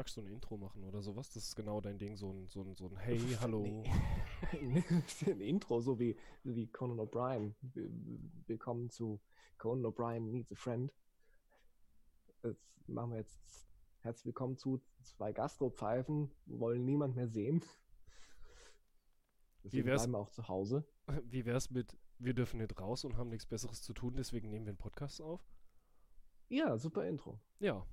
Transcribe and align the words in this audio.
Magst 0.00 0.16
du 0.16 0.22
ein 0.22 0.28
Intro 0.28 0.56
machen 0.56 0.82
oder 0.84 1.02
sowas? 1.02 1.30
Das 1.30 1.44
ist 1.44 1.56
genau 1.56 1.82
dein 1.82 1.98
Ding, 1.98 2.16
so 2.16 2.30
ein, 2.30 2.48
so 2.48 2.62
ein, 2.62 2.74
so 2.74 2.86
ein 2.86 2.96
Hey, 2.96 3.18
hallo. 3.42 3.62
ein 4.52 5.40
Intro, 5.42 5.82
so 5.82 6.00
wie, 6.00 6.16
wie 6.42 6.68
Conan 6.68 6.98
O'Brien. 7.00 7.52
Willkommen 8.46 8.88
zu 8.88 9.20
Conan 9.58 9.84
O'Brien 9.84 10.20
Needs 10.20 10.52
a 10.52 10.54
Friend. 10.54 10.90
Das 12.40 12.56
machen 12.86 13.10
wir 13.10 13.18
jetzt 13.18 13.68
herzlich 13.98 14.24
willkommen 14.24 14.56
zu 14.56 14.80
zwei 15.02 15.34
Gastropfeifen, 15.34 16.30
wollen 16.46 16.86
niemand 16.86 17.14
mehr 17.14 17.28
sehen. 17.28 17.62
Deswegen 19.62 19.84
wie 19.84 19.86
wär's, 19.86 20.04
bleiben 20.04 20.12
wir 20.12 20.18
auch 20.20 20.30
zu 20.30 20.48
Hause. 20.48 20.88
Wie 21.24 21.44
wär's 21.44 21.68
mit, 21.68 21.94
wir 22.16 22.32
dürfen 22.32 22.56
nicht 22.56 22.80
raus 22.80 23.04
und 23.04 23.18
haben 23.18 23.28
nichts 23.28 23.44
Besseres 23.44 23.82
zu 23.82 23.92
tun, 23.92 24.14
deswegen 24.16 24.48
nehmen 24.48 24.64
wir 24.64 24.70
einen 24.70 24.78
Podcast 24.78 25.20
auf? 25.20 25.46
Ja, 26.48 26.78
super 26.78 27.06
Intro. 27.06 27.38
Ja, 27.58 27.86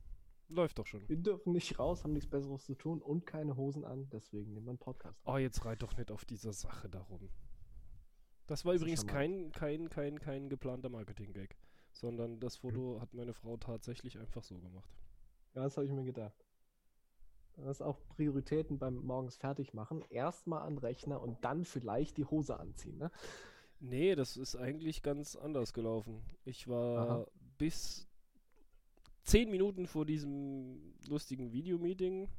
Läuft 0.50 0.79
doch 0.79 0.88
schon. 0.88 1.07
Wir 1.09 1.18
dürfen 1.18 1.52
nicht 1.52 1.78
raus, 1.78 2.04
haben 2.04 2.14
nichts 2.14 2.29
Besseres 2.29 2.64
zu 2.65 2.75
tun 2.75 3.01
und 3.01 3.25
keine 3.25 3.57
Hosen 3.57 3.83
an, 3.83 4.10
deswegen 4.11 4.54
nehmen 4.54 4.65
wir 4.65 4.71
einen 4.71 4.79
Podcast. 4.79 5.21
Oh, 5.25 5.38
jetzt 5.38 5.65
reit 5.65 5.82
doch 5.82 5.97
nicht 5.97 6.10
auf 6.11 6.24
dieser 6.24 6.54
Sache 6.54 6.88
darum. 6.89 7.29
Das 8.47 8.64
war 8.64 8.71
das 8.71 8.82
übrigens 8.82 9.05
kein, 9.05 9.52
kein, 9.52 9.89
kein, 9.89 10.19
kein 10.19 10.50
geplanter 10.50 10.88
Marketing-Gag, 10.88 11.57
sondern 11.91 12.39
das 12.39 12.55
Foto 12.55 12.96
mhm. 12.96 13.02
hat 13.02 13.14
meine 13.14 13.33
Frau 13.33 13.57
tatsächlich 13.57 14.18
einfach 14.19 14.43
so 14.43 14.57
gemacht. 14.60 14.89
Ja, 15.54 15.64
das 15.64 15.75
habe 15.75 15.86
ich 15.86 15.91
mir 15.91 16.05
gedacht. 16.05 16.46
Das 17.57 17.77
ist 17.77 17.82
auch 17.82 18.00
Prioritäten 18.07 18.77
beim 18.77 18.96
morgens 19.04 19.36
fertig 19.36 19.74
machen. 19.74 20.04
Erstmal 20.10 20.61
an 20.61 20.77
Rechner 20.77 21.21
und 21.21 21.43
dann 21.43 21.66
vielleicht 21.66 22.18
die 22.18 22.25
Hose 22.25 22.60
anziehen, 22.60 22.97
ne? 22.97 23.11
Nee, 23.79 24.16
das 24.16 24.38
ist 24.38 24.55
eigentlich 24.55 25.04
ganz 25.04 25.36
anders 25.36 25.74
gelaufen. 25.74 26.24
Ich 26.46 26.68
war 26.68 27.10
Aha. 27.10 27.27
bis 27.57 28.07
zehn 29.28 29.52
Minuten 29.52 29.88
vor 29.88 30.06
diesem 30.06 30.96
lustigen 31.08 31.52
Videomeeting 31.52 32.30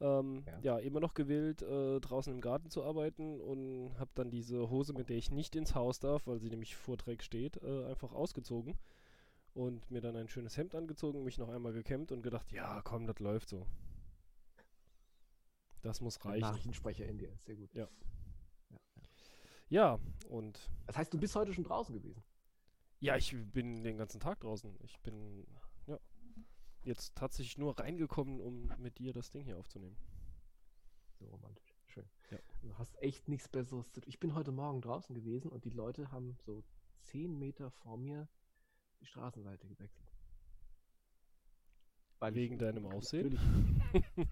ähm, 0.00 0.44
ja. 0.46 0.58
ja. 0.60 0.78
immer 0.78 1.00
noch 1.00 1.14
gewillt, 1.14 1.62
äh, 1.62 2.00
draußen 2.00 2.32
im 2.32 2.40
Garten 2.40 2.70
zu 2.70 2.84
arbeiten 2.84 3.40
und 3.40 3.98
habe 3.98 4.10
dann 4.14 4.30
diese 4.30 4.70
Hose, 4.70 4.92
mit 4.92 5.08
der 5.08 5.16
ich 5.16 5.30
nicht 5.32 5.56
ins 5.56 5.74
Haus 5.74 5.98
darf, 5.98 6.26
weil 6.26 6.38
sie 6.38 6.48
nämlich 6.48 6.76
Vorträg 6.76 7.24
steht, 7.24 7.60
äh, 7.62 7.86
einfach 7.86 8.12
ausgezogen 8.12 8.78
und 9.54 9.90
mir 9.90 10.00
dann 10.00 10.14
ein 10.14 10.28
schönes 10.28 10.56
Hemd 10.56 10.76
angezogen, 10.76 11.24
mich 11.24 11.38
noch 11.38 11.48
einmal 11.48 11.72
gekämmt 11.72 12.12
und 12.12 12.22
gedacht, 12.22 12.52
ja, 12.52 12.80
komm, 12.82 13.06
das 13.06 13.18
läuft 13.18 13.48
so. 13.48 13.66
Das 15.82 16.00
muss 16.00 16.24
reichen. 16.24 16.42
Nachrichtensprecher 16.42 17.06
in 17.06 17.18
dir, 17.18 17.36
sehr 17.44 17.56
gut. 17.56 17.74
Ja. 17.74 17.88
ja. 18.70 18.78
Ja, 19.70 19.98
und. 20.28 20.70
Das 20.86 20.96
heißt, 20.96 21.12
du 21.12 21.18
bist 21.18 21.34
heute 21.34 21.52
schon 21.52 21.64
draußen 21.64 21.94
gewesen? 21.94 22.22
Ja, 23.00 23.16
ich 23.16 23.36
bin 23.52 23.84
den 23.84 23.96
ganzen 23.96 24.20
Tag 24.20 24.40
draußen. 24.40 24.76
Ich 24.82 24.98
bin, 25.00 25.46
ja, 25.86 25.98
jetzt 26.82 27.14
tatsächlich 27.14 27.56
nur 27.56 27.78
reingekommen, 27.78 28.40
um 28.40 28.72
mit 28.78 28.98
dir 28.98 29.12
das 29.12 29.30
Ding 29.30 29.44
hier 29.44 29.58
aufzunehmen. 29.58 29.96
So 31.18 31.26
romantisch. 31.26 31.76
Schön. 31.86 32.08
Ja. 32.30 32.38
Du 32.62 32.76
hast 32.76 33.00
echt 33.02 33.28
nichts 33.28 33.48
Besseres 33.48 33.92
zu 33.92 34.00
tun. 34.00 34.08
Ich 34.08 34.18
bin 34.18 34.34
heute 34.34 34.52
Morgen 34.52 34.80
draußen 34.80 35.14
gewesen 35.14 35.50
und 35.50 35.64
die 35.64 35.70
Leute 35.70 36.10
haben 36.10 36.36
so 36.44 36.64
zehn 37.02 37.38
Meter 37.38 37.70
vor 37.70 37.96
mir 37.96 38.28
die 39.00 39.06
Straßenseite 39.06 39.68
gewechselt. 39.68 40.12
Weil 42.18 42.34
Wegen 42.34 42.54
ich, 42.54 42.60
deinem 42.60 42.86
Aussehen? 42.86 43.38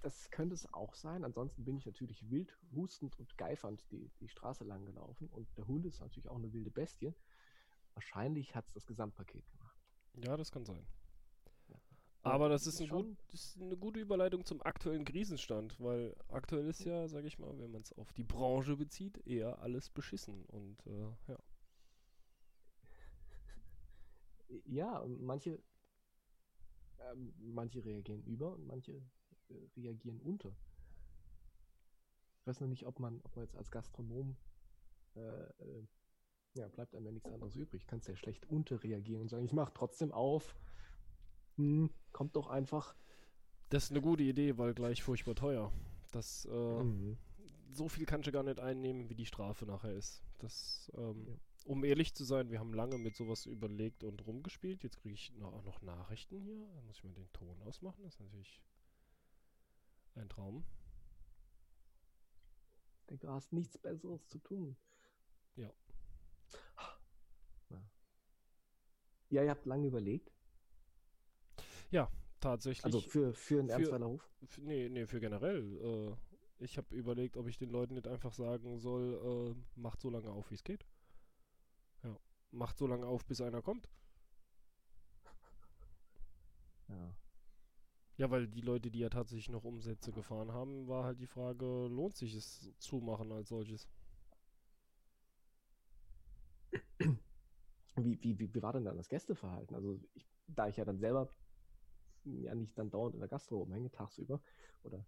das 0.00 0.30
könnte 0.30 0.54
es 0.54 0.72
auch 0.72 0.94
sein. 0.94 1.24
Ansonsten 1.24 1.64
bin 1.64 1.76
ich 1.76 1.86
natürlich 1.86 2.28
wild 2.30 2.58
hustend 2.74 3.18
und 3.18 3.36
geifernd 3.38 3.84
die, 3.92 4.10
die 4.20 4.28
Straße 4.28 4.64
lang 4.64 4.84
gelaufen. 4.84 5.28
Und 5.28 5.48
der 5.56 5.66
Hund 5.66 5.86
ist 5.86 6.00
natürlich 6.00 6.28
auch 6.28 6.36
eine 6.36 6.52
wilde 6.52 6.70
Bestie. 6.70 7.14
Wahrscheinlich 7.98 8.54
hat 8.54 8.64
es 8.68 8.74
das 8.74 8.86
Gesamtpaket 8.86 9.44
gemacht. 9.50 9.76
Ja, 10.24 10.36
das 10.36 10.52
kann 10.52 10.64
sein. 10.64 10.86
Aber 12.22 12.48
das 12.48 12.64
ist, 12.68 12.80
ein 12.80 12.88
gut, 12.88 13.16
das 13.32 13.44
ist, 13.44 13.60
eine 13.60 13.76
gute 13.76 13.98
Überleitung 13.98 14.44
zum 14.44 14.62
aktuellen 14.62 15.04
Krisenstand, 15.04 15.80
weil 15.80 16.14
aktuell 16.28 16.68
ist 16.68 16.84
ja, 16.84 17.08
sage 17.08 17.26
ich 17.26 17.40
mal, 17.40 17.58
wenn 17.58 17.72
man 17.72 17.82
es 17.82 17.92
auf 17.94 18.12
die 18.12 18.22
Branche 18.22 18.76
bezieht, 18.76 19.26
eher 19.26 19.58
alles 19.58 19.90
beschissen 19.90 20.44
und 20.44 20.86
äh, 20.86 21.10
ja. 21.26 21.38
Ja, 24.64 25.04
manche, 25.18 25.60
ähm, 27.00 27.34
manche 27.36 27.84
reagieren 27.84 28.22
über 28.22 28.54
und 28.54 28.64
manche 28.64 28.92
äh, 29.48 29.68
reagieren 29.76 30.20
unter. 30.20 30.56
Ich 32.40 32.46
weiß 32.46 32.60
noch 32.60 32.68
nicht, 32.68 32.86
ob 32.86 33.00
man, 33.00 33.20
ob 33.24 33.34
man 33.34 33.44
jetzt 33.44 33.56
als 33.56 33.72
Gastronom 33.72 34.36
äh, 35.16 35.20
äh 35.20 35.86
ja, 36.54 36.68
bleibt 36.68 36.94
einem 36.94 37.06
ja 37.06 37.12
nichts 37.12 37.30
anderes 37.30 37.56
übrig. 37.56 37.86
Kannst 37.86 38.08
ja 38.08 38.16
schlecht 38.16 38.46
unterreagieren 38.50 39.22
und 39.22 39.28
sagen, 39.28 39.44
ich 39.44 39.52
mache 39.52 39.72
trotzdem 39.74 40.12
auf. 40.12 40.54
Hm, 41.56 41.90
kommt 42.12 42.36
doch 42.36 42.48
einfach. 42.48 42.94
Das 43.68 43.84
ist 43.84 43.90
eine 43.90 44.00
gute 44.00 44.22
Idee, 44.22 44.56
weil 44.58 44.74
gleich 44.74 45.02
furchtbar 45.02 45.34
teuer. 45.34 45.72
Das, 46.10 46.48
äh, 46.50 46.82
mhm. 46.82 47.18
so 47.70 47.88
viel 47.88 48.06
kannst 48.06 48.26
du 48.26 48.32
gar 48.32 48.42
nicht 48.42 48.60
einnehmen, 48.60 49.10
wie 49.10 49.14
die 49.14 49.26
Strafe 49.26 49.66
nachher 49.66 49.92
ist. 49.92 50.22
Das, 50.38 50.90
ähm, 50.96 51.26
ja. 51.26 51.34
um 51.64 51.84
ehrlich 51.84 52.14
zu 52.14 52.24
sein, 52.24 52.50
wir 52.50 52.60
haben 52.60 52.72
lange 52.72 52.96
mit 52.96 53.14
sowas 53.16 53.46
überlegt 53.46 54.04
und 54.04 54.26
rumgespielt. 54.26 54.82
Jetzt 54.82 54.98
kriege 54.98 55.14
ich 55.14 55.32
noch, 55.34 55.52
auch 55.52 55.64
noch 55.64 55.82
Nachrichten 55.82 56.40
hier. 56.40 56.66
Da 56.74 56.80
muss 56.82 56.96
ich 56.96 57.04
mal 57.04 57.12
den 57.12 57.30
Ton 57.32 57.60
ausmachen. 57.62 58.02
Das 58.04 58.14
ist 58.14 58.20
natürlich 58.20 58.62
ein 60.14 60.28
Traum. 60.28 60.64
Ich 63.00 63.06
denke, 63.06 63.26
du 63.26 63.32
hast 63.32 63.52
nichts 63.52 63.76
Besseres 63.78 64.26
zu 64.28 64.38
tun. 64.38 64.76
Ja. 65.56 65.70
Ja, 69.30 69.42
ihr 69.42 69.50
habt 69.50 69.66
lange 69.66 69.86
überlegt. 69.86 70.32
Ja, 71.90 72.10
tatsächlich. 72.40 72.84
Also 72.84 73.00
für, 73.00 73.34
für 73.34 73.60
einen 73.60 73.68
Ernstweiler 73.68 74.06
Hof? 74.06 74.28
Für, 74.44 74.60
nee, 74.62 74.88
nee, 74.88 75.06
für 75.06 75.20
generell. 75.20 75.78
Äh, 75.80 76.64
ich 76.64 76.76
habe 76.76 76.94
überlegt, 76.94 77.36
ob 77.36 77.46
ich 77.46 77.58
den 77.58 77.70
Leuten 77.70 77.94
nicht 77.94 78.08
einfach 78.08 78.32
sagen 78.32 78.78
soll, 78.78 79.54
äh, 79.54 79.80
macht 79.80 80.00
so 80.00 80.10
lange 80.10 80.30
auf, 80.30 80.50
wie 80.50 80.54
es 80.54 80.64
geht. 80.64 80.84
Ja. 82.02 82.16
Macht 82.50 82.78
so 82.78 82.86
lange 82.86 83.06
auf, 83.06 83.24
bis 83.24 83.40
einer 83.40 83.62
kommt. 83.62 83.88
Ja. 86.88 87.14
Ja, 88.16 88.30
weil 88.30 88.48
die 88.48 88.62
Leute, 88.62 88.90
die 88.90 88.98
ja 88.98 89.10
tatsächlich 89.10 89.48
noch 89.50 89.62
Umsätze 89.62 90.10
gefahren 90.10 90.52
haben, 90.52 90.88
war 90.88 91.04
halt 91.04 91.20
die 91.20 91.26
Frage, 91.26 91.86
lohnt 91.86 92.16
sich 92.16 92.34
es 92.34 92.68
zumachen 92.78 93.30
als 93.30 93.50
solches? 93.50 93.86
Wie, 98.04 98.22
wie, 98.22 98.38
wie, 98.38 98.62
war 98.62 98.72
denn 98.72 98.84
dann 98.84 98.96
das 98.96 99.08
Gästeverhalten? 99.08 99.74
Also, 99.74 100.00
ich, 100.14 100.28
da 100.46 100.68
ich 100.68 100.76
ja 100.76 100.84
dann 100.84 100.98
selber 100.98 101.32
ja 102.24 102.54
nicht 102.54 102.78
dann 102.78 102.90
dauernd 102.90 103.14
in 103.14 103.20
der 103.20 103.28
Gastro 103.28 103.58
rumhänge, 103.58 103.90
tagsüber, 103.90 104.40
oder 104.82 105.06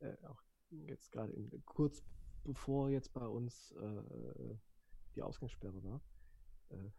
äh, 0.00 0.16
auch 0.26 0.42
jetzt 0.70 1.12
gerade 1.12 1.32
kurz 1.64 2.02
bevor 2.44 2.90
jetzt 2.90 3.12
bei 3.12 3.26
uns 3.26 3.72
äh, 3.72 4.56
die 5.14 5.22
Ausgangssperre 5.22 5.82
war, 5.82 6.00
äh, 6.70 6.90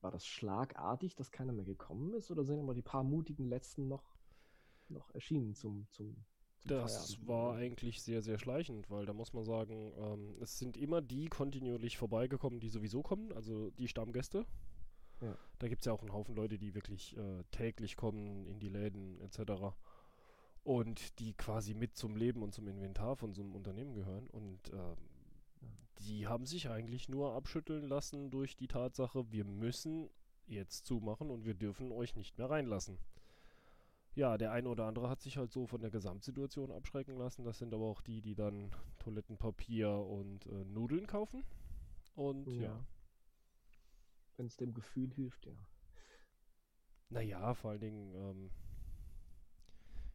war 0.00 0.10
das 0.10 0.26
schlagartig, 0.26 1.14
dass 1.14 1.30
keiner 1.30 1.52
mehr 1.52 1.64
gekommen 1.64 2.12
ist, 2.14 2.30
oder 2.30 2.44
sind 2.44 2.58
immer 2.58 2.74
die 2.74 2.82
paar 2.82 3.04
mutigen 3.04 3.46
Letzten 3.48 3.86
noch, 3.86 4.16
noch 4.88 5.14
erschienen 5.14 5.54
zum, 5.54 5.86
zum 5.90 6.24
das 6.64 7.14
Feierabend. 7.14 7.28
war 7.28 7.54
eigentlich 7.56 8.02
sehr, 8.02 8.22
sehr 8.22 8.38
schleichend, 8.38 8.90
weil 8.90 9.06
da 9.06 9.12
muss 9.12 9.32
man 9.32 9.44
sagen, 9.44 9.92
ähm, 9.96 10.36
es 10.40 10.58
sind 10.58 10.76
immer 10.76 11.00
die 11.00 11.28
kontinuierlich 11.28 11.96
vorbeigekommen, 11.98 12.60
die 12.60 12.68
sowieso 12.68 13.02
kommen, 13.02 13.32
also 13.32 13.70
die 13.70 13.88
Stammgäste. 13.88 14.46
Ja. 15.20 15.36
Da 15.58 15.68
gibt 15.68 15.82
es 15.82 15.86
ja 15.86 15.92
auch 15.92 16.00
einen 16.00 16.12
Haufen 16.12 16.34
Leute, 16.34 16.58
die 16.58 16.74
wirklich 16.74 17.16
äh, 17.16 17.44
täglich 17.50 17.96
kommen 17.96 18.46
in 18.46 18.58
die 18.58 18.68
Läden 18.68 19.20
etc. 19.20 19.74
Und 20.64 21.18
die 21.18 21.34
quasi 21.34 21.74
mit 21.74 21.96
zum 21.96 22.16
Leben 22.16 22.42
und 22.42 22.54
zum 22.54 22.68
Inventar 22.68 23.16
von 23.16 23.32
so 23.32 23.42
einem 23.42 23.54
Unternehmen 23.54 23.94
gehören. 23.94 24.28
Und 24.28 24.72
ähm, 24.72 24.96
die 25.98 26.26
haben 26.26 26.46
sich 26.46 26.70
eigentlich 26.70 27.08
nur 27.08 27.34
abschütteln 27.34 27.86
lassen 27.86 28.30
durch 28.30 28.56
die 28.56 28.68
Tatsache, 28.68 29.30
wir 29.30 29.44
müssen 29.44 30.10
jetzt 30.46 30.86
zumachen 30.86 31.30
und 31.30 31.44
wir 31.44 31.54
dürfen 31.54 31.92
euch 31.92 32.16
nicht 32.16 32.36
mehr 32.38 32.50
reinlassen 32.50 32.98
ja, 34.14 34.36
der 34.36 34.52
eine 34.52 34.68
oder 34.68 34.86
andere 34.86 35.08
hat 35.08 35.20
sich 35.20 35.36
halt 35.36 35.52
so 35.52 35.66
von 35.66 35.80
der 35.80 35.90
Gesamtsituation 35.90 36.70
abschrecken 36.70 37.16
lassen. 37.16 37.44
Das 37.44 37.58
sind 37.58 37.72
aber 37.72 37.84
auch 37.84 38.00
die, 38.00 38.20
die 38.20 38.34
dann 38.34 38.70
Toilettenpapier 38.98 39.90
und 39.90 40.46
äh, 40.46 40.64
Nudeln 40.64 41.06
kaufen. 41.06 41.44
Und 42.14 42.46
ja. 42.46 42.62
ja. 42.62 42.86
Wenn 44.36 44.46
es 44.46 44.56
dem 44.56 44.74
Gefühl 44.74 45.12
hilft, 45.12 45.46
ja. 45.46 45.52
Naja, 47.10 47.54
vor 47.54 47.72
allen 47.72 47.80
Dingen, 47.80 48.14
ähm, 48.14 48.50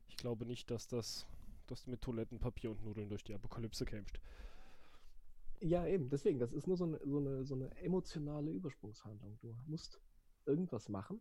ich 0.07 0.17
glaube 0.17 0.45
nicht, 0.45 0.71
dass 0.71 0.87
das 0.87 1.27
dass 1.67 1.83
du 1.83 1.91
mit 1.91 2.01
Toilettenpapier 2.01 2.71
und 2.71 2.83
Nudeln 2.83 3.09
durch 3.09 3.23
die 3.23 3.33
Apokalypse 3.33 3.85
kämpfst. 3.85 4.19
Ja, 5.59 5.85
eben, 5.85 6.09
deswegen, 6.09 6.39
das 6.39 6.53
ist 6.53 6.67
nur 6.67 6.77
so 6.77 6.85
eine, 6.85 6.99
so 7.03 7.17
eine, 7.17 7.45
so 7.45 7.55
eine 7.55 7.75
emotionale 7.77 8.51
Übersprungshandlung. 8.51 9.37
Du 9.41 9.55
musst 9.65 9.99
irgendwas 10.45 10.87
machen, 10.87 11.19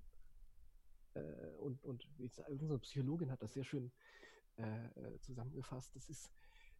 äh, 1.17 1.57
und, 1.59 1.83
und 1.85 2.09
unsere 2.49 2.79
Psychologin 2.81 3.31
hat 3.31 3.43
das 3.43 3.55
sehr 3.55 3.65
schön 3.65 3.93
äh, 4.57 4.87
äh, 4.87 5.21
zusammengefasst. 5.21 5.95
Das 5.97 6.09
ist, 6.09 6.31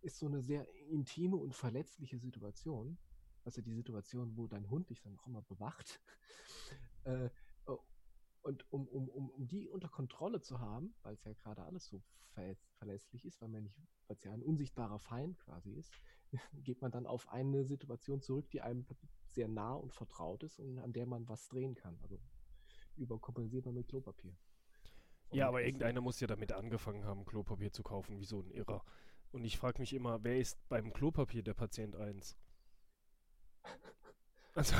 ist 0.03 0.19
so 0.19 0.27
eine 0.27 0.43
sehr 0.43 0.67
intime 0.91 1.37
und 1.37 1.55
verletzliche 1.55 2.19
Situation. 2.19 2.99
Also 3.44 3.62
die 3.62 3.75
Situation, 3.75 4.37
wo 4.37 4.47
dein 4.49 4.69
Hund 4.71 4.91
dich 4.91 5.00
dann 5.03 5.17
auch 5.19 5.27
immer 5.27 5.43
bewacht. 5.43 6.00
äh, 7.05 7.31
Und 8.43 8.65
um, 8.73 8.87
um, 8.88 9.09
um, 9.09 9.31
um 9.31 9.49
die 9.49 9.69
unter 9.69 9.88
Kontrolle 9.88 10.41
zu 10.41 10.61
haben, 10.61 10.94
weil 11.03 11.15
es 11.15 11.25
ja 11.25 11.33
gerade 11.33 11.65
alles 11.65 11.87
so 11.87 12.03
ver 12.29 12.56
verlässlich 12.79 13.25
ist, 13.25 13.41
weil 13.41 13.49
man 13.49 13.65
nicht, 13.65 13.77
weil 14.06 14.17
es 14.17 14.25
ja 14.25 14.33
ein 14.33 14.43
unsichtbarer 14.43 14.99
Feind 15.00 15.38
quasi 15.41 15.73
ist, 15.73 15.93
geht 16.65 16.81
man 16.81 16.93
dann 16.93 17.06
auf 17.06 17.29
eine 17.29 17.65
Situation 17.65 18.23
zurück, 18.23 18.49
die 18.50 18.61
einem 18.61 18.87
sehr 19.27 19.49
nah 19.49 19.75
und 19.75 19.93
vertraut 19.93 20.44
ist 20.44 20.61
und 20.61 20.79
an 20.79 20.93
der 20.93 21.06
man 21.06 21.29
was 21.29 21.49
drehen 21.49 21.75
kann. 21.75 21.99
Also 22.03 22.21
überkompensiert 22.96 23.64
man 23.64 23.75
mit 23.75 23.88
Klopapier. 23.88 24.37
Und 25.28 25.38
ja, 25.38 25.48
aber 25.48 25.62
irgendeiner 25.62 26.00
muss 26.00 26.20
ja 26.20 26.26
damit 26.26 26.52
angefangen 26.52 27.04
haben, 27.04 27.25
Klopapier 27.25 27.72
zu 27.72 27.82
kaufen, 27.82 28.19
wie 28.19 28.25
so 28.25 28.40
ein 28.40 28.50
Irrer. 28.50 28.84
Und 29.32 29.44
ich 29.44 29.58
frage 29.58 29.81
mich 29.81 29.93
immer, 29.93 30.22
wer 30.22 30.38
ist 30.38 30.58
beim 30.69 30.93
Klopapier 30.93 31.43
der 31.43 31.54
Patient 31.54 31.96
1? 31.96 32.37
Also, 34.54 34.75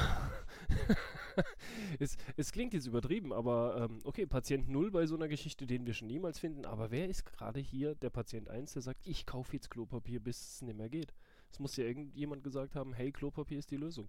es, 1.98 2.16
es, 2.36 2.50
klingt 2.50 2.72
jetzt 2.72 2.86
übertrieben, 2.86 3.32
aber 3.32 3.88
ähm, 3.90 4.00
okay, 4.04 4.24
Patient 4.24 4.70
0 4.70 4.90
bei 4.90 5.04
so 5.04 5.16
einer 5.16 5.28
Geschichte, 5.28 5.66
den 5.66 5.84
wir 5.84 5.92
schon 5.92 6.08
niemals 6.08 6.38
finden, 6.38 6.64
aber 6.64 6.90
wer 6.90 7.08
ist 7.08 7.26
gerade 7.26 7.60
hier 7.60 7.94
der 7.94 8.08
Patient 8.08 8.48
1, 8.48 8.72
der 8.72 8.82
sagt, 8.82 9.06
ich 9.06 9.26
kaufe 9.26 9.52
jetzt 9.52 9.70
Klopapier, 9.70 10.20
bis 10.20 10.54
es 10.54 10.62
nicht 10.62 10.78
mehr 10.78 10.88
geht? 10.88 11.12
Es 11.50 11.58
muss 11.58 11.76
ja 11.76 11.84
irgendjemand 11.84 12.42
gesagt 12.42 12.74
haben, 12.74 12.94
hey, 12.94 13.12
Klopapier 13.12 13.58
ist 13.58 13.70
die 13.70 13.76
Lösung. 13.76 14.08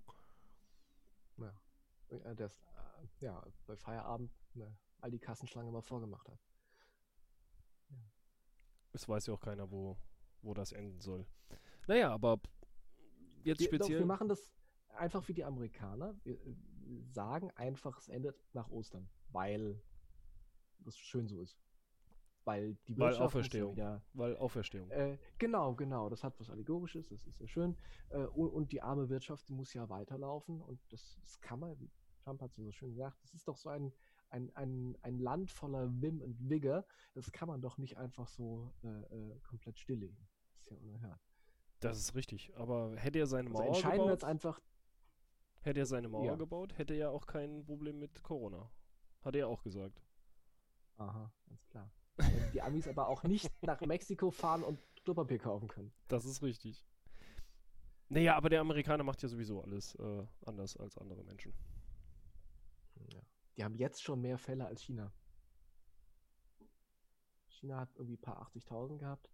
Ja, 1.38 2.33
das, 2.36 2.56
äh, 2.56 2.67
ja 3.20 3.44
bei 3.66 3.76
Feierabend 3.76 4.32
all 5.00 5.12
die 5.12 5.20
Kassenschlange 5.20 5.72
mal 5.72 5.82
vorgemacht 5.82 6.28
hat. 6.30 6.40
Ja. 7.90 7.98
Es 8.94 9.08
weiß 9.08 9.28
ja 9.28 9.34
auch 9.34 9.40
keiner, 9.40 9.70
wo, 9.72 9.98
wo 10.42 10.54
das 10.54 10.72
enden 10.72 11.00
soll. 11.02 11.26
Naja, 11.88 12.12
aber 12.12 12.40
jetzt 13.44 13.60
wir, 13.60 13.68
speziell. 13.68 14.00
Doch, 14.00 14.04
wir 14.04 14.06
machen 14.06 14.28
das 14.28 14.52
einfach 14.96 15.28
wie 15.28 15.34
die 15.34 15.44
Amerikaner. 15.44 16.16
Wir 16.24 16.36
äh, 16.46 16.56
sagen 17.12 17.52
einfach, 17.56 17.98
es 18.00 18.10
endet 18.10 18.36
nach 18.54 18.70
Ostern, 18.70 19.10
weil 19.30 19.82
das 20.80 20.98
schön 20.98 21.28
so 21.28 21.42
ist. 21.42 21.58
Weil 22.44 22.76
die 22.88 22.98
Wirtschaft 22.98 23.20
weil 23.20 23.26
Auferstehung. 23.26 23.76
Wieder, 23.76 24.02
weil 24.14 24.38
Auferstehung. 24.38 24.90
Äh, 24.90 25.18
genau, 25.38 25.76
genau. 25.76 26.08
Das 26.08 26.24
hat 26.24 26.40
was 26.40 26.50
Allegorisches, 26.50 27.10
das 27.10 27.28
ist 27.28 27.38
sehr 27.38 27.48
schön. 27.48 27.78
Äh, 28.10 28.20
und, 28.20 28.50
und, 28.50 28.72
die 28.72 28.82
arme 28.82 29.10
Wirtschaft 29.10 29.50
muss 29.50 29.74
ja 29.74 29.90
weiterlaufen. 29.90 30.62
Und 30.62 30.80
das, 30.90 31.20
das 31.24 31.42
kann 31.42 31.60
man, 31.60 31.90
Trump 32.27 32.41
hat 32.41 32.53
so 32.53 32.69
schön 32.74 32.89
gesagt, 32.89 33.18
das 33.24 33.33
ist 33.33 33.47
doch 33.47 33.56
so 33.56 33.69
ein, 33.69 33.94
ein, 34.29 34.53
ein, 34.56 34.97
ein 35.01 35.18
Land 35.19 35.50
voller 35.50 35.89
Wim 36.01 36.21
und 36.21 36.50
Vigor. 36.50 36.85
Das 37.13 37.31
kann 37.31 37.47
man 37.47 37.62
doch 37.62 37.77
nicht 37.77 37.97
einfach 37.97 38.27
so 38.27 38.74
äh, 38.83 38.88
äh 38.88 39.39
komplett 39.39 39.79
stilllegen. 39.79 40.18
Das 40.19 40.63
ist 40.65 40.71
ja 40.71 40.77
unerhört. 40.77 41.21
Das 41.79 41.97
ist 41.97 42.15
richtig. 42.15 42.53
Aber 42.56 42.97
hätte 42.97 43.19
er 43.19 43.27
seine 43.27 43.50
also 43.50 43.59
Mauer 43.59 43.68
entscheiden 43.68 43.97
gebaut, 44.00 44.12
jetzt 44.12 44.24
einfach 44.25 44.59
Hätte 45.62 45.79
er 45.79 45.85
seine 45.85 46.07
Mauer 46.07 46.25
ja. 46.25 46.35
gebaut, 46.35 46.77
hätte 46.77 46.94
er 46.94 47.12
auch 47.12 47.25
kein 47.25 47.65
Problem 47.65 48.00
mit 48.00 48.24
Corona. 48.24 48.69
Hat 49.21 49.35
er 49.35 49.47
auch 49.47 49.63
gesagt. 49.63 50.01
Aha, 50.97 51.31
ganz 51.47 51.65
klar. 51.68 51.91
die 52.53 52.62
Amis 52.62 52.88
aber 52.88 53.07
auch 53.07 53.24
nicht 53.24 53.50
nach 53.63 53.79
Mexiko 53.81 54.31
fahren 54.31 54.63
und 54.63 54.79
Klopapier 55.03 55.39
kaufen 55.39 55.68
können. 55.68 55.94
Das 56.07 56.25
ist 56.25 56.41
richtig. 56.41 56.85
Naja, 58.09 58.35
aber 58.35 58.50
der 58.50 58.62
Amerikaner 58.62 59.03
macht 59.03 59.21
ja 59.24 59.29
sowieso 59.29 59.62
alles 59.62 59.95
äh, 59.95 60.25
anders 60.45 60.77
als 60.77 60.97
andere 60.97 61.24
Menschen. 61.24 61.53
Ja. 63.12 63.22
Die 63.56 63.64
haben 63.64 63.76
jetzt 63.76 64.04
schon 64.04 64.22
mehr 64.22 64.38
Fälle 64.38 64.66
als 64.66 64.82
China. 64.82 65.12
China 67.48 67.80
hat 67.80 67.96
irgendwie 67.96 68.18
ein 68.18 68.22
paar 68.22 68.42
80.000 68.48 68.98
gehabt. 68.98 69.32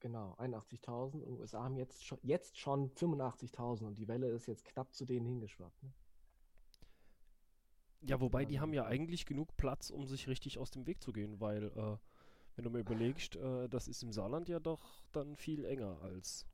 Genau, 0.00 0.34
81.000 0.34 1.22
und 1.22 1.38
USA 1.38 1.62
haben 1.62 1.76
jetzt 1.76 2.04
schon, 2.04 2.18
jetzt 2.22 2.58
schon 2.58 2.90
85.000 2.94 3.86
und 3.86 3.98
die 3.98 4.08
Welle 4.08 4.28
ist 4.30 4.46
jetzt 4.46 4.64
knapp 4.64 4.92
zu 4.94 5.04
denen 5.04 5.26
hingeschwappt. 5.26 5.80
Ne? 5.82 5.92
Ja, 8.00 8.20
wobei 8.20 8.44
die 8.44 8.58
haben 8.58 8.72
ja 8.72 8.84
eigentlich 8.84 9.26
genug 9.26 9.56
Platz, 9.56 9.90
um 9.90 10.06
sich 10.06 10.26
richtig 10.26 10.58
aus 10.58 10.72
dem 10.72 10.86
Weg 10.88 11.00
zu 11.00 11.12
gehen, 11.12 11.40
weil, 11.40 11.66
äh, 11.66 11.98
wenn 12.56 12.64
du 12.64 12.70
mir 12.70 12.80
überlegst, 12.80 13.36
äh, 13.36 13.68
das 13.68 13.86
ist 13.86 14.02
im 14.02 14.12
Saarland 14.12 14.48
ja 14.48 14.58
doch 14.58 15.04
dann 15.12 15.36
viel 15.36 15.64
enger 15.64 16.00
als 16.02 16.48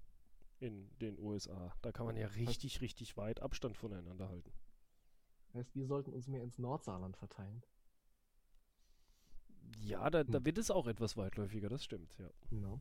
in 0.61 0.91
den 0.99 1.19
USA. 1.19 1.73
Da 1.81 1.91
kann 1.91 2.05
man 2.05 2.17
ja 2.17 2.27
richtig, 2.27 2.83
richtig 2.83 3.17
weit 3.17 3.41
Abstand 3.41 3.79
voneinander 3.79 4.29
halten. 4.29 4.53
Heißt, 5.59 5.75
wir 5.75 5.87
sollten 5.87 6.13
uns 6.13 6.29
mehr 6.29 6.43
ins 6.43 6.59
Nordsaarland 6.59 7.17
verteilen. 7.17 7.63
Ja, 9.81 10.09
da, 10.09 10.25
da 10.25 10.39
hm. 10.39 10.47
wird 10.47 10.59
es 10.59 10.71
auch 10.71 10.87
etwas 10.87 11.17
weitläufiger, 11.17 11.69
das 11.69 11.85
stimmt, 11.85 12.17
ja. 12.19 12.31
Genau 12.49 12.81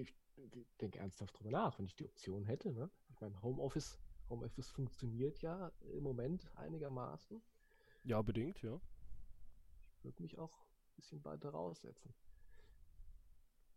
ich, 0.00 0.14
ich 0.52 0.76
denke 0.80 0.98
ernsthaft 0.98 1.38
drüber 1.38 1.50
nach, 1.50 1.78
wenn 1.78 1.86
ich 1.86 1.94
die 1.94 2.04
Option 2.04 2.44
hätte. 2.44 2.72
Ne? 2.72 2.90
Ich 3.08 3.20
meine, 3.20 3.40
Homeoffice, 3.42 3.98
Homeoffice 4.28 4.70
funktioniert 4.70 5.40
ja 5.42 5.72
im 5.80 6.02
Moment 6.02 6.50
einigermaßen. 6.56 7.42
Ja, 8.04 8.22
bedingt, 8.22 8.62
ja. 8.62 8.80
Ich 9.96 10.04
würde 10.04 10.22
mich 10.22 10.38
auch 10.38 10.60
ein 10.60 10.96
bisschen 10.96 11.24
weiter 11.24 11.50
raussetzen. 11.50 12.14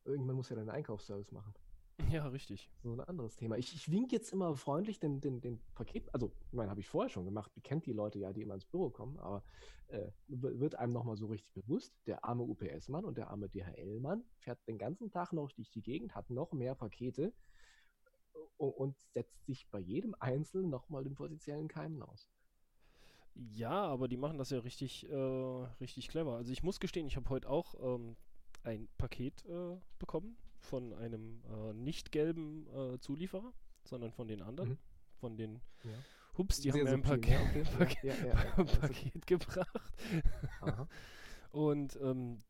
Irgendwann 0.06 0.36
muss 0.36 0.50
ja 0.50 0.56
deinen 0.56 0.70
Einkaufsservice 0.70 1.32
machen. 1.32 1.54
Ja, 2.12 2.28
richtig. 2.28 2.70
So 2.82 2.94
ein 2.94 3.02
anderes 3.02 3.36
Thema. 3.36 3.58
Ich, 3.58 3.74
ich 3.74 3.92
wink 3.92 4.12
jetzt 4.12 4.32
immer 4.32 4.56
freundlich 4.56 5.00
den, 5.00 5.22
den, 5.22 5.42
den 5.42 5.60
Paket, 5.76 6.14
also, 6.14 6.32
ich 6.48 6.54
meine, 6.54 6.70
habe 6.70 6.80
ich 6.80 6.88
vorher 6.88 7.10
schon 7.10 7.26
gemacht, 7.26 7.52
kennt 7.64 7.86
die 7.86 7.94
Leute 7.94 8.20
ja, 8.20 8.34
die 8.34 8.42
immer 8.42 8.56
ins 8.56 8.66
Büro 8.66 8.90
kommen, 8.90 9.20
aber 9.20 9.44
äh, 9.88 10.08
wird 10.28 10.76
einem 10.76 10.94
nochmal 10.94 11.18
so 11.18 11.28
richtig 11.28 11.52
bewusst, 11.54 11.94
der 12.08 12.24
arme 12.24 12.44
UPS-Mann 12.44 13.06
und 13.06 13.18
der 13.18 13.30
arme 13.30 13.50
DHL-Mann 13.50 14.24
fährt 14.38 14.60
den 14.68 14.78
ganzen 14.78 15.12
Tag 15.12 15.34
noch 15.34 15.52
durch 15.52 15.70
die 15.72 15.82
Gegend, 15.82 16.16
hat 16.16 16.30
noch 16.30 16.52
mehr 16.52 16.76
Pakete 16.76 17.34
und, 18.58 18.72
und 18.72 18.98
setzt 19.14 19.46
sich 19.46 19.68
bei 19.70 19.80
jedem 19.80 20.16
Einzelnen 20.20 20.70
nochmal 20.70 21.04
den 21.04 21.16
potenziellen 21.16 21.68
Keimen 21.68 22.02
aus. 22.02 22.30
Ja, 23.36 23.72
aber 23.72 24.08
die 24.08 24.18
machen 24.18 24.38
das 24.38 24.50
ja 24.50 24.60
richtig, 24.60 25.10
äh, 25.10 25.16
richtig 25.16 26.10
clever. 26.10 26.36
Also 26.36 26.52
ich 26.52 26.64
muss 26.64 26.80
gestehen, 26.80 27.08
ich 27.08 27.16
habe 27.16 27.30
heute 27.30 27.50
auch 27.50 27.76
ähm, 27.80 28.18
ein 28.64 28.90
Paket 28.98 29.46
äh, 29.46 29.78
bekommen 29.98 30.38
von 30.60 30.94
einem 30.94 31.42
äh, 31.46 31.74
nicht 31.74 32.12
gelben 32.12 32.68
äh, 32.68 33.00
Zulieferer, 33.00 33.54
sondern 33.84 34.12
von 34.12 34.28
den 34.28 34.42
anderen, 34.42 34.70
mhm. 34.70 34.78
von 35.16 35.38
den 35.38 35.62
ja. 35.84 35.92
Hups, 36.38 36.62
die 36.62 36.72
Sehr 36.72 36.82
haben 36.82 36.90
mir 36.90 36.94
ein 36.94 37.02
Paket, 37.02 37.30
ja, 37.30 37.42
okay. 37.76 37.78
Paket, 37.78 38.26
ja, 38.26 38.64
Paket 38.80 39.28
gebracht. 39.28 39.94
und 41.52 41.98
ähm, 42.02 42.44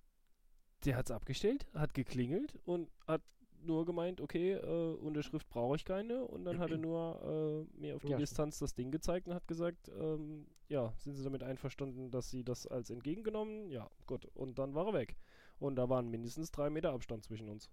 der 0.85 0.95
hat 0.95 1.07
es 1.07 1.11
abgestellt, 1.11 1.67
hat 1.73 1.93
geklingelt 1.93 2.57
und 2.65 2.89
hat 3.07 3.21
nur 3.61 3.85
gemeint, 3.85 4.21
okay, 4.21 4.53
äh, 4.53 4.93
Unterschrift 4.95 5.49
brauche 5.49 5.75
ich 5.75 5.85
keine. 5.85 6.23
Und 6.25 6.45
dann 6.45 6.59
hat 6.59 6.71
er 6.71 6.77
nur 6.77 7.67
äh, 7.75 7.79
mir 7.79 7.95
auf 7.95 8.03
die 8.03 8.11
ja, 8.11 8.17
Distanz 8.17 8.59
das 8.59 8.73
Ding 8.73 8.91
gezeigt 8.91 9.27
und 9.27 9.33
hat 9.33 9.47
gesagt, 9.47 9.89
ähm, 9.99 10.47
ja, 10.67 10.93
sind 10.97 11.15
Sie 11.15 11.23
damit 11.23 11.43
einverstanden, 11.43 12.11
dass 12.11 12.29
Sie 12.29 12.43
das 12.43 12.67
als 12.67 12.89
entgegengenommen? 12.89 13.69
Ja, 13.69 13.89
gut. 14.05 14.25
Und 14.33 14.59
dann 14.59 14.75
war 14.75 14.87
er 14.87 14.93
weg. 14.93 15.17
Und 15.59 15.75
da 15.75 15.89
waren 15.89 16.09
mindestens 16.09 16.51
drei 16.51 16.69
Meter 16.69 16.93
Abstand 16.93 17.23
zwischen 17.23 17.49
uns. 17.49 17.69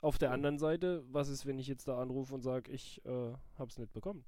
Auf 0.00 0.18
der 0.18 0.30
anderen 0.30 0.58
Seite, 0.58 1.04
was 1.12 1.28
ist, 1.28 1.44
wenn 1.44 1.58
ich 1.58 1.66
jetzt 1.66 1.88
da 1.88 2.00
anrufe 2.00 2.34
und 2.34 2.42
sage, 2.42 2.70
ich 2.70 3.04
äh, 3.04 3.34
hab's 3.58 3.78
nicht 3.78 3.92
bekommen? 3.92 4.24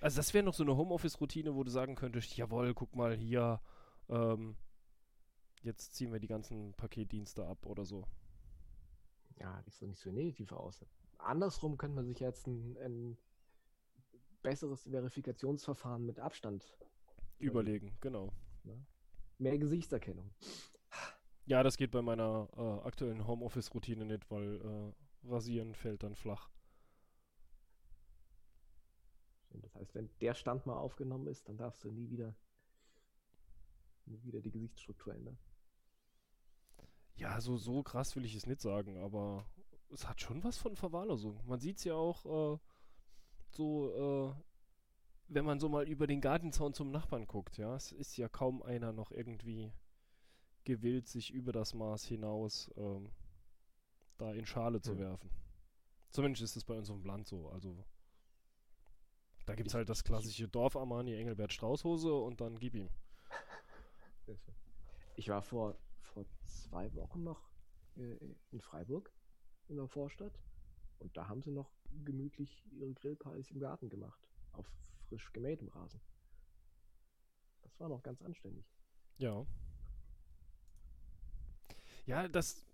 Also 0.00 0.16
das 0.16 0.34
wäre 0.34 0.44
noch 0.44 0.54
so 0.54 0.64
eine 0.64 0.76
Homeoffice-Routine, 0.76 1.54
wo 1.54 1.62
du 1.62 1.70
sagen 1.70 1.94
könntest, 1.94 2.36
jawohl, 2.36 2.74
guck 2.74 2.94
mal 2.96 3.16
hier, 3.16 3.60
ähm, 4.08 4.56
jetzt 5.62 5.94
ziehen 5.94 6.12
wir 6.12 6.20
die 6.20 6.26
ganzen 6.26 6.74
Paketdienste 6.74 7.46
ab 7.46 7.64
oder 7.66 7.84
so. 7.84 8.04
Ja, 9.38 9.62
das 9.64 9.78
sieht 9.78 9.88
nicht 9.88 10.00
so 10.00 10.10
negativ 10.10 10.52
aus. 10.52 10.84
Andersrum 11.18 11.76
könnte 11.76 11.96
man 11.96 12.06
sich 12.06 12.20
jetzt 12.20 12.46
ein, 12.46 12.76
ein 12.78 13.18
besseres 14.42 14.84
Verifikationsverfahren 14.84 16.04
mit 16.04 16.20
Abstand 16.20 16.76
überlegen, 17.38 17.96
genau. 18.00 18.32
Ja. 18.64 18.74
Mehr 19.38 19.58
Gesichtserkennung. 19.58 20.30
Ja, 21.46 21.62
das 21.62 21.76
geht 21.76 21.92
bei 21.92 22.02
meiner 22.02 22.48
äh, 22.56 22.86
aktuellen 22.86 23.24
Homeoffice-Routine 23.26 24.04
nicht, 24.04 24.28
weil 24.30 24.60
äh, 24.60 25.28
Rasieren 25.28 25.74
fällt 25.74 26.02
dann 26.02 26.16
flach. 26.16 26.50
Das 29.50 29.74
heißt, 29.76 29.94
wenn 29.94 30.10
der 30.20 30.34
Stand 30.34 30.66
mal 30.66 30.76
aufgenommen 30.76 31.28
ist, 31.28 31.48
dann 31.48 31.56
darfst 31.56 31.82
du 31.84 31.90
nie 31.90 32.10
wieder, 32.10 32.34
nie 34.06 34.22
wieder 34.24 34.40
die 34.40 34.50
Gesichtsstruktur 34.50 35.14
ändern. 35.14 35.38
Ja, 37.14 37.40
so, 37.40 37.56
so 37.56 37.82
krass 37.82 38.14
will 38.16 38.24
ich 38.24 38.34
es 38.34 38.46
nicht 38.46 38.60
sagen, 38.60 38.98
aber 38.98 39.46
es 39.90 40.06
hat 40.08 40.20
schon 40.20 40.44
was 40.44 40.58
von 40.58 40.76
Verwahrlosung. 40.76 41.40
Man 41.46 41.60
sieht 41.60 41.78
es 41.78 41.84
ja 41.84 41.94
auch 41.94 42.54
äh, 42.54 42.58
so, 43.50 44.34
äh, 44.34 44.34
wenn 45.28 45.44
man 45.44 45.58
so 45.58 45.68
mal 45.68 45.88
über 45.88 46.06
den 46.06 46.20
Gartenzaun 46.20 46.74
zum 46.74 46.90
Nachbarn 46.90 47.26
guckt, 47.26 47.56
ja. 47.56 47.74
Es 47.76 47.92
ist 47.92 48.16
ja 48.16 48.28
kaum 48.28 48.62
einer 48.62 48.92
noch 48.92 49.10
irgendwie 49.12 49.72
gewillt, 50.66 51.08
sich 51.08 51.32
über 51.32 51.52
das 51.52 51.72
Maß 51.72 52.04
hinaus 52.04 52.70
ähm, 52.76 53.10
da 54.18 54.32
in 54.32 54.44
Schale 54.44 54.80
zu 54.80 54.92
hm. 54.92 54.98
werfen. 54.98 55.30
Zumindest 56.10 56.42
ist 56.42 56.56
es 56.56 56.64
bei 56.64 56.76
uns 56.76 56.90
auf 56.90 56.98
dem 56.98 57.06
Land 57.06 57.26
so. 57.26 57.48
Also 57.48 57.84
da 59.46 59.54
gibt 59.54 59.68
es 59.68 59.74
halt 59.74 59.88
das 59.88 60.04
klassische 60.04 60.48
Dorf 60.48 60.76
Armani 60.76 61.14
Engelbert 61.14 61.52
Straußhose 61.52 62.12
und 62.12 62.40
dann 62.40 62.58
gib 62.58 62.74
ihm. 62.74 62.90
Ich 65.18 65.30
war 65.30 65.40
vor, 65.40 65.78
vor 66.02 66.26
zwei 66.44 66.92
Wochen 66.94 67.22
noch 67.22 67.48
äh, 67.96 68.18
in 68.50 68.60
Freiburg 68.60 69.10
in 69.68 69.76
der 69.76 69.88
Vorstadt 69.88 70.38
und 70.98 71.16
da 71.16 71.28
haben 71.28 71.40
sie 71.40 71.52
noch 71.52 71.70
gemütlich 72.04 72.62
ihre 72.70 72.92
Grillpartys 72.92 73.50
im 73.50 73.60
Garten 73.60 73.88
gemacht. 73.88 74.20
Auf 74.52 74.66
frisch 75.08 75.32
gemähtem 75.32 75.68
Rasen. 75.68 76.02
Das 77.62 77.80
war 77.80 77.88
noch 77.88 78.02
ganz 78.02 78.20
anständig. 78.20 78.66
Ja. 79.16 79.46
Ja, 82.06 82.28
das. 82.28 82.64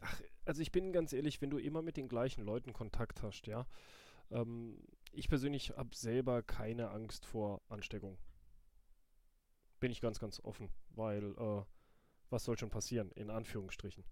Ach, 0.00 0.20
also 0.44 0.60
ich 0.62 0.72
bin 0.72 0.92
ganz 0.92 1.12
ehrlich, 1.12 1.40
wenn 1.40 1.50
du 1.50 1.58
immer 1.58 1.80
mit 1.80 1.96
den 1.96 2.08
gleichen 2.08 2.44
Leuten 2.44 2.72
Kontakt 2.72 3.22
hast, 3.22 3.46
ja. 3.46 3.66
Ähm, 4.30 4.78
ich 5.12 5.28
persönlich 5.28 5.70
habe 5.76 5.94
selber 5.94 6.42
keine 6.42 6.90
Angst 6.90 7.24
vor 7.24 7.62
Ansteckung. 7.68 8.18
Bin 9.78 9.90
ich 9.90 10.00
ganz, 10.00 10.18
ganz 10.18 10.40
offen, 10.40 10.70
weil 10.90 11.34
äh, 11.38 11.62
was 12.30 12.44
soll 12.44 12.58
schon 12.58 12.70
passieren, 12.70 13.10
in 13.12 13.30
Anführungsstrichen. 13.30 14.04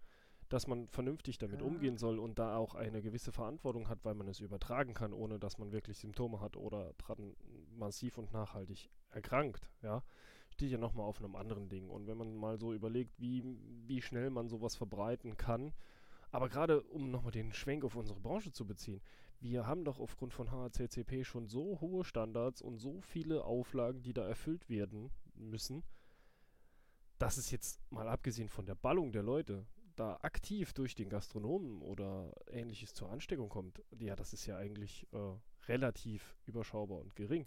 Dass 0.48 0.66
man 0.66 0.88
vernünftig 0.88 1.38
damit 1.38 1.60
ja. 1.60 1.66
umgehen 1.66 1.98
soll 1.98 2.18
und 2.18 2.38
da 2.38 2.56
auch 2.56 2.74
eine 2.74 3.02
gewisse 3.02 3.32
Verantwortung 3.32 3.88
hat, 3.88 4.04
weil 4.04 4.14
man 4.14 4.28
es 4.28 4.40
übertragen 4.40 4.94
kann, 4.94 5.12
ohne 5.12 5.38
dass 5.38 5.58
man 5.58 5.72
wirklich 5.72 5.98
Symptome 5.98 6.40
hat 6.40 6.56
oder 6.56 6.94
dran 6.94 7.36
massiv 7.76 8.16
und 8.16 8.32
nachhaltig 8.32 8.88
erkrankt, 9.10 9.70
ja 9.82 10.02
steht 10.58 10.72
ja 10.72 10.78
nochmal 10.78 11.06
auf 11.06 11.22
einem 11.22 11.36
anderen 11.36 11.68
Ding. 11.68 11.88
Und 11.88 12.08
wenn 12.08 12.18
man 12.18 12.34
mal 12.34 12.58
so 12.58 12.72
überlegt, 12.72 13.12
wie, 13.20 13.44
wie 13.86 14.02
schnell 14.02 14.28
man 14.28 14.48
sowas 14.48 14.74
verbreiten 14.74 15.36
kann, 15.36 15.72
aber 16.32 16.48
gerade 16.48 16.82
um 16.82 17.12
nochmal 17.12 17.30
den 17.30 17.52
Schwenk 17.52 17.84
auf 17.84 17.94
unsere 17.94 18.18
Branche 18.18 18.50
zu 18.50 18.66
beziehen, 18.66 19.00
wir 19.38 19.68
haben 19.68 19.84
doch 19.84 20.00
aufgrund 20.00 20.34
von 20.34 20.50
HACCP 20.50 21.24
schon 21.24 21.46
so 21.46 21.80
hohe 21.80 22.02
Standards 22.02 22.60
und 22.60 22.78
so 22.78 23.00
viele 23.02 23.44
Auflagen, 23.44 24.02
die 24.02 24.12
da 24.12 24.26
erfüllt 24.26 24.68
werden 24.68 25.12
müssen, 25.34 25.84
dass 27.20 27.36
es 27.36 27.52
jetzt 27.52 27.80
mal 27.92 28.08
abgesehen 28.08 28.48
von 28.48 28.66
der 28.66 28.74
Ballung 28.74 29.12
der 29.12 29.22
Leute 29.22 29.64
da 29.94 30.18
aktiv 30.22 30.72
durch 30.72 30.96
den 30.96 31.08
Gastronomen 31.08 31.82
oder 31.82 32.32
ähnliches 32.48 32.94
zur 32.94 33.10
Ansteckung 33.10 33.48
kommt, 33.48 33.80
ja, 33.96 34.16
das 34.16 34.32
ist 34.32 34.44
ja 34.46 34.56
eigentlich 34.56 35.06
äh, 35.12 35.36
relativ 35.68 36.36
überschaubar 36.46 36.98
und 36.98 37.14
gering. 37.14 37.46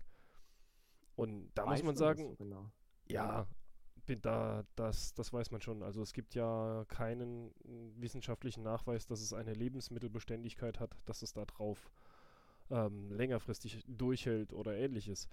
Und 1.18 1.52
da 1.56 1.66
Weiß 1.66 1.80
muss 1.80 1.88
man 1.88 1.98
sagen, 1.98 2.38
genau. 2.38 2.72
Ja, 3.12 3.48
bin 4.06 4.22
da, 4.22 4.66
das, 4.76 5.14
das 5.14 5.32
weiß 5.32 5.52
man 5.52 5.62
schon. 5.62 5.84
Also 5.84 6.02
es 6.02 6.14
gibt 6.14 6.34
ja 6.36 6.86
keinen 6.88 7.52
wissenschaftlichen 7.98 8.64
Nachweis, 8.64 9.06
dass 9.06 9.22
es 9.22 9.34
eine 9.34 9.54
Lebensmittelbeständigkeit 9.54 10.80
hat, 10.80 10.98
dass 11.06 11.22
es 11.22 11.34
da 11.34 11.46
drauf 11.46 11.92
ähm, 12.70 13.12
längerfristig 13.12 13.84
durchhält 13.88 14.54
oder 14.54 14.76
ähnliches. 14.76 15.28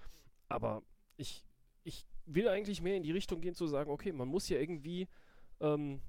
Aber 0.48 0.82
ich, 1.16 1.44
ich 1.84 2.06
will 2.26 2.48
eigentlich 2.48 2.82
mehr 2.82 2.96
in 2.96 3.02
die 3.02 3.12
Richtung 3.12 3.40
gehen 3.40 3.54
zu 3.54 3.66
sagen, 3.66 3.90
okay, 3.90 4.12
man 4.12 4.28
muss 4.28 4.48
ja 4.48 4.58
irgendwie, 4.58 5.08
ähm, 5.60 6.00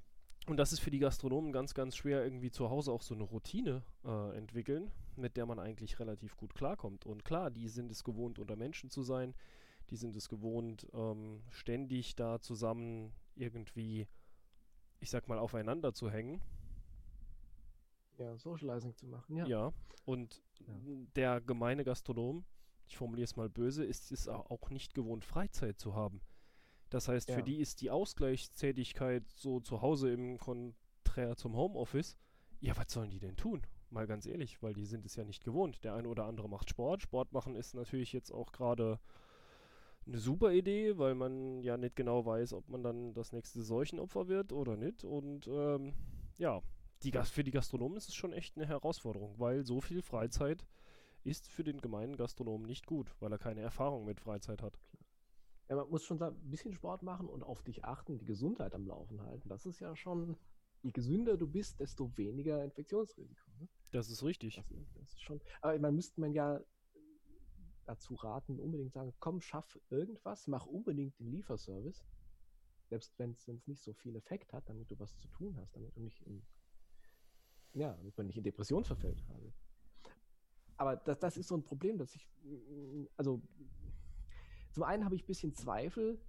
und 0.46 0.56
das 0.56 0.72
ist 0.72 0.80
für 0.80 0.90
die 0.90 0.98
Gastronomen 0.98 1.52
ganz, 1.52 1.74
ganz 1.74 1.96
schwer, 1.96 2.22
irgendwie 2.24 2.50
zu 2.50 2.70
Hause 2.70 2.92
auch 2.92 3.02
so 3.02 3.14
eine 3.14 3.24
Routine 3.24 3.82
äh, 4.04 4.36
entwickeln, 4.36 4.90
mit 5.16 5.36
der 5.36 5.46
man 5.46 5.58
eigentlich 5.58 5.98
relativ 5.98 6.36
gut 6.36 6.54
klarkommt. 6.54 7.06
Und 7.06 7.24
klar, 7.24 7.50
die 7.50 7.68
sind 7.68 7.90
es 7.90 8.04
gewohnt, 8.04 8.38
unter 8.38 8.56
Menschen 8.56 8.90
zu 8.90 9.02
sein 9.02 9.34
die 9.90 9.96
sind 9.96 10.16
es 10.16 10.28
gewohnt, 10.28 10.86
ähm, 10.92 11.42
ständig 11.50 12.14
da 12.14 12.40
zusammen 12.40 13.12
irgendwie, 13.34 14.06
ich 15.00 15.10
sag 15.10 15.28
mal, 15.28 15.38
aufeinander 15.38 15.92
zu 15.92 16.10
hängen. 16.10 16.40
Ja, 18.18 18.36
Socializing 18.36 18.94
zu 18.96 19.06
machen, 19.06 19.36
ja. 19.36 19.46
Ja, 19.46 19.72
und 20.04 20.42
ja. 20.66 20.74
der 21.16 21.40
gemeine 21.40 21.84
Gastronom, 21.84 22.44
ich 22.86 22.96
formuliere 22.96 23.24
es 23.24 23.36
mal 23.36 23.48
böse, 23.48 23.84
ist 23.84 24.12
es 24.12 24.28
auch 24.28 24.70
nicht 24.70 24.94
gewohnt, 24.94 25.24
Freizeit 25.24 25.78
zu 25.78 25.94
haben. 25.94 26.20
Das 26.90 27.08
heißt, 27.08 27.28
ja. 27.30 27.36
für 27.36 27.42
die 27.42 27.56
ist 27.56 27.80
die 27.80 27.90
Ausgleichstätigkeit 27.90 29.24
so 29.30 29.60
zu 29.60 29.80
Hause 29.80 30.12
im 30.12 30.38
Konträr 30.38 31.36
zum 31.36 31.56
Homeoffice. 31.56 32.16
Ja, 32.60 32.76
was 32.76 32.92
sollen 32.92 33.10
die 33.10 33.20
denn 33.20 33.36
tun? 33.36 33.62
Mal 33.90 34.06
ganz 34.06 34.26
ehrlich, 34.26 34.62
weil 34.62 34.74
die 34.74 34.84
sind 34.84 35.06
es 35.06 35.16
ja 35.16 35.24
nicht 35.24 35.44
gewohnt. 35.44 35.82
Der 35.84 35.94
eine 35.94 36.08
oder 36.08 36.26
andere 36.26 36.48
macht 36.48 36.68
Sport. 36.68 37.02
Sport 37.02 37.32
machen 37.32 37.56
ist 37.56 37.74
natürlich 37.74 38.12
jetzt 38.12 38.32
auch 38.32 38.52
gerade 38.52 39.00
eine 40.06 40.18
super 40.18 40.52
Idee, 40.52 40.98
weil 40.98 41.14
man 41.14 41.62
ja 41.62 41.76
nicht 41.76 41.96
genau 41.96 42.24
weiß, 42.24 42.52
ob 42.54 42.68
man 42.68 42.82
dann 42.82 43.14
das 43.14 43.32
nächste 43.32 43.62
Seuchenopfer 43.62 44.28
wird 44.28 44.52
oder 44.52 44.76
nicht. 44.76 45.04
Und 45.04 45.46
ähm, 45.48 45.94
ja, 46.38 46.62
die 47.02 47.12
für 47.12 47.44
die 47.44 47.50
Gastronomen 47.50 47.96
ist 47.96 48.08
es 48.08 48.14
schon 48.14 48.32
echt 48.32 48.56
eine 48.56 48.66
Herausforderung, 48.66 49.38
weil 49.38 49.64
so 49.64 49.80
viel 49.80 50.02
Freizeit 50.02 50.66
ist 51.22 51.48
für 51.48 51.64
den 51.64 51.80
gemeinen 51.80 52.16
Gastronomen 52.16 52.66
nicht 52.66 52.86
gut, 52.86 53.14
weil 53.20 53.32
er 53.32 53.38
keine 53.38 53.60
Erfahrung 53.60 54.04
mit 54.04 54.20
Freizeit 54.20 54.62
hat. 54.62 54.78
Ja, 55.68 55.76
man 55.76 55.88
muss 55.88 56.04
schon 56.04 56.20
ein 56.20 56.34
bisschen 56.50 56.72
Sport 56.72 57.02
machen 57.02 57.28
und 57.28 57.42
auf 57.42 57.62
dich 57.62 57.84
achten, 57.84 58.18
die 58.18 58.24
Gesundheit 58.24 58.74
am 58.74 58.86
Laufen 58.86 59.22
halten. 59.22 59.48
Das 59.48 59.66
ist 59.66 59.80
ja 59.80 59.94
schon, 59.94 60.36
je 60.82 60.90
gesünder 60.90 61.36
du 61.36 61.46
bist, 61.46 61.78
desto 61.78 62.16
weniger 62.16 62.64
Infektionsrisiko. 62.64 63.50
Ne? 63.60 63.68
Das 63.92 64.10
ist 64.10 64.24
richtig. 64.24 64.56
Das, 64.56 64.66
das 64.94 65.12
ist 65.12 65.22
schon, 65.22 65.40
aber 65.62 65.78
man 65.78 65.94
müsste 65.94 66.20
man 66.20 66.32
ja 66.32 66.60
dazu 67.90 68.14
raten, 68.14 68.60
unbedingt 68.60 68.92
sagen, 68.92 69.12
komm, 69.18 69.40
schaff 69.40 69.78
irgendwas, 69.90 70.46
mach 70.46 70.66
unbedingt 70.66 71.18
den 71.18 71.32
Lieferservice, 71.32 72.04
selbst 72.88 73.18
wenn 73.18 73.32
es 73.32 73.66
nicht 73.66 73.82
so 73.82 73.92
viel 73.92 74.14
Effekt 74.14 74.52
hat, 74.52 74.68
damit 74.68 74.90
du 74.90 74.98
was 74.98 75.16
zu 75.18 75.28
tun 75.28 75.56
hast, 75.56 75.74
damit 75.74 75.96
du 75.96 76.00
nicht 76.00 76.22
in, 76.22 76.42
ja, 77.74 77.92
damit 77.94 78.16
man 78.16 78.26
nicht 78.26 78.36
in 78.36 78.44
Depression 78.44 78.84
verfällt 78.84 79.24
gerade. 79.26 79.52
Aber 80.76 80.96
das, 80.96 81.18
das 81.18 81.36
ist 81.36 81.48
so 81.48 81.56
ein 81.56 81.64
Problem, 81.64 81.98
dass 81.98 82.14
ich, 82.14 82.28
also 83.16 83.42
zum 84.70 84.84
einen 84.84 85.04
habe 85.04 85.16
ich 85.16 85.24
ein 85.24 85.26
bisschen 85.26 85.54
Zweifel, 85.54 86.20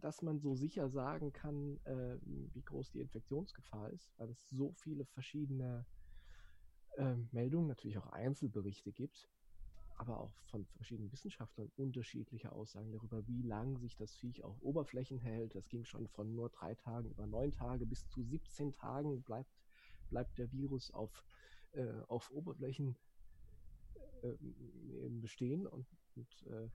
dass 0.00 0.22
man 0.22 0.38
so 0.38 0.54
sicher 0.54 0.88
sagen 0.88 1.32
kann, 1.32 1.78
äh, 1.84 2.18
wie 2.22 2.62
groß 2.62 2.90
die 2.92 3.00
Infektionsgefahr 3.00 3.90
ist, 3.90 4.12
weil 4.18 4.30
es 4.30 4.48
so 4.50 4.72
viele 4.72 5.04
verschiedene 5.04 5.84
äh, 6.96 7.16
Meldungen, 7.32 7.66
natürlich 7.66 7.98
auch 7.98 8.06
Einzelberichte 8.08 8.92
gibt 8.92 9.28
aber 9.96 10.20
auch 10.20 10.32
von 10.44 10.66
verschiedenen 10.66 11.12
Wissenschaftlern 11.12 11.70
unterschiedliche 11.76 12.52
Aussagen 12.52 12.92
darüber, 12.92 13.26
wie 13.26 13.42
lang 13.42 13.78
sich 13.78 13.96
das 13.96 14.14
Viech 14.14 14.44
auf 14.44 14.60
Oberflächen 14.62 15.18
hält. 15.18 15.54
Das 15.54 15.68
ging 15.68 15.84
schon 15.84 16.08
von 16.08 16.34
nur 16.34 16.50
drei 16.50 16.74
Tagen 16.74 17.10
über 17.10 17.26
neun 17.26 17.52
Tage 17.52 17.86
bis 17.86 18.08
zu 18.08 18.22
17 18.22 18.72
Tagen 18.72 19.22
bleibt, 19.22 19.50
bleibt 20.10 20.38
der 20.38 20.50
Virus 20.52 20.90
auf, 20.90 21.24
äh, 21.72 22.00
auf 22.08 22.30
Oberflächen 22.30 22.96
äh, 24.22 24.36
bestehen 25.08 25.66
und, 25.66 25.86
und 26.16 26.46
äh, 26.46 26.68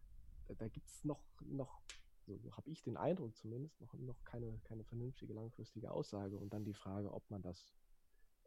da, 0.55 0.67
gibt 0.67 0.89
es 0.89 1.03
noch, 1.03 1.23
noch 1.41 1.81
so, 2.25 2.37
so 2.37 2.51
habe 2.57 2.69
ich 2.69 2.83
den 2.83 2.97
Eindruck 2.97 3.35
zumindest, 3.35 3.79
noch, 3.79 3.93
noch 3.93 4.23
keine, 4.25 4.59
keine 4.63 4.83
vernünftige 4.83 5.33
langfristige 5.33 5.91
Aussage. 5.91 6.37
Und 6.37 6.53
dann 6.53 6.65
die 6.65 6.73
Frage, 6.73 7.13
ob 7.13 7.29
man 7.29 7.41
das 7.41 7.73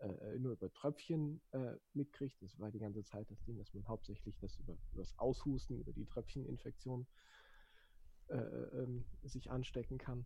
äh, 0.00 0.38
nur 0.38 0.52
über 0.52 0.73
Tröpfchen 0.73 1.40
äh, 1.52 1.75
mitkriegt. 1.92 2.40
Das 2.42 2.59
war 2.59 2.71
die 2.71 2.78
ganze 2.78 3.04
Zeit 3.04 3.30
das 3.30 3.42
Ding, 3.45 3.59
dass 3.59 3.75
man 3.75 3.87
hauptsächlich 3.87 4.38
das 4.38 4.59
über, 4.59 4.73
über 4.92 5.02
das 5.02 5.19
Aushusten, 5.19 5.80
über 5.80 5.92
die 5.92 6.07
Tröpfcheninfektion 6.07 7.07
äh, 8.28 8.37
ähm, 8.37 9.04
sich 9.23 9.50
anstecken 9.50 9.99
kann. 9.99 10.25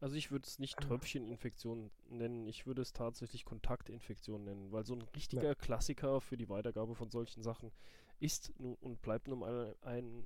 Also 0.00 0.16
ich 0.16 0.30
würde 0.30 0.46
es 0.46 0.58
nicht 0.58 0.76
ah. 0.78 0.82
Tröpfcheninfektion 0.82 1.90
nennen, 2.08 2.46
ich 2.46 2.66
würde 2.66 2.82
es 2.82 2.92
tatsächlich 2.92 3.44
Kontaktinfektion 3.44 4.44
nennen, 4.44 4.70
weil 4.72 4.84
so 4.84 4.94
ein 4.94 5.02
richtiger 5.02 5.48
ja. 5.48 5.54
Klassiker 5.54 6.20
für 6.20 6.36
die 6.36 6.50
Weitergabe 6.50 6.94
von 6.94 7.10
solchen 7.10 7.42
Sachen 7.42 7.72
ist 8.18 8.52
und 8.58 9.02
bleibt 9.02 9.28
nun 9.28 9.40
mal 9.40 9.76
ein 9.82 10.24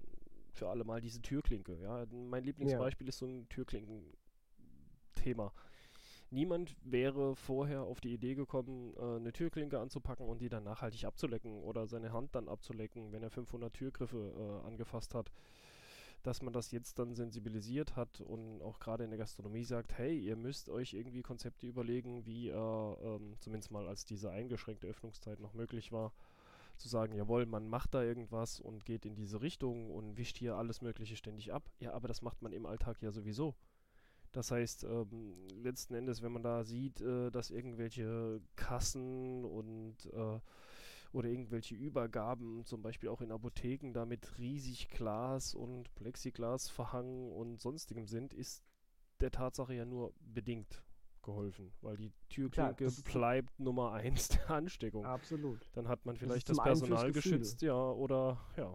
für 0.52 0.68
alle 0.68 0.84
Mal 0.84 1.00
diese 1.00 1.22
Türklinke. 1.22 1.80
Ja, 1.80 2.06
mein 2.10 2.44
Lieblingsbeispiel 2.44 3.06
ja. 3.06 3.08
ist 3.10 3.18
so 3.18 3.26
ein 3.26 3.48
Türklinken-Thema 3.48 5.52
niemand 6.30 6.76
wäre 6.84 7.36
vorher 7.36 7.82
auf 7.82 8.00
die 8.00 8.12
Idee 8.12 8.34
gekommen, 8.34 8.94
äh, 8.96 9.16
eine 9.16 9.32
Türklinke 9.32 9.78
anzupacken 9.78 10.26
und 10.26 10.40
die 10.40 10.48
dann 10.48 10.64
nachhaltig 10.64 11.04
abzulecken 11.04 11.62
oder 11.62 11.86
seine 11.86 12.12
Hand 12.12 12.34
dann 12.34 12.48
abzulecken, 12.48 13.12
wenn 13.12 13.22
er 13.22 13.30
500 13.30 13.72
Türgriffe 13.72 14.32
äh, 14.36 14.66
angefasst 14.66 15.14
hat. 15.14 15.30
Dass 16.22 16.42
man 16.42 16.52
das 16.52 16.70
jetzt 16.70 16.98
dann 16.98 17.14
sensibilisiert 17.14 17.96
hat 17.96 18.20
und 18.20 18.60
auch 18.60 18.78
gerade 18.78 19.04
in 19.04 19.10
der 19.10 19.18
Gastronomie 19.18 19.64
sagt, 19.64 19.96
hey, 19.96 20.18
ihr 20.18 20.36
müsst 20.36 20.68
euch 20.68 20.92
irgendwie 20.92 21.22
Konzepte 21.22 21.66
überlegen, 21.66 22.26
wie 22.26 22.48
äh, 22.48 22.54
ähm, 22.54 23.36
zumindest 23.40 23.70
mal 23.70 23.88
als 23.88 24.04
diese 24.04 24.30
eingeschränkte 24.30 24.86
Öffnungszeit 24.86 25.40
noch 25.40 25.54
möglich 25.54 25.92
war, 25.92 26.12
zu 26.76 26.88
sagen, 26.88 27.14
jawohl, 27.14 27.46
man 27.46 27.68
macht 27.68 27.94
da 27.94 28.02
irgendwas 28.02 28.60
und 28.60 28.84
geht 28.84 29.04
in 29.04 29.14
diese 29.14 29.40
Richtung 29.40 29.90
und 29.90 30.16
wischt 30.16 30.36
hier 30.36 30.56
alles 30.56 30.82
Mögliche 30.82 31.16
ständig 31.16 31.52
ab. 31.52 31.70
Ja, 31.78 31.92
aber 31.92 32.08
das 32.08 32.22
macht 32.22 32.42
man 32.42 32.52
im 32.52 32.66
Alltag 32.66 33.00
ja 33.02 33.12
sowieso. 33.12 33.54
Das 34.32 34.50
heißt, 34.50 34.84
ähm, 34.84 35.34
letzten 35.62 35.94
Endes, 35.94 36.22
wenn 36.22 36.32
man 36.32 36.42
da 36.42 36.64
sieht, 36.64 37.00
äh, 37.00 37.30
dass 37.30 37.50
irgendwelche 37.50 38.40
Kassen 38.56 39.44
und 39.44 39.96
äh, 40.12 40.38
oder 41.12 41.28
irgendwelche 41.28 41.74
Übergaben, 41.74 42.64
zum 42.64 42.82
Beispiel 42.82 43.08
auch 43.08 43.20
in 43.20 43.32
Apotheken, 43.32 43.92
da 43.92 44.06
mit 44.06 44.38
riesig 44.38 44.88
Glas 44.90 45.54
und 45.54 45.92
Plexiglas 45.96 46.68
verhangen 46.68 47.32
und 47.32 47.60
sonstigem 47.60 48.06
sind, 48.06 48.32
ist 48.32 48.62
der 49.18 49.32
Tatsache 49.32 49.74
ja 49.74 49.84
nur 49.84 50.14
bedingt 50.20 50.84
geholfen, 51.22 51.72
weil 51.82 51.96
die 51.96 52.12
Türklinke 52.28 52.86
Klar, 52.86 53.12
bleibt 53.12 53.60
Nummer 53.60 53.92
eins 53.92 54.28
der 54.28 54.50
Ansteckung. 54.50 55.04
Absolut. 55.04 55.68
Dann 55.72 55.88
hat 55.88 56.06
man 56.06 56.16
vielleicht 56.16 56.48
das, 56.48 56.56
das 56.56 56.64
Personal 56.64 57.12
geschützt, 57.12 57.60
ja, 57.62 57.90
oder 57.90 58.40
ja. 58.56 58.74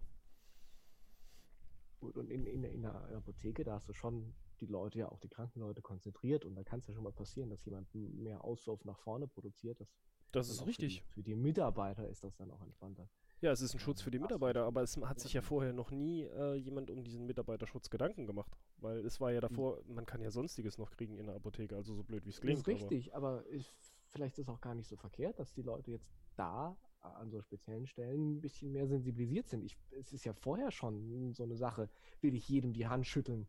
Gut, 1.99 2.17
und 2.17 2.29
in, 2.29 2.45
in, 2.45 2.63
in 2.63 2.81
der 2.81 2.93
Apotheke, 3.15 3.63
da 3.63 3.75
hast 3.75 3.89
du 3.89 3.93
schon 3.93 4.35
die 4.55 4.65
Leute 4.65 4.99
ja 4.99 5.11
auch 5.11 5.19
die 5.19 5.29
kranken 5.29 5.59
Leute 5.59 5.81
konzentriert 5.81 6.45
und 6.45 6.55
da 6.55 6.63
kann 6.63 6.79
es 6.79 6.87
ja 6.87 6.93
schon 6.93 7.03
mal 7.03 7.13
passieren, 7.13 7.49
dass 7.49 7.65
jemand 7.65 7.93
mehr 7.93 8.43
Auslauf 8.43 8.83
nach 8.85 8.99
vorne 8.99 9.27
produziert. 9.27 9.79
Das, 9.79 9.89
das 10.31 10.49
ist 10.49 10.65
richtig. 10.65 11.01
Für 11.01 11.05
die, 11.05 11.13
für 11.13 11.23
die, 11.23 11.35
Mitarbeiter 11.35 12.07
ist 12.09 12.23
das 12.23 12.35
dann 12.35 12.51
auch 12.51 12.61
entspannter. 12.61 13.09
Ja, 13.41 13.51
es 13.51 13.61
ist 13.61 13.73
ein 13.73 13.79
Schutz 13.79 14.01
für 14.01 14.11
die 14.11 14.19
Mitarbeiter, 14.19 14.65
aber 14.65 14.81
es 14.81 14.97
hat 14.97 15.19
sich 15.19 15.33
ja 15.33 15.41
vorher 15.41 15.73
noch 15.73 15.91
nie 15.91 16.23
äh, 16.23 16.55
jemand 16.55 16.89
um 16.89 17.03
diesen 17.03 17.25
Mitarbeiterschutz 17.25 17.89
Gedanken 17.89 18.25
gemacht. 18.25 18.57
Weil 18.77 18.99
es 19.05 19.19
war 19.21 19.31
ja 19.31 19.39
davor, 19.39 19.81
man 19.87 20.05
kann 20.05 20.21
ja 20.21 20.31
sonstiges 20.31 20.77
noch 20.77 20.91
kriegen 20.91 21.17
in 21.17 21.27
der 21.27 21.35
Apotheke, 21.35 21.75
also 21.75 21.93
so 21.93 22.03
blöd 22.03 22.25
wie 22.25 22.29
es 22.29 22.41
klingt. 22.41 22.59
Das 22.59 22.61
ist 22.61 22.67
richtig, 22.67 23.13
aber, 23.13 23.39
aber 23.39 23.49
ich, 23.49 23.75
vielleicht 24.09 24.37
ist 24.39 24.47
es 24.47 24.49
auch 24.49 24.61
gar 24.61 24.73
nicht 24.73 24.87
so 24.87 24.95
verkehrt, 24.95 25.39
dass 25.39 25.53
die 25.53 25.61
Leute 25.61 25.91
jetzt 25.91 26.09
da 26.35 26.77
an 27.01 27.29
so 27.29 27.41
speziellen 27.41 27.85
Stellen 27.87 28.37
ein 28.37 28.41
bisschen 28.41 28.71
mehr 28.71 28.87
sensibilisiert 28.87 29.47
sind. 29.47 29.63
Ich, 29.63 29.77
es 29.91 30.11
ist 30.11 30.25
ja 30.25 30.33
vorher 30.33 30.71
schon 30.71 31.33
so 31.33 31.43
eine 31.43 31.55
Sache, 31.55 31.89
will 32.21 32.33
ich 32.33 32.47
jedem 32.49 32.73
die 32.73 32.87
Hand 32.87 33.05
schütteln. 33.05 33.47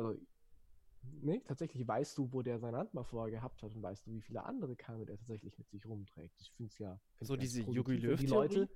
Also 0.00 0.20
Nee, 1.22 1.40
tatsächlich 1.46 1.86
weißt 1.86 2.16
du, 2.18 2.32
wo 2.32 2.42
der 2.42 2.58
seine 2.58 2.78
Hand 2.78 2.94
mal 2.94 3.04
vorher 3.04 3.30
gehabt 3.30 3.62
hat 3.62 3.74
und 3.74 3.82
weißt 3.82 4.06
du, 4.06 4.12
wie 4.12 4.20
viele 4.20 4.44
andere 4.44 4.76
Keime 4.76 5.06
der 5.06 5.16
tatsächlich 5.16 5.56
mit 5.58 5.68
sich 5.70 5.86
rumträgt. 5.86 6.40
Ich 6.40 6.50
finde 6.52 6.70
es 6.70 6.78
ja. 6.78 7.00
So 7.20 7.36
diese 7.36 7.62
Yogi 7.62 7.96
Löw 7.96 8.20
die 8.20 8.26
Leute. 8.26 8.68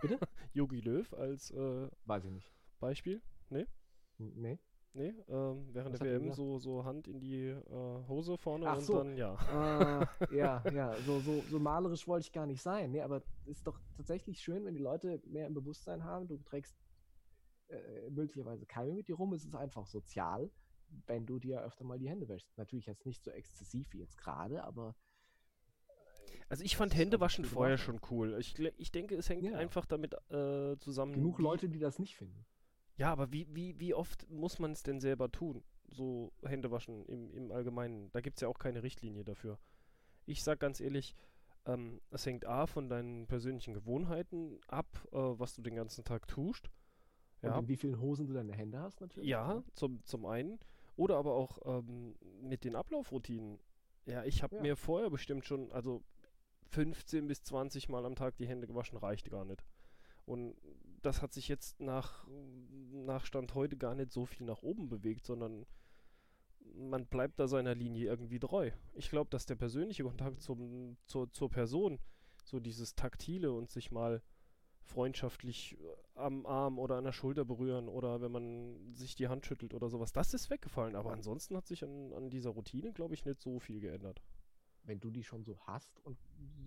Bitte? 0.00 0.18
Yogi 0.52 0.80
Löw 0.80 1.12
als 1.14 1.50
äh, 1.50 1.88
Weiß 2.04 2.24
ich 2.24 2.30
nicht. 2.30 2.52
Beispiel? 2.78 3.22
Nee? 3.48 3.66
Nee. 4.18 4.58
Nee, 4.92 5.14
ähm, 5.28 5.68
während 5.72 5.92
Was 5.92 6.00
der 6.00 6.20
WM 6.20 6.32
so, 6.32 6.58
so 6.58 6.84
Hand 6.84 7.06
in 7.06 7.20
die 7.20 7.46
äh, 7.46 8.08
Hose 8.08 8.36
vorne 8.36 8.66
Ach 8.66 8.76
und 8.76 8.82
so. 8.82 8.96
dann, 8.98 9.16
ja. 9.16 10.00
Äh, 10.00 10.36
ja, 10.36 10.64
ja, 10.74 10.96
so, 11.06 11.20
so, 11.20 11.44
so 11.48 11.60
malerisch 11.60 12.08
wollte 12.08 12.26
ich 12.26 12.32
gar 12.32 12.46
nicht 12.46 12.60
sein. 12.60 12.90
Nee, 12.90 13.00
aber 13.00 13.18
es 13.46 13.58
ist 13.58 13.66
doch 13.68 13.78
tatsächlich 13.96 14.40
schön, 14.40 14.64
wenn 14.64 14.74
die 14.74 14.80
Leute 14.80 15.20
mehr 15.26 15.46
im 15.46 15.54
Bewusstsein 15.54 16.02
haben, 16.02 16.26
du 16.26 16.38
trägst 16.38 16.76
äh, 17.70 18.10
möglicherweise 18.10 18.66
Keime 18.66 18.92
mit 18.92 19.08
dir 19.08 19.16
rum, 19.16 19.32
es 19.32 19.44
ist 19.44 19.54
einfach 19.54 19.86
sozial 19.86 20.50
wenn 21.06 21.26
du 21.26 21.38
dir 21.38 21.62
öfter 21.62 21.84
mal 21.84 21.98
die 21.98 22.08
Hände 22.08 22.28
wäschst. 22.28 22.56
Natürlich 22.56 22.86
jetzt 22.86 23.06
nicht 23.06 23.22
so 23.22 23.30
exzessiv 23.30 23.92
wie 23.92 23.98
jetzt 23.98 24.16
gerade, 24.18 24.64
aber. 24.64 24.94
Also 26.48 26.64
ich 26.64 26.76
fand 26.76 26.94
Händewaschen 26.94 27.44
vorher 27.44 27.78
schon 27.78 28.00
cool. 28.10 28.36
Ich, 28.38 28.58
ich 28.58 28.90
denke, 28.90 29.14
es 29.14 29.28
hängt 29.28 29.44
ja. 29.44 29.56
einfach 29.56 29.86
damit 29.86 30.14
äh, 30.30 30.76
zusammen. 30.78 31.12
Genug 31.12 31.38
Leute, 31.38 31.68
die 31.68 31.78
das 31.78 31.98
nicht 31.98 32.16
finden. 32.16 32.44
Ja, 32.96 33.12
aber 33.12 33.32
wie, 33.32 33.46
wie, 33.54 33.78
wie 33.78 33.94
oft 33.94 34.28
muss 34.28 34.58
man 34.58 34.72
es 34.72 34.82
denn 34.82 35.00
selber 35.00 35.30
tun? 35.30 35.62
So 35.88 36.32
Händewaschen 36.42 37.06
im, 37.06 37.32
im 37.32 37.52
Allgemeinen. 37.52 38.10
Da 38.12 38.20
gibt 38.20 38.36
es 38.36 38.42
ja 38.42 38.48
auch 38.48 38.58
keine 38.58 38.82
Richtlinie 38.82 39.24
dafür. 39.24 39.58
Ich 40.26 40.42
sag 40.42 40.60
ganz 40.60 40.80
ehrlich, 40.80 41.14
ähm, 41.66 42.00
es 42.10 42.26
hängt 42.26 42.46
A 42.46 42.66
von 42.66 42.88
deinen 42.88 43.26
persönlichen 43.26 43.72
Gewohnheiten 43.72 44.60
ab, 44.66 44.86
äh, 45.12 45.16
was 45.16 45.54
du 45.54 45.62
den 45.62 45.76
ganzen 45.76 46.04
Tag 46.04 46.26
tust. 46.28 46.68
Ja. 47.42 47.54
Und 47.54 47.62
in 47.64 47.68
wie 47.68 47.76
vielen 47.76 48.00
Hosen 48.00 48.26
du 48.26 48.34
deine 48.34 48.52
Hände 48.52 48.80
hast 48.80 49.00
natürlich. 49.00 49.28
Ja, 49.28 49.62
zum, 49.74 50.04
zum 50.04 50.26
einen. 50.26 50.58
Oder 50.96 51.16
aber 51.16 51.34
auch 51.34 51.58
ähm, 51.64 52.14
mit 52.42 52.64
den 52.64 52.76
Ablaufroutinen. 52.76 53.58
Ja, 54.06 54.24
ich 54.24 54.42
habe 54.42 54.56
ja. 54.56 54.62
mir 54.62 54.76
vorher 54.76 55.10
bestimmt 55.10 55.46
schon, 55.46 55.72
also 55.72 56.02
15 56.68 57.26
bis 57.26 57.42
20 57.42 57.88
Mal 57.88 58.04
am 58.04 58.14
Tag 58.14 58.36
die 58.36 58.46
Hände 58.46 58.66
gewaschen, 58.66 58.98
reicht 58.98 59.30
gar 59.30 59.44
nicht. 59.44 59.64
Und 60.26 60.54
das 61.02 61.22
hat 61.22 61.32
sich 61.32 61.48
jetzt 61.48 61.80
nach, 61.80 62.26
nach 62.92 63.24
Stand 63.24 63.54
heute 63.54 63.76
gar 63.76 63.94
nicht 63.94 64.12
so 64.12 64.26
viel 64.26 64.46
nach 64.46 64.62
oben 64.62 64.88
bewegt, 64.88 65.24
sondern 65.24 65.66
man 66.74 67.06
bleibt 67.06 67.40
da 67.40 67.48
seiner 67.48 67.74
Linie 67.74 68.06
irgendwie 68.06 68.38
treu. 68.38 68.70
Ich 68.94 69.10
glaube, 69.10 69.30
dass 69.30 69.46
der 69.46 69.56
persönliche 69.56 70.04
Kontakt 70.04 70.40
zum, 70.40 70.96
zur, 71.06 71.32
zur 71.32 71.50
Person, 71.50 71.98
so 72.44 72.60
dieses 72.60 72.94
Taktile 72.94 73.52
und 73.52 73.70
sich 73.70 73.90
mal 73.90 74.22
freundschaftlich 74.90 75.78
äh, 75.80 76.18
am 76.18 76.44
Arm 76.46 76.78
oder 76.78 76.96
an 76.96 77.04
der 77.04 77.12
Schulter 77.12 77.44
berühren 77.44 77.88
oder 77.88 78.20
wenn 78.20 78.32
man 78.32 78.94
sich 78.94 79.14
die 79.14 79.28
Hand 79.28 79.46
schüttelt 79.46 79.72
oder 79.74 79.88
sowas. 79.88 80.12
Das 80.12 80.34
ist 80.34 80.50
weggefallen, 80.50 80.96
aber 80.96 81.12
ansonsten 81.12 81.56
hat 81.56 81.66
sich 81.66 81.82
an, 81.82 82.12
an 82.12 82.30
dieser 82.30 82.50
Routine, 82.50 82.92
glaube 82.92 83.14
ich, 83.14 83.24
nicht 83.24 83.40
so 83.40 83.58
viel 83.58 83.80
geändert. 83.80 84.20
Wenn 84.84 85.00
du 85.00 85.10
die 85.10 85.22
schon 85.22 85.44
so 85.44 85.58
hast 85.66 86.00
und 86.00 86.18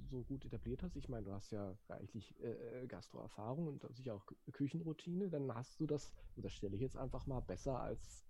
so 0.09 0.23
gut 0.23 0.45
etabliert 0.45 0.83
hast, 0.83 0.95
ich 0.95 1.09
meine, 1.09 1.25
du 1.25 1.33
hast 1.33 1.51
ja 1.51 1.75
reichlich 1.89 2.33
äh, 2.41 2.83
äh 2.83 2.87
Gastroerfahrung 2.87 3.67
und 3.67 3.85
sicher 3.95 4.15
auch 4.15 4.25
Küchenroutine, 4.51 5.29
dann 5.29 5.53
hast 5.53 5.79
du 5.79 5.85
das, 5.85 6.13
und 6.35 6.45
das 6.45 6.53
stelle 6.53 6.75
ich 6.75 6.81
jetzt 6.81 6.97
einfach 6.97 7.25
mal, 7.25 7.41
besser 7.41 7.79
als 7.79 8.25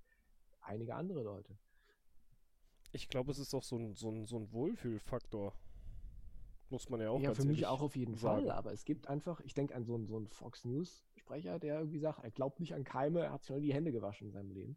einige 0.61 0.95
andere 0.95 1.23
Leute. 1.23 1.57
Ich 2.91 3.09
glaube, 3.09 3.31
es 3.31 3.39
ist 3.39 3.53
auch 3.53 3.63
so 3.63 3.77
ein, 3.77 3.95
so 3.95 4.09
ein, 4.09 4.25
so 4.25 4.37
ein 4.37 4.51
Wohlfühlfaktor. 4.51 5.53
Muss 6.73 6.89
man 6.89 6.99
ja 7.01 7.11
auch 7.11 7.21
Ja, 7.21 7.35
für 7.35 7.45
mich 7.45 7.67
auch 7.67 7.83
auf 7.83 7.95
jeden 7.95 8.15
sagen. 8.15 8.47
Fall, 8.47 8.51
aber 8.51 8.73
es 8.73 8.83
gibt 8.83 9.07
einfach, 9.07 9.39
ich 9.41 9.53
denke 9.53 9.75
an 9.75 9.85
so 9.85 9.93
einen, 9.93 10.07
so 10.07 10.17
einen 10.17 10.27
Fox 10.27 10.65
News-Sprecher, 10.65 11.59
der 11.59 11.77
irgendwie 11.77 11.99
sagt, 11.99 12.23
er 12.23 12.31
glaubt 12.31 12.59
nicht 12.59 12.73
an 12.73 12.83
Keime, 12.83 13.19
er 13.19 13.31
hat 13.31 13.43
sich 13.43 13.51
nur 13.51 13.59
die 13.59 13.71
Hände 13.71 13.91
gewaschen 13.91 14.25
in 14.25 14.33
seinem 14.33 14.49
Leben. 14.49 14.75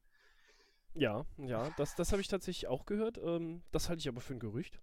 Ja, 0.93 1.25
ja, 1.39 1.71
das, 1.79 1.95
das 1.95 2.13
habe 2.13 2.21
ich 2.21 2.29
tatsächlich 2.29 2.67
auch 2.67 2.85
gehört. 2.85 3.17
Ähm, 3.17 3.63
das 3.73 3.89
halte 3.89 4.01
ich 4.01 4.09
aber 4.09 4.21
für 4.21 4.35
ein 4.35 4.41
Gerücht. 4.41 4.83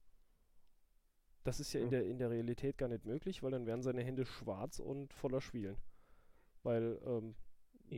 Das 1.44 1.60
ist 1.60 1.72
ja 1.74 1.82
in, 1.82 1.92
der, 1.92 2.04
in 2.04 2.18
der 2.18 2.32
Realität 2.32 2.80
gar 2.80 2.90
nicht 2.90 3.06
möglich, 3.06 3.44
weil 3.44 3.52
dann 3.52 3.68
wären 3.68 3.84
seine 3.84 4.04
Hände 4.04 4.26
schwarz 4.26 4.80
und 4.80 5.14
voller 5.14 5.40
Schwielen. 5.40 5.78
Weil 6.64 7.00
ähm, 7.06 7.36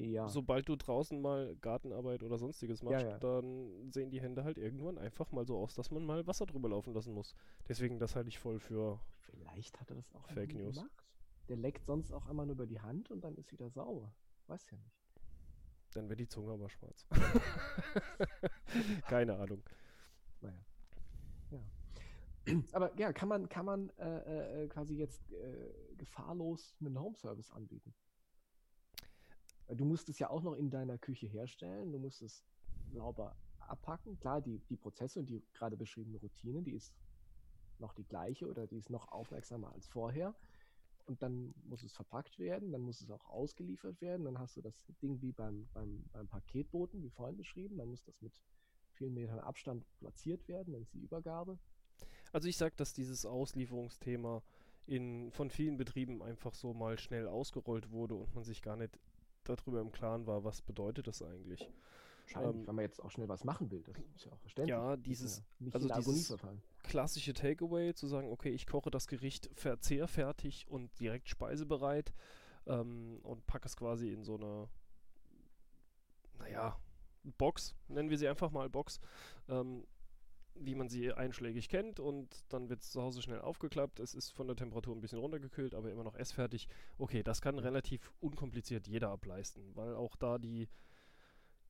ja. 0.04 0.28
sobald 0.28 0.68
du 0.68 0.76
draußen 0.76 1.22
mal 1.22 1.56
Gartenarbeit 1.58 2.24
oder 2.24 2.38
sonstiges 2.38 2.84
machst, 2.84 3.04
ja, 3.04 3.10
ja. 3.12 3.20
dann 3.20 3.92
sehen 3.92 4.10
die 4.10 4.22
Hände 4.22 4.44
halt 4.44 4.58
irgendwann 4.58 4.98
einfach 4.98 5.32
mal 5.32 5.46
so 5.46 5.58
aus, 5.58 5.76
dass 5.76 5.92
man 5.92 6.06
mal 6.06 6.26
Wasser 6.28 6.46
drüber 6.46 6.70
laufen 6.70 6.94
lassen 6.94 7.14
muss. 7.14 7.34
Deswegen, 7.68 8.00
das 8.00 8.16
halte 8.16 8.30
ich 8.30 8.40
voll 8.40 8.60
für. 8.60 9.00
Vielleicht 9.18 9.80
hat 9.80 9.90
er 9.90 9.96
das 9.98 10.14
auch 10.14 10.28
Fake 10.28 10.54
News. 10.54 10.76
gemacht. 10.76 11.04
Der 11.50 11.58
leckt 11.58 11.86
sonst 11.86 12.12
auch 12.12 12.26
einmal 12.28 12.46
nur 12.46 12.56
über 12.56 12.68
die 12.68 12.80
Hand 12.80 13.12
und 13.12 13.24
dann 13.24 13.36
ist 13.36 13.52
wieder 13.52 13.70
sauber. 13.70 14.14
Weiß 14.48 14.70
ja 14.72 14.78
nicht. 14.78 14.96
Dann 15.94 16.10
wird 16.10 16.20
die 16.20 16.28
Zunge 16.28 16.52
aber 16.54 16.70
schwarz. 16.70 17.06
Keine 19.08 19.38
Ahnung. 19.38 19.64
Naja. 20.42 20.66
Ja. 21.52 21.60
Aber 22.74 22.98
ja, 22.98 23.14
kann 23.14 23.30
man, 23.30 23.50
kann 23.50 23.66
man 23.66 23.90
äh, 23.98 24.64
äh, 24.64 24.68
quasi 24.68 24.96
jetzt 24.96 25.32
äh, 25.32 25.96
gefahrlos 25.98 26.76
einen 26.80 27.00
Home 27.00 27.16
Service 27.16 27.52
anbieten? 27.52 27.94
Du 29.68 29.86
musst 29.86 30.10
es 30.10 30.20
ja 30.20 30.30
auch 30.30 30.44
noch 30.44 30.54
in 30.54 30.70
deiner 30.70 30.98
Küche 30.98 31.28
herstellen, 31.28 31.92
du 31.92 32.00
musst 32.00 32.22
es 32.22 32.44
sauber 32.92 33.36
abpacken. 33.60 34.20
Klar, 34.20 34.42
die, 34.42 34.60
die 34.70 34.78
Prozesse 34.78 35.20
und 35.20 35.30
die 35.30 35.42
gerade 35.54 35.76
beschriebene 35.76 36.18
Routine, 36.18 36.62
die 36.62 36.74
ist 36.74 36.94
noch 37.80 37.94
die 37.94 38.04
gleiche 38.04 38.48
oder 38.48 38.68
die 38.68 38.78
ist 38.78 38.90
noch 38.90 39.12
aufmerksamer 39.12 39.72
als 39.72 39.88
vorher. 39.88 40.36
Und 41.06 41.22
dann 41.22 41.54
muss 41.66 41.84
es 41.84 41.94
verpackt 41.94 42.40
werden, 42.40 42.72
dann 42.72 42.82
muss 42.82 43.02
es 43.02 43.12
auch 43.12 43.26
ausgeliefert 43.26 44.02
werden. 44.02 44.26
Dann 44.26 44.40
hast 44.40 44.58
du 44.58 44.62
das 44.62 44.74
Ding 45.02 45.22
wie 45.22 45.32
beim, 45.32 45.68
beim, 45.74 46.04
beim 46.12 46.28
Paketboten, 46.28 47.02
wie 47.04 47.10
vorhin 47.10 47.38
beschrieben. 47.38 47.78
Dann 47.78 47.90
muss 47.90 48.04
das 48.04 48.22
mit 48.22 48.34
vielen 48.96 49.14
Metern 49.14 49.40
Abstand 49.40 49.86
platziert 50.00 50.48
werden, 50.48 50.74
dann 50.74 50.82
ist 50.82 50.94
die 50.94 51.00
Übergabe. 51.00 51.60
Also 52.32 52.48
ich 52.48 52.58
sage, 52.58 52.76
dass 52.76 52.94
dieses 52.94 53.26
Auslieferungsthema 53.26 54.42
in, 54.88 55.32
von 55.32 55.50
vielen 55.50 55.78
Betrieben 55.78 56.22
einfach 56.22 56.54
so 56.54 56.74
mal 56.74 56.98
schnell 56.98 57.28
ausgerollt 57.28 57.92
wurde 57.92 58.16
und 58.16 58.34
man 58.34 58.44
sich 58.44 58.62
gar 58.62 58.76
nicht 58.76 58.98
darüber 59.46 59.82
im 59.82 59.92
Klaren 59.92 60.28
war, 60.28 60.44
was 60.44 60.62
bedeutet 60.62 61.08
das 61.08 61.22
eigentlich. 61.22 61.70
Wahrscheinlich, 62.34 62.62
ähm, 62.62 62.68
wenn 62.68 62.76
man 62.76 62.84
jetzt 62.84 63.04
auch 63.04 63.12
schnell 63.12 63.28
was 63.30 63.44
machen 63.44 63.70
will, 63.72 63.84
das 63.84 63.98
ist 64.16 64.26
ja 64.26 64.32
auch 64.32 64.40
verständlich. 64.40 64.70
Ja, 64.70 64.98
dieses, 64.98 65.44
ja 65.60 65.74
also 65.74 65.88
dieses 65.88 66.36
klassische 66.84 67.34
Takeaway, 67.34 67.94
zu 67.94 68.08
sagen, 68.08 68.32
okay, 68.32 68.50
ich 68.50 68.68
koche 68.68 68.90
das 68.90 69.08
Gericht 69.08 69.50
verzehrfertig 69.54 70.68
und 70.68 71.00
direkt 71.00 71.30
speisebereit 71.30 72.14
ähm, 72.68 73.20
und 73.24 73.46
packe 73.46 73.68
es 73.68 73.78
quasi 73.78 74.12
in 74.12 74.24
so 74.24 74.36
eine, 74.36 74.68
naja, 76.40 76.78
Box, 77.38 77.76
nennen 77.88 78.10
wir 78.10 78.18
sie 78.18 78.28
einfach 78.28 78.52
mal 78.52 78.70
Box, 78.70 79.00
ähm, 79.50 79.86
wie 80.56 80.76
man 80.76 80.90
sie 80.90 81.12
einschlägig 81.12 81.70
kennt 81.70 82.00
und 82.00 82.46
dann 82.50 82.70
wird 82.70 82.82
es 82.82 82.92
zu 82.92 83.02
Hause 83.02 83.22
schnell 83.22 83.42
aufgeklappt. 83.42 84.00
Es 84.00 84.14
ist 84.14 84.32
von 84.32 84.48
der 84.48 84.56
Temperatur 84.56 84.96
ein 84.96 85.02
bisschen 85.02 85.20
runtergekühlt, 85.20 85.76
aber 85.76 85.92
immer 85.92 86.04
noch 86.04 86.16
essfertig. 86.16 86.68
Okay, 86.98 87.24
das 87.24 87.42
kann 87.42 87.60
relativ 87.60 88.12
unkompliziert 88.20 88.88
jeder 88.88 89.10
ableisten, 89.10 89.76
weil 89.76 89.96
auch 89.96 90.16
da 90.16 90.38
die 90.38 90.70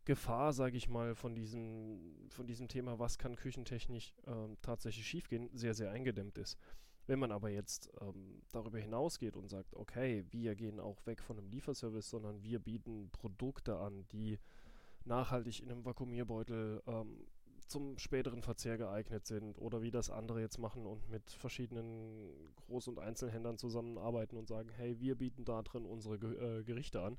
Gefahr, 0.06 0.54
sage 0.54 0.78
ich 0.78 0.88
mal, 0.88 1.16
von 1.16 1.34
diesem, 1.34 2.30
von 2.30 2.46
diesem 2.46 2.68
Thema, 2.68 3.00
was 3.00 3.18
kann 3.18 3.36
küchentechnisch 3.36 4.14
ähm, 4.28 4.56
tatsächlich 4.62 5.08
schiefgehen, 5.08 5.50
sehr, 5.54 5.74
sehr 5.74 5.90
eingedämmt 5.90 6.38
ist. 6.38 6.58
Wenn 7.08 7.20
man 7.20 7.32
aber 7.32 7.50
jetzt 7.50 7.92
ähm, 8.02 8.42
darüber 8.52 8.80
hinausgeht 8.80 9.36
und 9.36 9.48
sagt, 9.48 9.76
okay, 9.76 10.24
wir 10.30 10.56
gehen 10.56 10.80
auch 10.80 11.06
weg 11.06 11.22
von 11.22 11.38
einem 11.38 11.50
Lieferservice, 11.50 12.10
sondern 12.10 12.44
wir 12.44 12.60
bieten 12.60 13.10
Produkte 13.12 13.78
an, 13.78 14.08
die 14.12 14.40
nachhaltig 15.06 15.62
in 15.62 15.72
einem 15.72 15.86
Vakuumierbeutel 15.86 16.82
ähm, 16.88 17.28
zum 17.68 17.98
späteren 17.98 18.42
Verzehr 18.42 18.78
geeignet 18.78 19.26
sind 19.26 19.58
oder 19.60 19.82
wie 19.82 19.92
das 19.92 20.10
andere 20.10 20.42
jetzt 20.42 20.60
machen 20.60 20.86
und 20.86 21.10
mit 21.10 21.30
verschiedenen 21.32 22.54
Groß- 22.68 22.90
und 22.90 23.00
Einzelhändlern 23.00 23.58
zusammenarbeiten 23.58 24.38
und 24.38 24.48
sagen, 24.48 24.70
hey, 24.70 25.00
wir 25.00 25.16
bieten 25.16 25.46
da 25.46 25.62
drin 25.62 25.86
unsere 25.86 26.20
Ge 26.20 26.60
äh, 26.60 26.64
Gerichte 26.64 27.02
an. 27.02 27.18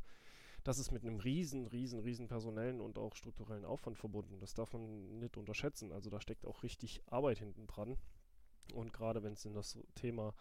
Das 0.63 0.79
ist 0.79 0.91
mit 0.91 1.05
einem 1.05 1.21
riesen, 1.21 1.67
riesen, 1.67 2.01
riesen 2.01 2.27
personellen 2.27 2.81
und 2.81 2.99
auch 2.99 3.15
strukturellen 3.15 3.65
Aufwand 3.65 3.99
verbunden. 3.99 4.41
Das 4.41 4.55
darf 4.55 4.73
man 4.73 5.19
nicht 5.21 5.37
unterschätzen. 5.37 5.93
Also 5.93 6.11
da 6.11 6.21
steckt 6.21 6.45
auch 6.45 6.63
richtig 6.65 7.03
Arbeit 7.07 7.39
hinten 7.39 7.67
dran. 7.69 7.97
Und 8.75 8.93
gerade 8.93 9.23
wenn 9.23 9.35
es 9.35 9.45
in 9.45 9.55
das 9.55 9.79
Thema 9.95 10.35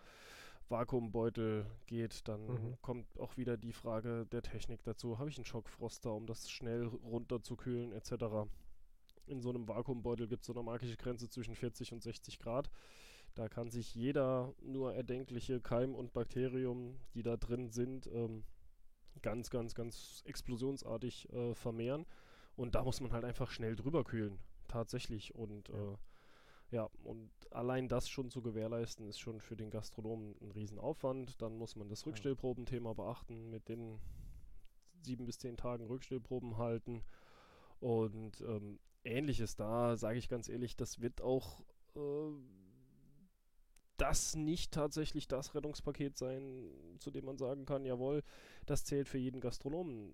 Vakuumbeutel 0.69 1.67
geht, 1.85 2.27
dann 2.27 2.47
mhm. 2.47 2.77
kommt 2.81 3.19
auch 3.19 3.37
wieder 3.37 3.55
die 3.55 3.73
Frage 3.73 4.25
der 4.31 4.41
Technik 4.41 4.83
dazu. 4.83 5.19
Habe 5.19 5.29
ich 5.29 5.37
einen 5.37 5.45
Schockfroster, 5.45 6.11
um 6.11 6.25
das 6.25 6.49
schnell 6.49 6.85
runterzukühlen 6.85 7.91
etc. 7.91 8.49
In 9.27 9.41
so 9.41 9.49
einem 9.49 9.67
Vakuumbeutel 9.67 10.27
gibt 10.27 10.43
es 10.43 10.47
so 10.47 10.53
eine 10.53 10.63
magische 10.63 10.97
Grenze 10.97 11.29
zwischen 11.29 11.55
40 11.55 11.93
und 11.93 12.03
60 12.03 12.39
Grad. 12.39 12.69
Da 13.33 13.49
kann 13.49 13.69
sich 13.69 13.93
jeder 13.95 14.53
nur 14.61 14.93
erdenkliche 14.93 15.59
Keim 15.59 15.93
und 15.93 16.13
Bakterium, 16.13 16.97
die 17.13 17.23
da 17.23 17.35
drin 17.35 17.69
sind, 17.69 18.07
ähm, 18.07 18.43
ganz, 19.21 19.49
ganz, 19.49 19.75
ganz 19.75 20.23
explosionsartig 20.25 21.31
äh, 21.33 21.53
vermehren. 21.53 22.05
Und 22.55 22.75
da 22.75 22.83
muss 22.83 23.01
man 23.01 23.11
halt 23.11 23.25
einfach 23.25 23.51
schnell 23.51 23.75
drüber 23.75 24.03
kühlen, 24.03 24.39
tatsächlich. 24.67 25.35
Und 25.35 25.69
ja. 25.69 25.93
Äh, 25.93 25.97
ja, 26.71 26.89
und 27.03 27.31
allein 27.51 27.87
das 27.87 28.09
schon 28.09 28.29
zu 28.29 28.41
gewährleisten, 28.41 29.07
ist 29.07 29.19
schon 29.19 29.39
für 29.39 29.55
den 29.55 29.69
Gastronomen 29.69 30.35
ein 30.41 30.51
Riesenaufwand. 30.51 31.41
Dann 31.41 31.57
muss 31.57 31.75
man 31.75 31.87
das 31.89 32.05
Rückstellprobenthema 32.05 32.93
beachten, 32.93 33.49
mit 33.49 33.69
den 33.69 33.99
sieben 35.01 35.25
bis 35.25 35.37
zehn 35.37 35.57
Tagen 35.57 35.85
Rückstellproben 35.85 36.57
halten. 36.57 37.03
Und 37.79 38.41
ähm, 38.41 38.79
ähnliches 39.05 39.55
da, 39.55 39.95
sage 39.95 40.17
ich 40.17 40.29
ganz 40.29 40.49
ehrlich, 40.49 40.75
das 40.75 40.99
wird 40.99 41.21
auch 41.21 41.61
äh, 41.95 42.31
das 43.97 44.35
nicht 44.35 44.73
tatsächlich 44.73 45.27
das 45.27 45.55
Rettungspaket 45.55 46.17
sein, 46.17 46.69
zu 46.99 47.11
dem 47.11 47.25
man 47.25 47.37
sagen 47.37 47.65
kann, 47.65 47.85
jawohl, 47.85 48.23
das 48.65 48.83
zählt 48.83 49.07
für 49.07 49.17
jeden 49.17 49.39
Gastronomen. 49.39 50.13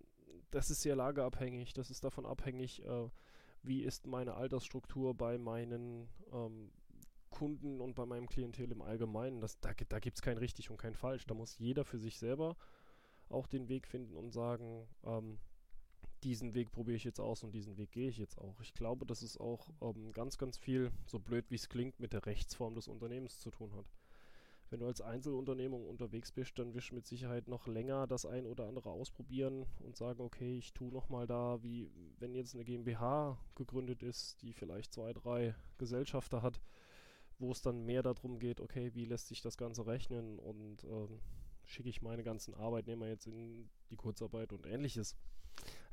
Das 0.51 0.69
ist 0.69 0.81
sehr 0.81 0.95
lagerabhängig, 0.95 1.73
das 1.73 1.89
ist 1.89 2.03
davon 2.03 2.25
abhängig, 2.25 2.83
äh, 2.85 3.09
wie 3.63 3.83
ist 3.83 4.07
meine 4.07 4.35
Altersstruktur 4.35 5.15
bei 5.15 5.37
meinen 5.37 6.09
ähm, 6.31 6.71
Kunden 7.29 7.79
und 7.79 7.95
bei 7.95 8.05
meinem 8.05 8.27
Klientel 8.27 8.71
im 8.71 8.81
Allgemeinen. 8.81 9.39
Das, 9.39 9.59
da 9.59 9.71
da 9.73 9.99
gibt 9.99 10.17
es 10.17 10.21
kein 10.21 10.37
richtig 10.37 10.69
und 10.69 10.77
kein 10.77 10.95
falsch. 10.95 11.25
Da 11.25 11.33
muss 11.33 11.57
jeder 11.57 11.85
für 11.85 11.97
sich 11.97 12.19
selber 12.19 12.57
auch 13.29 13.47
den 13.47 13.69
Weg 13.69 13.87
finden 13.87 14.17
und 14.17 14.31
sagen, 14.31 14.87
ähm, 15.03 15.39
diesen 16.23 16.53
Weg 16.53 16.71
probiere 16.71 16.97
ich 16.97 17.03
jetzt 17.03 17.19
aus 17.19 17.43
und 17.43 17.51
diesen 17.51 17.77
Weg 17.77 17.91
gehe 17.91 18.09
ich 18.09 18.17
jetzt 18.17 18.37
auch. 18.37 18.59
Ich 18.61 18.73
glaube, 18.73 19.05
dass 19.05 19.21
es 19.21 19.37
auch 19.37 19.69
ähm, 19.81 20.11
ganz, 20.11 20.37
ganz 20.37 20.57
viel, 20.57 20.91
so 21.05 21.19
blöd 21.19 21.45
wie 21.49 21.55
es 21.55 21.69
klingt, 21.69 21.99
mit 21.99 22.13
der 22.13 22.25
Rechtsform 22.25 22.75
des 22.75 22.87
Unternehmens 22.87 23.39
zu 23.39 23.51
tun 23.51 23.73
hat. 23.73 23.85
Wenn 24.71 24.79
du 24.79 24.85
als 24.85 25.01
Einzelunternehmung 25.01 25.85
unterwegs 25.85 26.31
bist, 26.31 26.57
dann 26.57 26.73
wirst 26.73 26.91
du 26.91 26.95
mit 26.95 27.05
Sicherheit 27.05 27.49
noch 27.49 27.67
länger 27.67 28.07
das 28.07 28.25
ein 28.25 28.45
oder 28.45 28.67
andere 28.67 28.89
ausprobieren 28.89 29.65
und 29.79 29.97
sagen, 29.97 30.21
okay, 30.21 30.57
ich 30.57 30.73
tue 30.73 30.93
nochmal 30.93 31.27
da, 31.27 31.61
wie 31.61 31.91
wenn 32.19 32.33
jetzt 32.33 32.55
eine 32.55 32.63
GmbH 32.63 33.37
gegründet 33.55 34.01
ist, 34.01 34.41
die 34.41 34.53
vielleicht 34.53 34.93
zwei, 34.93 35.11
drei 35.11 35.55
Gesellschafter 35.77 36.41
hat, 36.41 36.61
wo 37.37 37.51
es 37.51 37.61
dann 37.61 37.85
mehr 37.85 38.01
darum 38.01 38.39
geht, 38.39 38.61
okay, 38.61 38.91
wie 38.93 39.03
lässt 39.03 39.27
sich 39.27 39.41
das 39.41 39.57
Ganze 39.57 39.85
rechnen 39.87 40.39
und 40.39 40.85
ähm, 40.85 41.19
schicke 41.65 41.89
ich 41.89 42.01
meine 42.01 42.23
ganzen 42.23 42.53
Arbeitnehmer 42.53 43.07
jetzt 43.07 43.27
in 43.27 43.69
die 43.89 43.97
Kurzarbeit 43.97 44.53
und 44.53 44.65
ähnliches. 44.65 45.17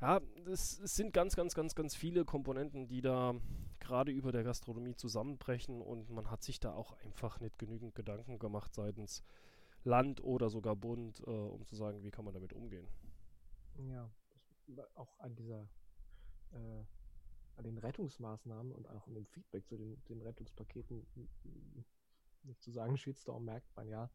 Ja, 0.01 0.21
es, 0.47 0.79
es, 0.79 0.95
sind 0.95 1.13
ganz, 1.13 1.35
ganz, 1.35 1.53
ganz, 1.53 1.75
ganz 1.75 1.93
viele 1.93 2.23
Komponenten, 2.23 2.87
die 2.87 3.01
da 3.01 3.35
gerade 3.79 4.11
über 4.11 4.31
der 4.31 4.43
Gastronomie 4.43 4.95
zusammenbrechen 4.95 5.81
und 5.81 6.09
man 6.09 6.31
hat 6.31 6.41
sich 6.43 6.59
da 6.59 6.73
auch 6.73 6.93
einfach 7.03 7.41
nicht 7.41 7.59
genügend 7.59 7.95
Gedanken 7.95 8.39
gemacht 8.39 8.73
seitens 8.73 9.23
Land 9.83 10.23
oder 10.23 10.49
sogar 10.49 10.75
Bund, 10.75 11.19
äh, 11.25 11.29
um 11.29 11.65
zu 11.65 11.75
sagen, 11.75 12.01
wie 12.03 12.11
kann 12.11 12.23
man 12.23 12.33
damit 12.33 12.53
umgehen. 12.53 12.87
Ja, 13.77 14.09
auch 14.95 15.19
an 15.19 15.35
dieser, 15.35 15.67
äh, 16.51 16.83
an 17.57 17.63
den 17.63 17.77
Rettungsmaßnahmen 17.77 18.71
und 18.71 18.87
auch 18.87 19.05
an 19.07 19.15
dem 19.15 19.25
Feedback 19.25 19.67
zu 19.67 19.75
den, 19.75 20.01
den 20.05 20.21
Rettungspaketen, 20.21 21.05
nicht 22.43 22.61
zu 22.61 22.71
sagen, 22.71 22.97
Shitstorm 22.97 23.43
merkt 23.43 23.75
man 23.75 23.87
ja, 23.89 24.09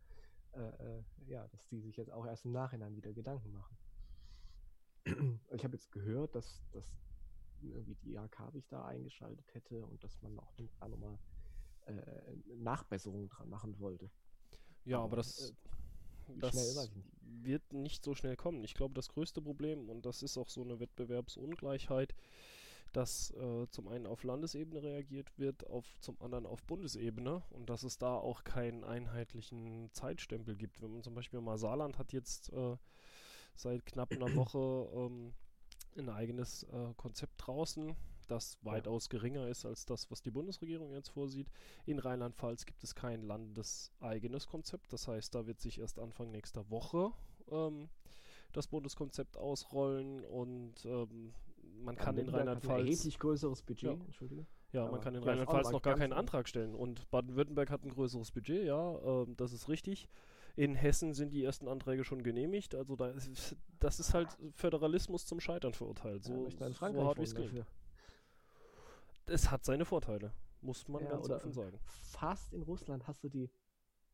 äh, 0.53 0.61
äh, 0.61 1.03
ja, 1.27 1.47
dass 1.49 1.67
die 1.67 1.81
sich 1.81 1.97
jetzt 1.97 2.11
auch 2.11 2.27
erst 2.27 2.47
im 2.47 2.53
Nachhinein 2.53 2.97
wieder 2.97 3.13
Gedanken 3.13 3.53
machen 3.53 3.77
ich 5.05 5.65
habe 5.65 5.75
jetzt 5.75 5.91
gehört, 5.93 6.35
dass, 6.35 6.63
dass 6.73 6.85
irgendwie 7.61 7.95
die 7.97 8.15
IHK 8.15 8.53
sich 8.53 8.67
da 8.69 8.85
eingeschaltet 8.85 9.55
hätte 9.55 9.85
und 9.85 10.03
dass 10.03 10.21
man 10.23 10.39
auch 10.39 10.53
da 10.57 10.89
nochmal 10.89 11.19
äh, 11.87 11.93
Nachbesserungen 12.57 13.29
dran 13.29 13.49
machen 13.49 13.79
wollte. 13.79 14.11
Ja, 14.85 15.01
aber, 15.01 15.17
das, 15.17 15.51
äh, 15.51 16.39
das 16.39 16.91
wird 17.21 17.73
nicht 17.73 18.05
so 18.05 18.15
schnell 18.15 18.37
kommen. 18.37 18.65
Ich 18.65 18.75
glaube, 18.75 18.95
das 18.95 19.09
größte 19.09 19.41
Problem, 19.43 19.89
und 19.89 20.07
das 20.07 20.23
ist 20.23 20.37
auch 20.39 20.49
so 20.49 20.63
eine 20.63 20.81
Wettbewerbsungleichheit, 20.81 22.15
dass 22.93 23.33
äh, 23.33 23.67
zum 23.71 23.89
einen 23.89 24.07
auf 24.07 24.23
Landesebene 24.23 24.83
reagiert 24.83 25.37
wird, 25.37 25.67
auf, 25.67 25.85
zum 26.01 26.21
anderen 26.23 26.47
auf 26.47 26.63
Bundesebene 26.63 27.43
und 27.51 27.69
dass 27.69 27.83
es 27.83 27.99
da 27.99 28.15
auch 28.17 28.45
keinen 28.45 28.85
einheitlichen 28.85 29.91
Zeitstempel 29.93 30.55
gibt. 30.55 30.81
Wenn 30.81 30.93
man 30.93 31.03
zum 31.03 31.15
Beispiel 31.15 31.41
mal 31.41 31.59
Saarland 31.59 31.99
hat 31.99 32.13
jetzt 32.13 32.53
äh, 32.53 32.77
seit 33.55 33.85
knapp 33.87 34.13
einer 34.13 34.27
Woche 34.35 34.89
ähm, 34.95 35.33
ein 35.97 36.09
eigenes 36.09 36.65
äh, 36.65 36.95
Konzept 36.97 37.35
draußen, 37.39 37.95
das 38.29 38.59
weitaus 38.63 39.09
geringer 39.09 39.49
ist 39.49 39.65
als 39.67 39.85
das, 39.85 40.11
was 40.11 40.23
die 40.23 40.31
Bundesregierung 40.31 40.93
jetzt 40.93 41.11
vorsieht. 41.11 41.51
In 41.85 41.99
Rheinland-Pfalz 41.99 42.65
gibt 42.65 42.83
es 42.83 42.95
kein 42.95 43.23
landeseigenes 43.23 44.47
Konzept. 44.47 44.93
Das 44.93 45.09
heißt, 45.09 45.35
da 45.35 45.47
wird 45.47 45.61
sich 45.61 45.79
erst 45.79 45.99
Anfang 45.99 46.31
nächster 46.31 46.69
Woche 46.71 47.13
ähm, 47.51 47.89
das 48.53 48.69
Bundeskonzept 48.69 49.37
ausrollen 49.37 50.25
und 50.25 50.85
ähm, 50.85 51.35
man 51.83 51.97
kann 51.97 52.17
in 52.17 52.29
Rheinland-Pfalz. 52.29 52.81
Ein 52.81 52.87
erheblich 52.87 53.19
größeres 53.19 53.63
Budget, 53.63 53.99
ja. 53.99 54.05
Entschuldige. 54.07 54.47
Ja, 54.73 54.91
man 54.91 55.01
kann 55.01 55.15
in 55.15 55.23
Rheinland-Pfalz 55.23 55.71
noch 55.71 55.83
gar 55.83 55.97
keinen 55.97 56.13
Antrag 56.13 56.49
stellen. 56.49 56.75
Und 56.75 57.09
Baden-Württemberg 57.11 57.71
hat 57.71 57.85
ein 57.85 57.91
größeres 57.91 58.33
Budget, 58.33 58.65
ja, 58.65 59.23
äh, 59.23 59.27
das 59.37 59.53
ist 59.53 59.69
richtig. 59.69 60.09
In 60.57 60.75
Hessen 60.75 61.15
sind 61.15 61.33
die 61.33 61.43
ersten 61.43 61.69
Anträge 61.69 62.05
schon 62.05 62.23
genehmigt. 62.23 62.75
Also 62.75 62.95
da 62.97 63.09
ist, 63.09 63.57
das 63.81 63.99
ist 63.99 64.15
halt 64.15 64.29
Föderalismus 64.53 65.27
zum 65.27 65.41
Scheitern 65.41 65.75
verurteilt. 65.75 66.25
So, 66.25 66.33
ja, 66.33 66.67
in 66.67 66.75
Frankreich 66.75 66.95
so 66.95 67.05
hart 67.05 67.19
wie 67.19 67.25
es 67.25 67.35
klingt. 67.35 67.67
Es 69.27 69.51
hat 69.51 69.65
seine 69.65 69.85
Vorteile, 69.85 70.33
muss 70.61 70.87
man 70.87 71.03
ja, 71.03 71.11
ganz 71.11 71.29
offen 71.31 71.53
sagen. 71.53 71.79
Fast 71.87 72.53
in 72.53 72.63
Russland 72.63 73.09
hast 73.09 73.25
du 73.25 73.29
die, 73.29 73.51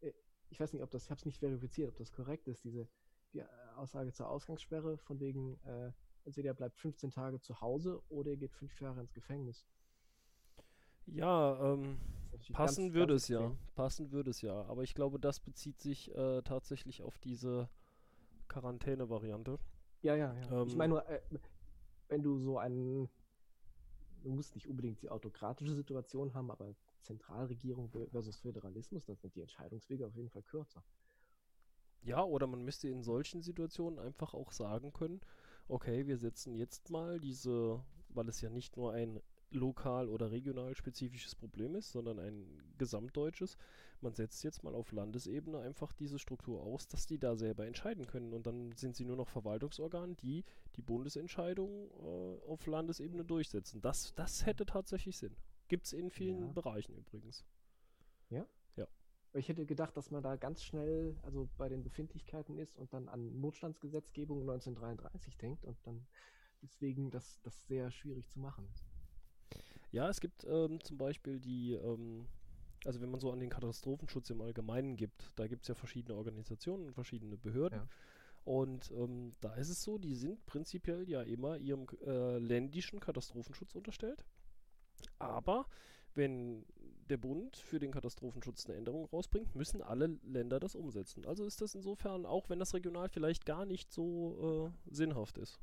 äh, 0.00 0.12
ich 0.48 0.60
weiß 0.60 0.72
nicht, 0.72 0.82
ob 0.82 0.90
das, 0.90 1.04
ich 1.04 1.10
habe 1.10 1.18
es 1.18 1.26
nicht 1.26 1.38
verifiziert, 1.38 1.88
ob 1.88 1.96
das 1.96 2.12
korrekt 2.12 2.48
ist, 2.48 2.64
diese 2.64 2.88
die 3.32 3.44
Aussage 3.76 4.12
zur 4.12 4.28
Ausgangssperre 4.28 4.98
von 4.98 5.20
wegen, 5.20 5.58
äh, 5.64 5.92
entweder 6.24 6.54
bleibt 6.54 6.76
15 6.78 7.10
Tage 7.10 7.40
zu 7.40 7.60
Hause 7.60 8.02
oder 8.08 8.30
ihr 8.30 8.36
geht 8.36 8.52
fünf 8.52 8.80
Jahre 8.80 9.00
ins 9.00 9.12
Gefängnis. 9.12 9.64
Ja, 11.06 11.72
ähm, 11.72 11.98
passen 12.52 12.84
ganz, 12.84 12.94
würde 12.94 13.12
ganz 13.14 13.22
es 13.22 13.28
ja. 13.28 13.56
Passen 13.74 14.12
würde 14.12 14.30
es 14.30 14.42
ja. 14.42 14.64
Aber 14.66 14.82
ich 14.82 14.94
glaube, 14.94 15.18
das 15.18 15.40
bezieht 15.40 15.80
sich 15.80 16.14
äh, 16.14 16.42
tatsächlich 16.42 17.02
auf 17.02 17.18
diese 17.18 17.68
Quarantäne-Variante. 18.48 19.58
Ja, 20.02 20.14
ja, 20.14 20.34
ja. 20.34 20.62
Ähm, 20.62 20.68
ich 20.68 20.76
meine 20.76 20.94
nur, 20.94 21.08
äh, 21.08 21.20
wenn 22.08 22.22
du 22.22 22.38
so 22.38 22.58
einen, 22.58 23.08
du 24.22 24.30
musst 24.30 24.54
nicht 24.54 24.68
unbedingt 24.68 25.02
die 25.02 25.10
autokratische 25.10 25.74
Situation 25.74 26.34
haben, 26.34 26.50
aber 26.50 26.74
Zentralregierung 27.02 27.90
versus 28.10 28.38
Föderalismus, 28.38 29.04
dann 29.04 29.16
sind 29.16 29.34
die 29.34 29.40
Entscheidungswege 29.40 30.06
auf 30.06 30.14
jeden 30.14 30.28
Fall 30.28 30.42
kürzer. 30.42 30.84
Ja, 32.02 32.22
oder 32.24 32.46
man 32.46 32.64
müsste 32.64 32.88
in 32.88 33.02
solchen 33.02 33.42
Situationen 33.42 33.98
einfach 33.98 34.34
auch 34.34 34.52
sagen 34.52 34.92
können, 34.92 35.20
okay, 35.68 36.06
wir 36.06 36.16
setzen 36.16 36.54
jetzt 36.54 36.90
mal 36.90 37.20
diese, 37.20 37.82
weil 38.08 38.28
es 38.28 38.40
ja 38.40 38.50
nicht 38.50 38.76
nur 38.76 38.92
ein 38.92 39.20
lokal 39.50 40.08
oder 40.08 40.30
regional 40.30 40.74
spezifisches 40.74 41.34
Problem 41.34 41.74
ist, 41.74 41.92
sondern 41.92 42.18
ein 42.18 42.46
gesamtdeutsches. 42.78 43.56
Man 44.00 44.14
setzt 44.14 44.42
jetzt 44.44 44.62
mal 44.62 44.74
auf 44.74 44.92
Landesebene 44.92 45.58
einfach 45.58 45.92
diese 45.92 46.18
Struktur 46.18 46.62
aus, 46.62 46.88
dass 46.88 47.06
die 47.06 47.18
da 47.18 47.36
selber 47.36 47.66
entscheiden 47.66 48.06
können 48.06 48.32
und 48.32 48.46
dann 48.46 48.72
sind 48.72 48.96
sie 48.96 49.04
nur 49.04 49.16
noch 49.16 49.28
Verwaltungsorgan, 49.28 50.16
die 50.16 50.44
die 50.76 50.82
Bundesentscheidung 50.82 51.90
äh, 51.90 52.48
auf 52.48 52.66
Landesebene 52.66 53.24
durchsetzen. 53.24 53.80
Das, 53.82 54.14
das 54.14 54.46
hätte 54.46 54.64
tatsächlich 54.64 55.18
Sinn. 55.18 55.36
Gibt 55.68 55.86
es 55.86 55.92
in 55.92 56.10
vielen 56.10 56.46
ja. 56.46 56.52
Bereichen 56.52 56.96
übrigens. 56.96 57.44
Ja? 58.30 58.46
Ja. 58.76 58.88
Ich 59.34 59.48
hätte 59.48 59.66
gedacht, 59.66 59.96
dass 59.96 60.10
man 60.10 60.22
da 60.22 60.36
ganz 60.36 60.62
schnell, 60.62 61.16
also 61.22 61.48
bei 61.58 61.68
den 61.68 61.82
Befindlichkeiten 61.82 62.58
ist 62.58 62.76
und 62.76 62.92
dann 62.92 63.08
an 63.08 63.40
Notstandsgesetzgebung 63.40 64.40
1933 64.40 65.36
denkt 65.36 65.64
und 65.64 65.76
dann 65.86 66.06
deswegen 66.62 67.10
das, 67.10 67.40
das 67.42 67.66
sehr 67.66 67.90
schwierig 67.90 68.28
zu 68.28 68.40
machen 68.40 68.66
ist. 68.72 68.89
Ja, 69.92 70.08
es 70.08 70.20
gibt 70.20 70.44
ähm, 70.44 70.82
zum 70.82 70.98
Beispiel 70.98 71.40
die, 71.40 71.72
ähm, 71.72 72.26
also 72.84 73.00
wenn 73.00 73.10
man 73.10 73.20
so 73.20 73.32
an 73.32 73.40
den 73.40 73.50
Katastrophenschutz 73.50 74.30
im 74.30 74.40
Allgemeinen 74.40 74.96
gibt, 74.96 75.32
da 75.36 75.46
gibt 75.46 75.62
es 75.62 75.68
ja 75.68 75.74
verschiedene 75.74 76.16
Organisationen 76.16 76.86
und 76.86 76.94
verschiedene 76.94 77.36
Behörden. 77.36 77.80
Ja. 77.80 77.88
Und 78.44 78.90
ähm, 78.92 79.34
da 79.40 79.54
ist 79.54 79.68
es 79.68 79.82
so, 79.82 79.98
die 79.98 80.14
sind 80.14 80.46
prinzipiell 80.46 81.08
ja 81.08 81.22
immer 81.22 81.58
ihrem 81.58 81.86
äh, 82.06 82.38
ländischen 82.38 83.00
Katastrophenschutz 83.00 83.74
unterstellt. 83.74 84.24
Aber 85.18 85.66
wenn 86.14 86.64
der 87.08 87.16
Bund 87.16 87.56
für 87.56 87.78
den 87.78 87.90
Katastrophenschutz 87.90 88.66
eine 88.66 88.76
Änderung 88.76 89.04
rausbringt, 89.06 89.54
müssen 89.54 89.82
alle 89.82 90.18
Länder 90.22 90.60
das 90.60 90.74
umsetzen. 90.74 91.26
Also 91.26 91.44
ist 91.44 91.60
das 91.60 91.74
insofern, 91.74 92.24
auch 92.24 92.48
wenn 92.48 92.58
das 92.58 92.74
regional 92.74 93.08
vielleicht 93.08 93.44
gar 93.44 93.66
nicht 93.66 93.92
so 93.92 94.72
äh, 94.88 94.94
sinnhaft 94.94 95.38
ist. 95.38 95.60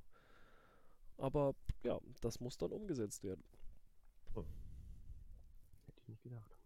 Aber 1.18 1.56
ja, 1.84 2.00
das 2.22 2.40
muss 2.40 2.58
dann 2.58 2.72
umgesetzt 2.72 3.24
werden. 3.24 3.44
Hätte 4.36 6.02
ich 6.02 6.08
nicht 6.08 6.24
gedacht. 6.24 6.58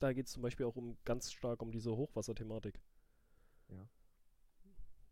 Da 0.00 0.12
geht 0.12 0.26
es 0.26 0.32
zum 0.32 0.42
Beispiel 0.42 0.66
auch 0.66 0.76
um 0.76 0.96
ganz 1.04 1.30
stark 1.32 1.62
um 1.62 1.70
diese 1.70 1.96
Hochwasserthematik. 1.96 2.80
Ja. 3.68 3.88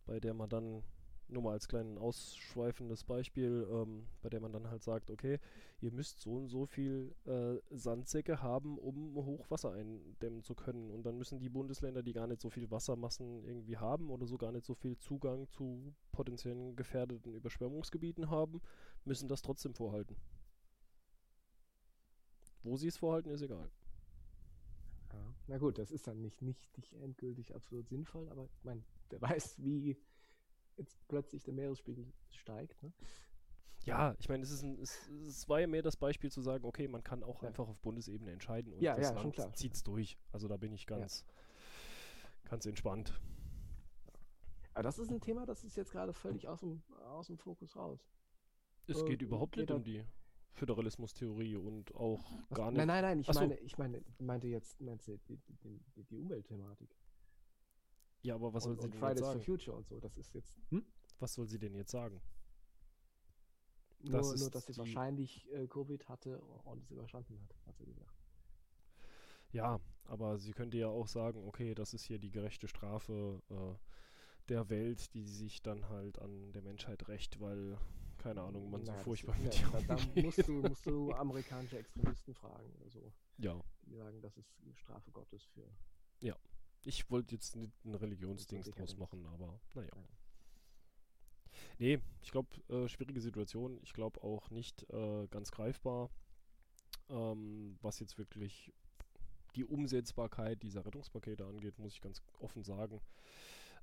Bei 0.07 0.19
der 0.19 0.35
man 0.35 0.49
dann 0.49 0.83
nur 1.31 1.43
mal 1.43 1.53
als 1.53 1.69
kleinen 1.69 1.99
ausschweifendes 1.99 3.05
Beispiel, 3.05 3.67
ähm, 3.71 4.07
bei 4.23 4.29
dem 4.29 4.43
man 4.43 4.53
dann 4.53 4.69
halt 4.69 4.83
sagt, 4.83 5.11
okay, 5.11 5.39
ihr 5.81 5.93
müsst 5.93 6.21
so 6.21 6.35
und 6.35 6.49
so 6.49 6.67
viel 6.67 7.15
äh, 7.25 7.57
Sandsäcke 7.71 8.43
haben, 8.43 8.79
um 8.79 9.15
Hochwasser 9.15 9.73
eindämmen 9.73 10.43
zu 10.43 10.55
können. 10.55 10.91
Und 10.91 11.05
dann 11.05 11.17
müssen 11.17 11.39
die 11.39 11.49
Bundesländer, 11.49 12.03
die 12.03 12.13
gar 12.13 12.27
nicht 12.27 12.41
so 12.41 12.51
viel 12.51 12.71
Wassermassen 12.71 13.45
irgendwie 13.45 13.77
haben 13.77 14.11
oder 14.11 14.27
so 14.27 14.37
gar 14.37 14.53
nicht 14.53 14.67
so 14.67 14.75
viel 14.75 14.99
Zugang 14.99 15.49
zu 15.49 15.95
potenziellen 16.13 16.77
gefährdeten 16.77 17.35
Überschwemmungsgebieten 17.35 18.31
haben, 18.31 18.61
müssen 19.05 19.29
das 19.29 19.43
trotzdem 19.43 19.75
vorhalten. 19.75 20.17
Wo 22.63 22.77
sie 22.77 22.89
es 22.89 22.97
vorhalten, 22.97 23.31
ist 23.31 23.43
egal. 23.43 23.71
Ja. 25.13 25.35
Na 25.47 25.59
gut, 25.59 25.79
das 25.79 25.91
ist 25.91 26.07
dann 26.07 26.21
nicht, 26.21 26.43
nicht, 26.43 26.77
nicht 26.77 26.93
endgültig 26.95 27.55
absolut 27.55 27.89
sinnvoll, 27.89 28.29
aber 28.29 28.49
ich 28.57 28.65
meine, 28.65 28.83
wer 29.09 29.21
weiß, 29.21 29.57
wie 29.63 29.97
jetzt 30.77 30.97
plötzlich 31.09 31.43
der 31.45 31.55
Meeresspiegel 31.55 32.07
steigt. 32.31 32.83
Ne? 32.83 32.93
Ja, 33.85 34.15
ich 34.19 34.29
meine, 34.29 34.43
es, 34.43 34.51
ist 34.51 34.63
ein, 34.63 34.79
es, 34.79 35.09
es 35.27 35.49
war 35.49 35.61
ja 35.61 35.67
mehr 35.67 35.83
das 35.83 35.97
Beispiel 35.97 36.31
zu 36.31 36.43
sagen, 36.43 36.65
okay, 36.65 36.87
man 36.87 37.03
kann 37.03 37.23
auch 37.23 37.43
ja. 37.43 37.49
einfach 37.49 37.67
auf 37.67 37.79
Bundesebene 37.81 38.31
entscheiden 38.31 38.73
und 38.73 38.83
ja, 38.83 38.95
das 38.95 39.11
ja, 39.11 39.15
Land 39.15 39.57
zieht 39.57 39.75
es 39.75 39.83
durch. 39.83 40.19
Also 40.33 40.49
da 40.49 40.57
bin 40.57 40.73
ich 40.73 40.87
ganz, 40.87 41.25
ganz 42.45 42.67
entspannt. 42.67 43.19
Aber 44.75 44.83
das 44.83 44.99
ist 44.99 45.11
ein 45.11 45.21
Thema, 45.21 45.47
das 45.47 45.65
ist 45.65 45.77
jetzt 45.77 45.93
gerade 45.93 46.13
völlig 46.13 46.47
aus 46.47 46.61
dem, 46.61 46.83
aus 47.07 47.27
dem 47.27 47.39
Fokus 47.39 47.75
raus. 47.77 48.01
Es 48.87 49.03
äh, 49.03 49.05
geht 49.05 49.23
überhaupt 49.23 49.53
geht 49.53 49.69
nicht 49.69 49.77
um 49.77 49.83
die 49.83 50.05
Föderalismustheorie 50.53 51.57
und 51.57 51.95
auch 51.95 52.31
Was? 52.49 52.57
gar 52.57 52.71
nicht. 52.71 52.79
Nein, 52.79 52.89
nein, 52.89 53.03
nein, 53.03 53.21
ich 53.21 53.35
meine, 53.35 53.57
ich 53.59 53.79
meine, 53.79 54.03
meinte 54.19 54.49
jetzt 54.49 54.81
meinte 54.81 55.19
die, 55.29 55.39
die, 55.65 56.05
die 56.05 56.17
Umweltthematik. 56.17 56.97
Ja, 58.23 58.35
aber 58.35 58.53
was 58.53 58.67
und, 58.67 58.77
soll 58.77 58.83
sie 58.83 58.91
denn 58.91 58.99
Fridays 58.99 59.19
jetzt 59.19 59.27
sagen? 59.27 59.39
for 59.39 59.45
Future 59.45 59.77
und 59.77 59.87
so, 59.87 60.01
das 60.01 60.19
ist 60.19 60.35
jetzt. 60.35 60.59
Hm? 60.71 60.85
Was 61.19 61.35
soll 61.35 61.47
sie 61.47 61.59
denn 61.59 61.75
jetzt 61.75 61.91
sagen? 61.91 62.21
Nur, 64.03 64.13
das 64.13 64.41
nur 64.41 64.51
dass 64.51 64.67
sie 64.67 64.77
wahrscheinlich 64.77 65.51
äh, 65.53 65.67
Covid 65.67 66.09
hatte 66.09 66.41
und 66.65 66.83
es 66.83 66.91
überstanden 66.91 67.39
hat, 67.41 67.55
hat 67.67 67.77
sie 67.77 67.85
gesagt. 67.85 68.15
Ja, 69.53 69.81
aber 70.05 70.39
sie 70.39 70.53
könnte 70.53 70.79
ja 70.79 70.89
auch 70.89 71.09
sagen, 71.09 71.47
okay, 71.47 71.75
das 71.75 71.93
ist 71.93 72.05
hier 72.05 72.19
die 72.19 72.31
gerechte 72.31 72.69
Strafe 72.69 73.43
äh, 73.51 73.75
der 74.49 74.71
Welt, 74.71 75.13
die 75.15 75.27
sich 75.27 75.63
dann 75.63 75.89
halt 75.89 76.19
an 76.19 76.53
der 76.53 76.63
Menschheit 76.63 77.09
rächt, 77.09 77.41
weil, 77.41 77.79
keine 78.21 78.43
Ahnung, 78.43 78.71
man 78.71 78.85
so 78.85 78.93
furchtbar 78.93 79.37
mit 79.39 79.55
ja, 79.55 79.81
Da, 79.87 79.97
musst, 80.23 80.47
du, 80.47 80.53
musst 80.53 80.87
du 80.87 81.13
amerikanische 81.13 81.79
Extremisten 81.79 82.35
fragen 82.35 82.71
oder 82.79 82.91
so. 82.91 83.13
Ja. 83.39 83.61
Die 83.83 83.95
sagen, 83.95 84.21
das 84.21 84.37
ist 84.37 84.53
eine 84.63 84.75
Strafe 84.77 85.11
Gottes 85.11 85.45
für. 85.45 85.67
Ja. 86.21 86.37
Ich 86.85 87.11
wollte 87.11 87.35
jetzt 87.35 87.57
nicht 87.57 87.85
ein 87.85 87.95
Religionsdings 87.95 88.71
draus 88.71 88.97
machen, 88.97 89.27
aber 89.27 89.61
naja. 89.75 89.91
Ja. 89.95 90.09
Nee, 91.79 91.99
ich 92.23 92.31
glaube, 92.31 92.49
äh, 92.69 92.89
schwierige 92.89 93.21
Situation. 93.21 93.79
Ich 93.83 93.93
glaube 93.93 94.23
auch 94.23 94.51
nicht 94.51 94.89
äh, 94.91 95.27
ganz 95.29 95.51
greifbar, 95.51 96.11
ähm, 97.09 97.79
was 97.81 98.01
jetzt 98.01 98.19
wirklich 98.19 98.73
die 99.57 99.65
Umsetzbarkeit 99.65 100.63
dieser 100.63 100.85
Rettungspakete 100.85 101.45
angeht, 101.45 101.79
muss 101.79 101.95
ich 101.95 102.01
ganz 102.01 102.23
offen 102.39 102.63
sagen. 102.63 103.01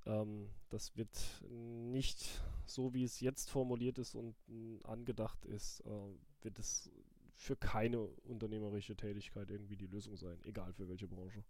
Ähm, 0.08 0.48
das 0.70 0.96
wird 0.96 1.44
nicht 1.48 2.42
so, 2.64 2.94
wie 2.94 3.04
es 3.04 3.20
jetzt 3.20 3.50
formuliert 3.50 3.98
ist 3.98 4.14
und 4.14 4.34
äh, 4.48 4.82
angedacht 4.84 5.44
ist, 5.44 5.80
äh, 5.80 6.42
wird 6.42 6.58
es 6.58 6.90
für 7.34 7.56
keine 7.56 8.00
unternehmerische 8.24 8.96
Tätigkeit 8.96 9.50
irgendwie 9.50 9.76
die 9.76 9.86
Lösung 9.86 10.16
sein, 10.16 10.38
egal 10.44 10.72
für 10.72 10.88
welche 10.88 11.06
Branche. 11.06 11.44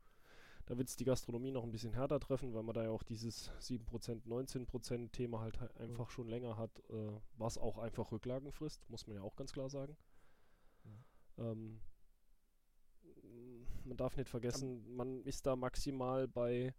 Da 0.66 0.76
wird 0.76 0.88
es 0.88 0.96
die 0.96 1.04
Gastronomie 1.04 1.50
noch 1.50 1.64
ein 1.64 1.70
bisschen 1.70 1.94
härter 1.94 2.20
treffen, 2.20 2.52
weil 2.52 2.62
man 2.62 2.74
da 2.74 2.82
ja 2.82 2.90
auch 2.90 3.02
dieses 3.02 3.50
7%, 3.60 4.26
19% 4.26 5.12
Thema 5.12 5.40
halt 5.40 5.58
einfach 5.78 6.10
schon 6.10 6.28
länger 6.28 6.58
hat, 6.58 6.82
äh, 6.90 7.12
was 7.38 7.56
auch 7.56 7.78
einfach 7.78 8.12
Rücklagen 8.12 8.52
frisst, 8.52 8.88
muss 8.90 9.06
man 9.06 9.16
ja 9.16 9.22
auch 9.22 9.34
ganz 9.34 9.52
klar 9.52 9.70
sagen. 9.70 9.96
Mhm. 10.84 11.44
Ähm, 11.44 11.80
man 13.84 13.96
darf 13.96 14.16
nicht 14.16 14.28
vergessen, 14.28 14.94
man 14.94 15.22
ist 15.24 15.46
da 15.46 15.56
maximal 15.56 16.28
bei 16.28 16.74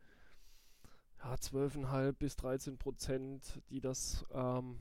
ja, 1.19 1.33
12,5 1.33 2.13
bis 2.13 2.35
13 2.37 2.77
Prozent, 2.77 3.61
die 3.69 3.81
das 3.81 4.25
ähm, 4.31 4.79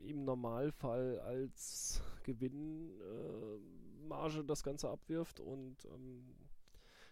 im 0.00 0.24
Normalfall 0.24 1.20
als 1.20 2.02
Gewinnmarge 2.22 4.40
äh, 4.40 4.46
das 4.46 4.62
Ganze 4.62 4.90
abwirft 4.90 5.40
und 5.40 5.84
ähm, 5.86 6.36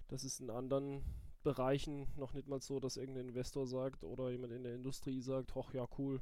das 0.08 0.24
ist 0.24 0.40
in 0.40 0.50
anderen 0.50 1.04
Bereichen 1.42 2.08
noch 2.16 2.32
nicht 2.32 2.48
mal 2.48 2.60
so, 2.60 2.80
dass 2.80 2.96
irgendein 2.96 3.28
Investor 3.28 3.66
sagt 3.66 4.04
oder 4.04 4.30
jemand 4.30 4.52
in 4.52 4.64
der 4.64 4.74
Industrie 4.74 5.20
sagt, 5.20 5.54
hoch 5.54 5.72
ja 5.74 5.86
cool, 5.98 6.20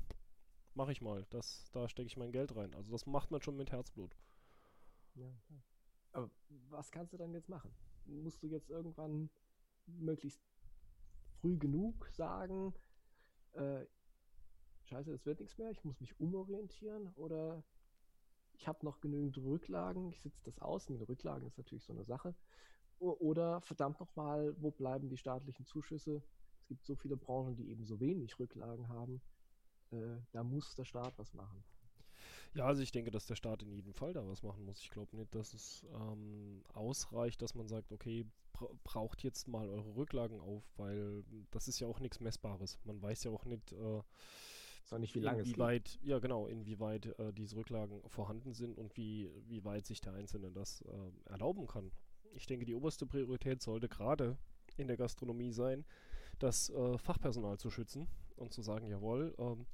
mache 0.74 0.92
ich 0.92 1.00
mal, 1.00 1.26
das, 1.30 1.70
da 1.72 1.88
stecke 1.88 2.06
ich 2.06 2.16
mein 2.16 2.32
Geld 2.32 2.54
rein. 2.56 2.74
Also 2.74 2.90
das 2.90 3.06
macht 3.06 3.30
man 3.30 3.40
schon 3.40 3.56
mit 3.56 3.70
Herzblut. 3.70 4.16
Ja, 5.14 5.30
Aber 6.12 6.30
was 6.70 6.90
kannst 6.90 7.12
du 7.12 7.16
dann 7.16 7.32
jetzt 7.32 7.48
machen? 7.48 7.72
Musst 8.06 8.42
du 8.42 8.48
jetzt 8.48 8.70
irgendwann 8.70 9.30
möglichst 9.86 10.40
früh 11.42 11.58
genug 11.58 12.08
sagen, 12.12 12.72
äh, 13.52 13.84
scheiße, 14.84 15.12
es 15.12 15.26
wird 15.26 15.40
nichts 15.40 15.58
mehr, 15.58 15.70
ich 15.70 15.84
muss 15.84 16.00
mich 16.00 16.18
umorientieren 16.20 17.08
oder 17.16 17.64
ich 18.52 18.68
habe 18.68 18.84
noch 18.84 19.00
genügend 19.00 19.36
Rücklagen, 19.38 20.08
ich 20.10 20.20
sitze 20.20 20.44
das 20.44 20.60
aus, 20.60 20.88
mit 20.88 21.06
Rücklagen 21.08 21.46
ist 21.46 21.58
natürlich 21.58 21.84
so 21.84 21.92
eine 21.92 22.04
Sache. 22.04 22.34
Oder 22.98 23.60
verdammt 23.60 23.98
nochmal, 23.98 24.54
wo 24.60 24.70
bleiben 24.70 25.08
die 25.08 25.16
staatlichen 25.16 25.66
Zuschüsse? 25.66 26.22
Es 26.60 26.66
gibt 26.68 26.84
so 26.84 26.94
viele 26.94 27.16
Branchen, 27.16 27.56
die 27.56 27.70
eben 27.70 27.84
so 27.84 27.98
wenig 27.98 28.38
Rücklagen 28.38 28.88
haben. 28.88 29.20
Äh, 29.90 30.18
da 30.30 30.44
muss 30.44 30.76
der 30.76 30.84
Staat 30.84 31.18
was 31.18 31.34
machen. 31.34 31.64
Ja, 32.54 32.66
also 32.66 32.82
ich 32.82 32.92
denke, 32.92 33.10
dass 33.10 33.26
der 33.26 33.36
Staat 33.36 33.62
in 33.62 33.72
jedem 33.72 33.94
Fall 33.94 34.12
da 34.12 34.26
was 34.26 34.42
machen 34.42 34.64
muss. 34.64 34.80
Ich 34.80 34.90
glaube 34.90 35.16
nicht, 35.16 35.34
dass 35.34 35.54
es 35.54 35.86
ähm, 35.94 36.62
ausreicht, 36.74 37.40
dass 37.40 37.54
man 37.54 37.68
sagt, 37.68 37.92
okay, 37.92 38.26
braucht 38.84 39.22
jetzt 39.22 39.48
mal 39.48 39.68
eure 39.68 39.96
Rücklagen 39.96 40.38
auf, 40.40 40.62
weil 40.76 41.24
das 41.50 41.66
ist 41.66 41.80
ja 41.80 41.86
auch 41.86 41.98
nichts 41.98 42.20
Messbares. 42.20 42.78
Man 42.84 43.00
weiß 43.00 43.24
ja 43.24 43.30
auch 43.30 43.44
nicht, 43.46 43.72
äh, 43.72 44.02
nicht 44.98 45.14
wie 45.14 45.20
lange 45.20 45.40
inwieweit, 45.40 45.98
ja 46.02 46.18
genau, 46.18 46.46
inwieweit 46.46 47.06
äh, 47.18 47.32
diese 47.32 47.56
Rücklagen 47.56 48.02
vorhanden 48.08 48.52
sind 48.52 48.78
und 48.78 48.94
wie, 48.96 49.30
wie 49.48 49.64
weit 49.64 49.86
sich 49.86 50.02
der 50.02 50.12
Einzelne 50.12 50.52
das 50.52 50.82
äh, 50.82 51.30
erlauben 51.30 51.66
kann 51.66 51.90
ich 52.34 52.46
denke, 52.46 52.64
die 52.64 52.74
oberste 52.74 53.06
Priorität 53.06 53.62
sollte 53.62 53.88
gerade 53.88 54.36
in 54.76 54.86
der 54.86 54.96
Gastronomie 54.96 55.52
sein, 55.52 55.84
das 56.38 56.70
äh, 56.70 56.98
Fachpersonal 56.98 57.58
zu 57.58 57.70
schützen 57.70 58.08
und 58.36 58.52
zu 58.52 58.62
sagen, 58.62 58.88
jawohl, 58.88 59.34
ähm, 59.38 59.66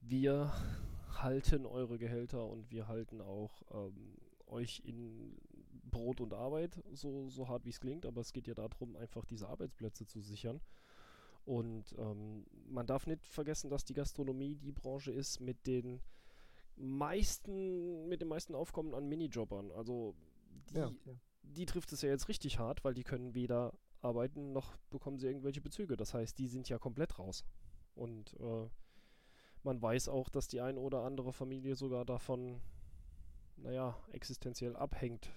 wir 0.00 0.52
halten 1.22 1.66
eure 1.66 1.98
Gehälter 1.98 2.46
und 2.46 2.70
wir 2.70 2.88
halten 2.88 3.20
auch 3.20 3.62
ähm, 3.72 4.16
euch 4.46 4.82
in 4.84 5.36
Brot 5.90 6.20
und 6.20 6.34
Arbeit, 6.34 6.82
so, 6.92 7.28
so 7.28 7.48
hart 7.48 7.64
wie 7.64 7.70
es 7.70 7.80
klingt, 7.80 8.06
aber 8.06 8.20
es 8.20 8.32
geht 8.32 8.46
ja 8.46 8.54
darum, 8.54 8.96
einfach 8.96 9.24
diese 9.24 9.48
Arbeitsplätze 9.48 10.06
zu 10.06 10.20
sichern. 10.20 10.60
Und 11.44 11.94
ähm, 11.98 12.44
man 12.68 12.86
darf 12.86 13.06
nicht 13.06 13.24
vergessen, 13.24 13.70
dass 13.70 13.84
die 13.84 13.94
Gastronomie 13.94 14.56
die 14.56 14.72
Branche 14.72 15.12
ist 15.12 15.40
mit 15.40 15.66
den 15.66 16.00
meisten, 16.74 18.08
mit 18.08 18.20
dem 18.20 18.28
meisten 18.28 18.54
Aufkommen 18.54 18.94
an 18.94 19.08
Minijobbern. 19.08 19.70
Also 19.70 20.14
die, 20.70 20.74
ja, 20.74 20.90
ja 21.04 21.12
die 21.42 21.66
trifft 21.66 21.92
es 21.92 22.02
ja 22.02 22.08
jetzt 22.08 22.28
richtig 22.28 22.58
hart, 22.58 22.84
weil 22.84 22.94
die 22.94 23.04
können 23.04 23.34
weder 23.34 23.72
arbeiten 24.02 24.52
noch 24.52 24.76
bekommen 24.90 25.18
sie 25.18 25.26
irgendwelche 25.26 25.60
Bezüge. 25.60 25.96
Das 25.96 26.14
heißt, 26.14 26.38
die 26.38 26.48
sind 26.48 26.68
ja 26.68 26.78
komplett 26.78 27.18
raus. 27.18 27.44
Und 27.94 28.34
äh, 28.40 28.68
man 29.66 29.82
weiß 29.82 30.08
auch, 30.08 30.30
dass 30.30 30.48
die 30.48 30.60
ein 30.60 30.78
oder 30.78 31.02
andere 31.02 31.32
Familie 31.32 31.74
sogar 31.74 32.04
davon, 32.04 32.60
naja, 33.56 33.98
existenziell 34.12 34.76
abhängt 34.76 35.30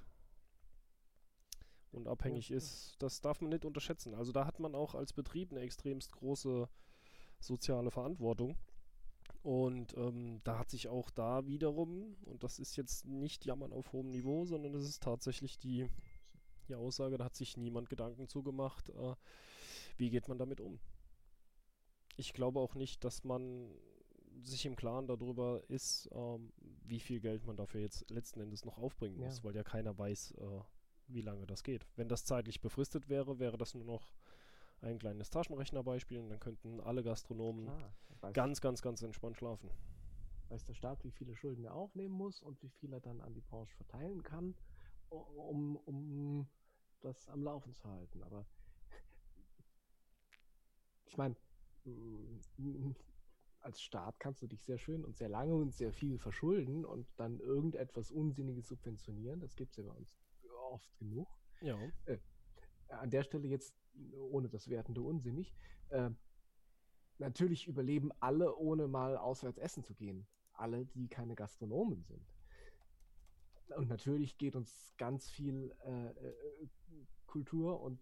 und 1.91 2.07
abhängig 2.07 2.51
ist. 2.51 2.95
Das 2.99 3.21
darf 3.21 3.41
man 3.41 3.49
nicht 3.49 3.65
unterschätzen. 3.65 4.13
Also 4.13 4.31
da 4.31 4.45
hat 4.45 4.59
man 4.59 4.75
auch 4.75 4.93
als 4.93 5.13
Betrieb 5.13 5.51
eine 5.51 5.61
extremst 5.61 6.13
große 6.13 6.69
soziale 7.39 7.89
Verantwortung. 7.89 8.55
Und 9.41 9.97
ähm, 9.97 10.41
da 10.43 10.59
hat 10.59 10.69
sich 10.69 10.89
auch 10.89 11.09
da 11.09 11.47
wiederum, 11.47 12.15
und 12.25 12.43
das 12.43 12.59
ist 12.59 12.75
jetzt 12.75 13.05
nicht 13.05 13.45
Jammern 13.45 13.73
auf 13.73 13.93
hohem 13.93 14.09
Niveau, 14.09 14.45
sondern 14.45 14.73
das 14.73 14.83
ist 14.83 15.01
tatsächlich 15.01 15.57
die, 15.57 15.89
die 16.67 16.75
Aussage, 16.75 17.17
da 17.17 17.25
hat 17.25 17.35
sich 17.35 17.57
niemand 17.57 17.89
Gedanken 17.89 18.27
zugemacht, 18.27 18.89
äh, 18.89 19.15
wie 19.97 20.09
geht 20.09 20.27
man 20.27 20.37
damit 20.37 20.61
um. 20.61 20.79
Ich 22.15 22.33
glaube 22.33 22.59
auch 22.59 22.75
nicht, 22.75 23.03
dass 23.03 23.23
man 23.23 23.73
sich 24.43 24.65
im 24.65 24.75
Klaren 24.75 25.07
darüber 25.07 25.61
ist, 25.67 26.09
ähm, 26.13 26.51
wie 26.83 26.99
viel 26.99 27.19
Geld 27.19 27.45
man 27.45 27.55
dafür 27.55 27.81
jetzt 27.81 28.09
letzten 28.09 28.41
Endes 28.41 28.65
noch 28.65 28.77
aufbringen 28.77 29.17
muss, 29.17 29.37
ja. 29.37 29.43
weil 29.43 29.55
ja 29.55 29.63
keiner 29.63 29.97
weiß, 29.97 30.35
äh, 30.37 30.59
wie 31.07 31.21
lange 31.21 31.45
das 31.45 31.63
geht. 31.63 31.87
Wenn 31.95 32.09
das 32.09 32.25
zeitlich 32.25 32.61
befristet 32.61 33.09
wäre, 33.09 33.39
wäre 33.39 33.57
das 33.57 33.73
nur 33.73 33.85
noch 33.85 34.13
ein 34.81 34.99
kleines 34.99 35.29
Taschenrechnerbeispiel 35.29 36.19
und 36.19 36.29
dann 36.29 36.39
könnten 36.39 36.79
alle 36.81 37.03
Gastronomen 37.03 37.65
Klar, 37.65 38.33
ganz, 38.33 38.61
ganz, 38.61 38.81
ganz 38.81 39.01
entspannt 39.01 39.37
schlafen. 39.37 39.69
Weiß 40.49 40.63
der 40.63 40.73
Staat, 40.73 41.03
wie 41.03 41.11
viele 41.11 41.35
Schulden 41.35 41.65
er 41.65 41.75
aufnehmen 41.75 42.13
muss 42.13 42.41
und 42.41 42.61
wie 42.63 42.69
viel 42.69 42.93
er 42.93 43.01
dann 43.01 43.21
an 43.21 43.33
die 43.33 43.41
Branche 43.41 43.75
verteilen 43.75 44.23
kann, 44.23 44.55
um, 45.09 45.75
um 45.75 46.47
das 47.01 47.27
am 47.27 47.43
Laufen 47.43 47.75
zu 47.75 47.87
halten. 47.87 48.23
Aber 48.23 48.45
ich 51.05 51.17
meine, 51.17 51.35
als 53.61 53.81
Staat 53.81 54.19
kannst 54.19 54.41
du 54.41 54.47
dich 54.47 54.63
sehr 54.63 54.77
schön 54.77 55.03
und 55.03 55.17
sehr 55.17 55.29
lange 55.29 55.55
und 55.55 55.73
sehr 55.73 55.91
viel 55.91 56.17
verschulden 56.17 56.85
und 56.85 57.07
dann 57.17 57.39
irgendetwas 57.39 58.11
Unsinniges 58.11 58.67
subventionieren. 58.67 59.39
Das 59.39 59.55
gibt 59.55 59.71
es 59.71 59.77
ja 59.77 59.83
bei 59.83 59.95
uns 59.95 60.17
oft 60.69 60.97
genug. 60.97 61.27
Ja. 61.61 61.77
Äh, 62.05 62.17
an 62.89 63.09
der 63.09 63.23
Stelle 63.23 63.47
jetzt, 63.47 63.73
ohne 64.31 64.49
das 64.49 64.69
Wertende 64.69 65.01
unsinnig, 65.01 65.53
äh, 65.89 66.09
natürlich 67.17 67.67
überleben 67.67 68.11
alle, 68.19 68.55
ohne 68.55 68.87
mal 68.87 69.17
auswärts 69.17 69.57
essen 69.57 69.83
zu 69.83 69.93
gehen. 69.93 70.27
Alle, 70.53 70.85
die 70.85 71.07
keine 71.07 71.35
Gastronomen 71.35 72.03
sind. 72.03 72.25
Und 73.75 73.87
natürlich 73.87 74.37
geht 74.37 74.55
uns 74.55 74.93
ganz 74.97 75.29
viel 75.29 75.75
äh, 75.85 76.07
äh 76.07 76.67
Kultur 77.27 77.79
und 77.79 77.99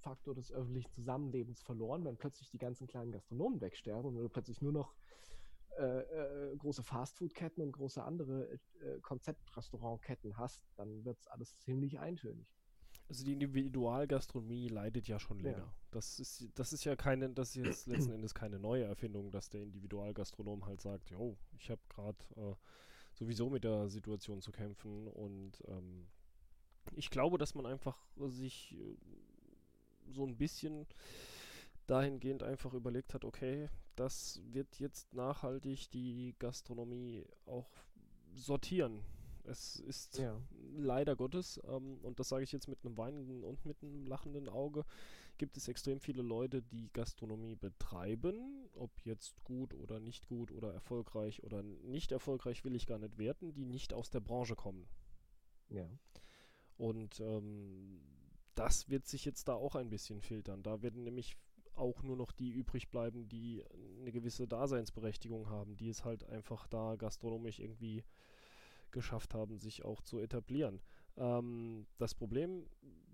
Faktor 0.00 0.34
des 0.34 0.50
öffentlichen 0.52 0.90
Zusammenlebens 0.92 1.62
verloren, 1.62 2.04
wenn 2.04 2.16
plötzlich 2.16 2.50
die 2.50 2.58
ganzen 2.58 2.86
kleinen 2.86 3.12
Gastronomen 3.12 3.60
wegsterben 3.60 4.06
und 4.06 4.16
du 4.16 4.28
plötzlich 4.28 4.60
nur 4.60 4.72
noch 4.72 4.94
äh, 5.78 6.00
äh, 6.00 6.56
große 6.56 6.82
Fastfood-Ketten 6.82 7.62
und 7.62 7.72
große 7.72 8.02
andere 8.02 8.52
äh, 8.52 9.00
Konzeptrestaurantketten 9.00 10.36
hast, 10.36 10.62
dann 10.76 11.04
wird 11.04 11.18
es 11.20 11.26
alles 11.28 11.56
ziemlich 11.58 11.98
eintönig. 11.98 12.46
Also 13.08 13.24
die 13.24 13.32
Individualgastronomie 13.32 14.68
leidet 14.68 15.08
ja 15.08 15.18
schon 15.18 15.40
länger. 15.40 15.58
Ja. 15.58 15.74
Das 15.90 16.20
ist 16.20 16.48
das 16.54 16.72
ist 16.72 16.84
ja 16.84 16.96
keine, 16.96 17.30
das 17.30 17.56
ist 17.56 17.64
jetzt 17.64 17.86
letzten 17.86 18.12
Endes 18.12 18.34
keine 18.34 18.58
neue 18.58 18.84
Erfindung, 18.84 19.30
dass 19.30 19.48
der 19.48 19.62
Individualgastronom 19.62 20.66
halt 20.66 20.80
sagt, 20.80 21.10
jo, 21.10 21.36
ich 21.58 21.70
habe 21.70 21.80
gerade 21.88 22.18
äh, 22.36 22.54
sowieso 23.14 23.48
mit 23.50 23.64
der 23.64 23.88
Situation 23.88 24.40
zu 24.40 24.52
kämpfen 24.52 25.08
und 25.08 25.62
ähm, 25.66 26.08
ich 26.94 27.10
glaube, 27.10 27.38
dass 27.38 27.54
man 27.54 27.66
einfach 27.66 27.98
sich 28.16 28.76
äh, 28.76 28.96
so 30.12 30.24
ein 30.24 30.36
bisschen 30.36 30.86
dahingehend 31.86 32.42
einfach 32.42 32.72
überlegt 32.74 33.14
hat, 33.14 33.24
okay, 33.24 33.68
das 33.96 34.40
wird 34.44 34.78
jetzt 34.78 35.12
nachhaltig 35.12 35.90
die 35.90 36.34
Gastronomie 36.38 37.24
auch 37.46 37.68
sortieren. 38.34 39.02
Es 39.44 39.76
ist 39.76 40.18
ja. 40.18 40.40
leider 40.76 41.16
Gottes, 41.16 41.60
ähm, 41.68 41.98
und 42.02 42.20
das 42.20 42.28
sage 42.28 42.44
ich 42.44 42.52
jetzt 42.52 42.68
mit 42.68 42.84
einem 42.84 42.96
weinenden 42.96 43.42
und 43.42 43.64
mit 43.64 43.82
einem 43.82 44.06
lachenden 44.06 44.48
Auge, 44.48 44.84
gibt 45.38 45.56
es 45.56 45.68
extrem 45.68 46.00
viele 46.00 46.22
Leute, 46.22 46.62
die 46.62 46.90
Gastronomie 46.92 47.56
betreiben, 47.56 48.68
ob 48.74 48.90
jetzt 49.04 49.42
gut 49.42 49.74
oder 49.74 49.98
nicht 49.98 50.26
gut 50.28 50.52
oder 50.52 50.72
erfolgreich 50.72 51.42
oder 51.42 51.62
nicht 51.62 52.12
erfolgreich, 52.12 52.64
will 52.64 52.76
ich 52.76 52.86
gar 52.86 52.98
nicht 52.98 53.18
werten, 53.18 53.54
die 53.54 53.64
nicht 53.64 53.94
aus 53.94 54.10
der 54.10 54.20
Branche 54.20 54.54
kommen. 54.54 54.86
Ja. 55.70 55.88
Und 56.76 57.20
ähm, 57.20 58.00
das 58.54 58.88
wird 58.88 59.06
sich 59.06 59.24
jetzt 59.24 59.48
da 59.48 59.54
auch 59.54 59.74
ein 59.74 59.90
bisschen 59.90 60.20
filtern. 60.20 60.62
Da 60.62 60.82
werden 60.82 61.02
nämlich 61.02 61.36
auch 61.74 62.02
nur 62.02 62.16
noch 62.16 62.32
die 62.32 62.50
übrig 62.50 62.90
bleiben, 62.90 63.28
die 63.28 63.64
eine 64.00 64.12
gewisse 64.12 64.46
Daseinsberechtigung 64.46 65.48
haben, 65.48 65.76
die 65.76 65.88
es 65.88 66.04
halt 66.04 66.24
einfach 66.24 66.66
da 66.66 66.96
gastronomisch 66.96 67.58
irgendwie 67.58 68.04
geschafft 68.90 69.34
haben, 69.34 69.58
sich 69.58 69.84
auch 69.84 70.02
zu 70.02 70.18
etablieren. 70.18 70.80
Ähm, 71.16 71.86
das 71.98 72.14
Problem, 72.14 72.66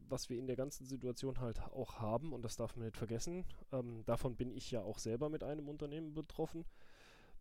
was 0.09 0.29
wir 0.31 0.39
in 0.39 0.47
der 0.47 0.57
ganzen 0.57 0.87
Situation 0.87 1.41
halt 1.41 1.61
auch 1.61 1.97
haben, 1.97 2.33
und 2.33 2.43
das 2.43 2.57
darf 2.57 2.77
man 2.77 2.87
nicht 2.87 2.97
vergessen, 2.97 3.45
ähm, 3.73 4.05
davon 4.07 4.37
bin 4.37 4.51
ich 4.51 4.71
ja 4.71 4.83
auch 4.83 4.99
selber 4.99 5.29
mit 5.29 5.43
einem 5.43 5.69
Unternehmen 5.69 6.15
betroffen, 6.15 6.65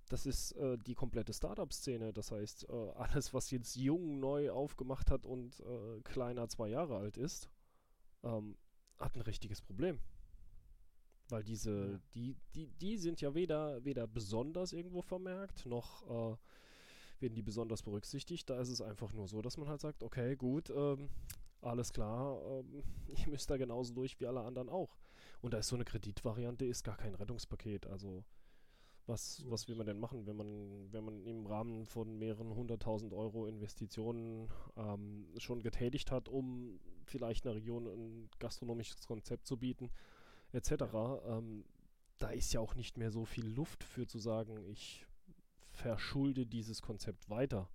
das 0.10 0.26
ist 0.26 0.52
äh, 0.54 0.78
die 0.78 0.94
komplette 0.94 1.34
Startup-Szene. 1.34 2.14
Das 2.14 2.32
heißt, 2.32 2.70
äh, 2.70 2.90
alles, 2.96 3.34
was 3.34 3.52
jetzt 3.52 3.76
jung 3.76 4.20
neu 4.20 4.52
aufgemacht 4.52 5.10
hat 5.10 5.26
und 5.26 5.60
äh, 5.62 6.02
kleiner 6.04 6.48
zwei 6.48 6.70
Jahre 6.70 6.98
alt 6.98 7.18
ist, 7.18 7.50
ähm, 8.26 8.58
hat 9.00 9.16
ein 9.16 9.22
richtiges 9.22 9.62
Problem. 9.62 10.00
Weil 11.30 11.44
diese, 11.44 11.92
ja. 11.94 12.00
die, 12.14 12.36
die, 12.54 12.68
die 12.68 12.98
sind 12.98 13.22
ja 13.22 13.34
weder, 13.34 13.84
weder 13.84 14.06
besonders 14.06 14.74
irgendwo 14.74 15.02
vermerkt, 15.02 15.66
noch 15.66 16.04
äh, 16.04 16.38
werden 17.20 17.36
die 17.36 17.42
besonders 17.42 17.82
berücksichtigt. 17.82 18.50
Da 18.50 18.60
ist 18.60 18.70
es 18.70 18.82
einfach 18.82 19.12
nur 19.14 19.28
so, 19.28 19.42
dass 19.42 19.58
man 19.58 19.68
halt 19.68 19.82
sagt, 19.82 20.04
okay, 20.04 20.36
gut, 20.36 20.70
ähm, 20.70 21.10
alles 21.62 21.94
klar, 21.94 22.42
ähm, 22.46 22.84
ihr 23.08 23.28
müsst 23.30 23.50
da 23.50 23.58
genauso 23.58 23.94
durch 23.94 24.20
wie 24.20 24.28
alle 24.28 24.42
anderen 24.42 24.70
auch. 24.70 24.98
Und 25.42 25.54
da 25.54 25.60
ist 25.60 25.68
so 25.68 25.76
eine 25.76 25.86
Kreditvariante, 25.86 26.66
ist 26.66 26.84
gar 26.84 26.98
kein 26.98 27.16
Rettungspaket. 27.16 27.88
Also 27.88 28.24
was, 29.08 29.44
was 29.48 29.68
will 29.68 29.76
man 29.76 29.86
denn 29.86 30.00
machen, 30.00 30.26
wenn 30.26 30.36
man, 30.36 30.92
wenn 30.92 31.04
man 31.04 31.26
im 31.26 31.46
Rahmen 31.46 31.86
von 31.86 32.18
mehreren 32.18 32.56
hunderttausend 32.56 33.14
Euro 33.14 33.46
Investitionen 33.46 34.50
ähm, 34.78 35.28
schon 35.38 35.62
getätigt 35.62 36.12
hat, 36.12 36.28
um 36.28 36.80
vielleicht 37.06 37.46
einer 37.46 37.56
Region 37.56 37.88
ein 37.88 38.30
gastronomisches 38.40 39.08
Konzept 39.08 39.48
zu 39.48 39.58
bieten, 39.58 39.92
etc. 40.52 40.72
Ähm, 41.26 41.66
da 42.18 42.30
ist 42.30 42.54
ja 42.54 42.60
auch 42.60 42.76
nicht 42.76 42.98
mehr 42.98 43.12
so 43.12 43.26
viel 43.26 43.48
Luft 43.48 43.84
für 43.84 44.08
zu 44.08 44.20
sagen, 44.20 44.66
ich 44.70 45.06
verschulde 45.72 46.46
dieses 46.46 46.82
Konzept 46.82 47.30
weiter. 47.30 47.70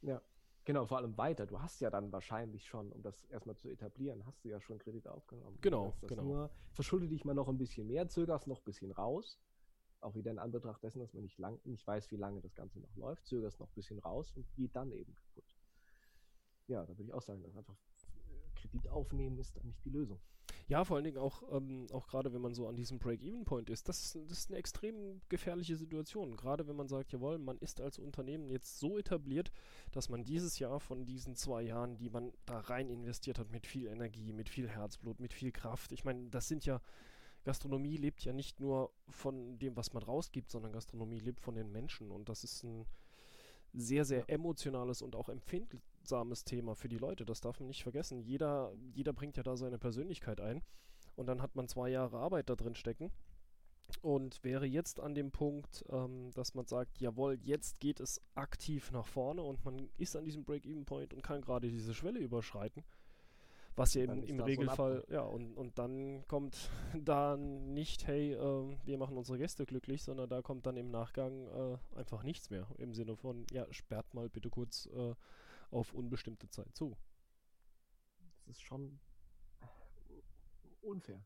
Ja, 0.00 0.22
genau, 0.64 0.86
vor 0.86 0.98
allem 0.98 1.16
weiter. 1.18 1.46
Du 1.46 1.60
hast 1.60 1.80
ja 1.80 1.90
dann 1.90 2.12
wahrscheinlich 2.12 2.66
schon, 2.66 2.90
um 2.92 3.02
das 3.02 3.24
erstmal 3.26 3.56
zu 3.56 3.68
etablieren, 3.68 4.24
hast 4.24 4.44
du 4.44 4.48
ja 4.48 4.60
schon 4.60 4.78
Kredite 4.78 5.12
aufgenommen. 5.12 5.58
Genau, 5.60 5.94
genau. 6.06 6.22
Nur, 6.22 6.50
verschulde 6.72 7.08
dich 7.08 7.24
mal 7.24 7.34
noch 7.34 7.48
ein 7.48 7.58
bisschen 7.58 7.86
mehr, 7.86 8.08
zögerst 8.08 8.46
noch 8.46 8.58
ein 8.58 8.64
bisschen 8.64 8.92
raus 8.92 9.38
auch 10.00 10.14
wieder 10.14 10.30
in 10.30 10.38
Anbetracht 10.38 10.82
dessen, 10.82 11.00
dass 11.00 11.12
man 11.12 11.22
nicht, 11.22 11.38
lang, 11.38 11.58
nicht 11.64 11.86
weiß, 11.86 12.10
wie 12.10 12.16
lange 12.16 12.40
das 12.40 12.54
Ganze 12.54 12.78
noch 12.80 12.94
läuft, 12.96 13.26
zögerst 13.26 13.60
noch 13.60 13.68
ein 13.68 13.74
bisschen 13.74 13.98
raus 13.98 14.32
und 14.34 14.46
geht 14.54 14.74
dann 14.74 14.92
eben 14.92 15.14
kaputt. 15.14 15.44
Ja, 16.68 16.82
da 16.82 16.88
würde 16.88 17.04
ich 17.04 17.12
auch 17.12 17.22
sagen, 17.22 17.42
dass 17.42 17.56
einfach 17.56 17.74
äh, 17.74 17.95
Kredit 18.66 18.88
aufnehmen 18.88 19.38
ist 19.38 19.56
dann 19.56 19.66
nicht 19.66 19.84
die 19.84 19.90
Lösung. 19.90 20.20
Ja, 20.68 20.84
vor 20.84 20.96
allen 20.96 21.04
Dingen 21.04 21.18
auch, 21.18 21.42
ähm, 21.52 21.86
auch 21.92 22.08
gerade 22.08 22.32
wenn 22.32 22.40
man 22.40 22.54
so 22.54 22.66
an 22.66 22.76
diesem 22.76 22.98
Break-Even-Point 22.98 23.70
ist, 23.70 23.88
das, 23.88 24.18
das 24.28 24.38
ist 24.38 24.50
eine 24.50 24.58
extrem 24.58 25.20
gefährliche 25.28 25.76
Situation. 25.76 26.36
Gerade 26.36 26.66
wenn 26.66 26.76
man 26.76 26.88
sagt, 26.88 27.12
jawohl, 27.12 27.38
man 27.38 27.58
ist 27.58 27.80
als 27.80 27.98
Unternehmen 27.98 28.50
jetzt 28.50 28.78
so 28.78 28.98
etabliert, 28.98 29.52
dass 29.92 30.08
man 30.08 30.24
dieses 30.24 30.58
Jahr 30.58 30.80
von 30.80 31.04
diesen 31.04 31.36
zwei 31.36 31.62
Jahren, 31.62 31.96
die 31.96 32.10
man 32.10 32.32
da 32.46 32.58
rein 32.58 32.88
investiert 32.88 33.38
hat, 33.38 33.50
mit 33.50 33.66
viel 33.66 33.86
Energie, 33.86 34.32
mit 34.32 34.48
viel 34.48 34.68
Herzblut, 34.68 35.20
mit 35.20 35.32
viel 35.32 35.52
Kraft, 35.52 35.92
ich 35.92 36.04
meine, 36.04 36.28
das 36.30 36.48
sind 36.48 36.64
ja 36.64 36.80
Gastronomie 37.46 37.96
lebt 37.96 38.24
ja 38.24 38.32
nicht 38.32 38.58
nur 38.58 38.92
von 39.08 39.56
dem, 39.60 39.76
was 39.76 39.92
man 39.92 40.02
rausgibt, 40.02 40.50
sondern 40.50 40.72
Gastronomie 40.72 41.20
lebt 41.20 41.40
von 41.40 41.54
den 41.54 41.70
Menschen. 41.70 42.10
Und 42.10 42.28
das 42.28 42.42
ist 42.42 42.64
ein 42.64 42.86
sehr, 43.72 44.04
sehr 44.04 44.28
emotionales 44.28 45.00
und 45.00 45.14
auch 45.14 45.28
empfindsames 46.06 46.44
Thema 46.44 46.74
für 46.74 46.88
die 46.88 46.98
Leute. 46.98 47.24
Das 47.24 47.40
darf 47.40 47.58
man 47.58 47.68
nicht 47.68 47.82
vergessen. 47.82 48.20
Jeder, 48.22 48.72
jeder 48.94 49.12
bringt 49.12 49.36
ja 49.36 49.42
da 49.42 49.56
seine 49.56 49.78
Persönlichkeit 49.78 50.40
ein. 50.40 50.62
Und 51.16 51.26
dann 51.26 51.42
hat 51.42 51.56
man 51.56 51.68
zwei 51.68 51.88
Jahre 51.88 52.18
Arbeit 52.18 52.48
da 52.48 52.54
drin 52.54 52.74
stecken. 52.74 53.10
Und 54.02 54.42
wäre 54.42 54.66
jetzt 54.66 55.00
an 55.00 55.14
dem 55.14 55.30
Punkt, 55.30 55.84
ähm, 55.90 56.30
dass 56.34 56.54
man 56.54 56.66
sagt, 56.66 57.00
jawohl, 57.00 57.38
jetzt 57.42 57.80
geht 57.80 58.00
es 58.00 58.20
aktiv 58.34 58.90
nach 58.90 59.06
vorne 59.06 59.42
und 59.42 59.64
man 59.64 59.88
ist 59.96 60.16
an 60.16 60.24
diesem 60.24 60.44
Break-Even-Point 60.44 61.14
und 61.14 61.22
kann 61.22 61.40
gerade 61.40 61.68
diese 61.68 61.94
Schwelle 61.94 62.18
überschreiten, 62.18 62.82
was 63.76 63.94
ja 63.94 64.02
im, 64.02 64.24
im 64.24 64.40
Regelfall, 64.40 65.04
ja, 65.08 65.22
und, 65.22 65.56
und 65.56 65.78
dann 65.78 66.26
kommt 66.26 66.68
da 67.00 67.36
nicht, 67.36 68.08
hey, 68.08 68.32
äh, 68.32 68.76
wir 68.84 68.98
machen 68.98 69.16
unsere 69.16 69.38
Gäste 69.38 69.66
glücklich, 69.66 70.02
sondern 70.02 70.28
da 70.28 70.42
kommt 70.42 70.66
dann 70.66 70.76
im 70.76 70.90
Nachgang 70.90 71.46
äh, 71.46 71.78
einfach 71.96 72.24
nichts 72.24 72.50
mehr. 72.50 72.66
Im 72.78 72.92
Sinne 72.92 73.16
von, 73.16 73.46
ja, 73.52 73.66
sperrt 73.72 74.14
mal 74.14 74.28
bitte 74.28 74.50
kurz 74.50 74.86
äh, 74.86 75.14
auf 75.70 75.92
unbestimmte 75.92 76.48
Zeit 76.48 76.74
zu. 76.74 76.96
Das 78.46 78.56
ist 78.56 78.62
schon 78.62 78.98
unfair. 80.82 81.24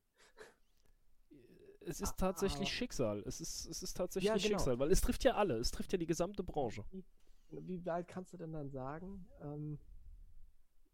Es 1.83 2.01
ist 2.01 2.19
tatsächlich 2.19 2.69
ah, 2.69 2.73
Schicksal. 2.73 3.23
Es 3.27 3.41
ist, 3.41 3.67
es 3.67 3.83
ist 3.83 3.97
tatsächlich 3.97 4.29
ja, 4.29 4.37
genau. 4.37 4.49
Schicksal, 4.49 4.79
weil 4.79 4.91
es 4.91 5.01
trifft 5.01 5.25
ja 5.25 5.35
alle. 5.35 5.57
Es 5.57 5.71
trifft 5.71 5.93
ja 5.93 5.99
die 5.99 6.07
gesamte 6.07 6.43
Branche. 6.43 6.85
Wie, 6.91 7.05
wie 7.51 7.87
weit 7.87 8.07
kannst 8.07 8.33
du 8.33 8.37
denn 8.37 8.53
dann 8.53 8.71
sagen, 8.71 9.27
ähm, 9.41 9.79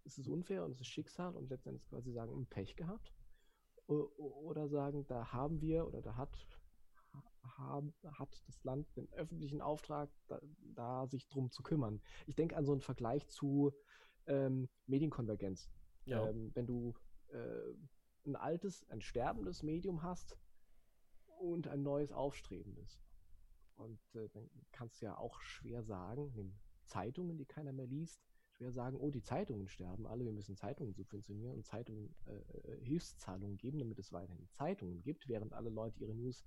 es 0.04 0.18
ist 0.18 0.28
unfair 0.28 0.64
und 0.64 0.72
es 0.72 0.80
ist 0.80 0.87
Schicksal 0.87 1.35
und 1.35 1.50
letztendlich 1.50 1.85
quasi 1.88 2.12
sagen, 2.12 2.46
Pech 2.46 2.76
gehabt. 2.76 3.12
Oder 3.88 4.68
sagen, 4.68 5.06
da 5.06 5.32
haben 5.32 5.61
wir 5.61 5.87
oder 5.87 6.02
da 6.02 6.16
hat, 6.16 6.46
haben, 7.56 7.94
hat 8.04 8.42
das 8.46 8.62
Land 8.64 8.94
den 8.96 9.12
öffentlichen 9.12 9.61
Auftrag, 9.61 10.11
da, 10.28 10.40
da 10.74 11.06
sich 11.06 11.28
drum 11.28 11.50
zu 11.50 11.62
kümmern. 11.62 12.00
Ich 12.26 12.37
denke 12.37 12.56
an 12.56 12.64
so 12.64 12.72
einen 12.72 12.80
Vergleich 12.80 13.28
zu 13.28 13.72
ähm, 14.26 14.68
Medienkonvergenz. 14.87 15.70
Ja. 16.04 16.28
Ähm, 16.28 16.50
wenn 16.54 16.66
du 16.66 16.94
äh, 17.28 17.75
ein 18.27 18.37
altes, 18.37 18.88
ein 18.90 19.00
sterbendes 19.00 19.62
Medium 19.62 20.02
hast 20.02 20.37
und 21.38 21.68
ein 21.68 21.83
neues 21.83 22.12
aufstrebendes. 22.12 23.00
Und 23.77 24.00
äh, 24.14 24.29
dann 24.31 24.48
kannst 24.73 25.00
du 25.00 25.06
ja 25.06 25.18
auch 25.18 25.40
schwer 25.40 25.83
sagen, 25.83 26.33
nimm 26.35 26.58
Zeitungen, 26.85 27.37
die 27.37 27.44
keiner 27.44 27.73
mehr 27.73 27.87
liest, 27.87 28.23
schwer 28.52 28.73
sagen, 28.73 28.96
oh, 28.96 29.10
die 29.10 29.23
Zeitungen 29.23 29.68
sterben 29.68 30.06
alle, 30.06 30.25
wir 30.25 30.33
müssen 30.33 30.56
Zeitungen 30.56 30.94
subventionieren 30.94 31.54
und 31.54 31.66
Zeitungen 31.66 32.14
äh, 32.27 32.37
äh, 32.37 32.85
Hilfszahlungen 32.85 33.58
geben, 33.58 33.79
damit 33.79 33.98
es 33.98 34.12
weiterhin 34.12 34.48
Zeitungen 34.52 35.02
gibt, 35.02 35.29
während 35.29 35.52
alle 35.52 35.68
Leute 35.68 36.00
ihre 36.00 36.14
News 36.14 36.46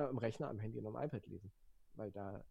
äh, 0.00 0.08
am 0.08 0.18
Rechner, 0.18 0.48
am 0.48 0.58
Handy 0.58 0.78
und 0.78 0.86
am 0.86 0.96
iPad 0.96 1.26
lesen. 1.26 1.52
Weil 1.94 2.10
da, 2.10 2.44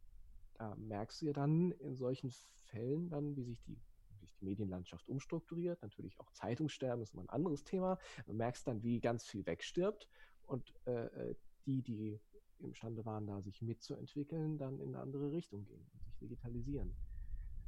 da 0.56 0.76
merkst 0.76 1.22
du 1.22 1.28
ja 1.28 1.34
dann 1.34 1.72
in 1.72 1.96
solchen 1.96 2.32
Fällen 2.64 3.10
dann, 3.10 3.36
wie 3.36 3.44
sich 3.44 3.62
die, 3.64 3.80
die 4.22 4.30
Medienlandschaft 4.42 5.08
umstrukturiert. 5.08 5.82
Natürlich 5.82 6.20
auch 6.20 6.32
Zeitungssterben 6.32 7.02
ist 7.02 7.14
immer 7.14 7.24
ein 7.24 7.30
anderes 7.30 7.64
Thema. 7.64 7.98
Du 8.26 8.34
merkst 8.34 8.68
dann, 8.68 8.84
wie 8.84 9.00
ganz 9.00 9.26
viel 9.26 9.46
wegstirbt 9.46 10.08
und 10.44 10.74
äh, 10.86 11.06
äh 11.06 11.36
die, 11.66 11.84
die 11.84 12.20
imstande 12.60 13.06
waren, 13.06 13.28
da 13.28 13.42
sich 13.42 13.62
mitzuentwickeln, 13.62 14.58
dann 14.58 14.80
in 14.80 14.90
eine 14.90 15.00
andere 15.00 15.32
Richtung 15.32 15.66
gehen 15.66 15.86
und 15.94 16.02
sich 16.04 16.18
digitalisieren. 16.18 16.96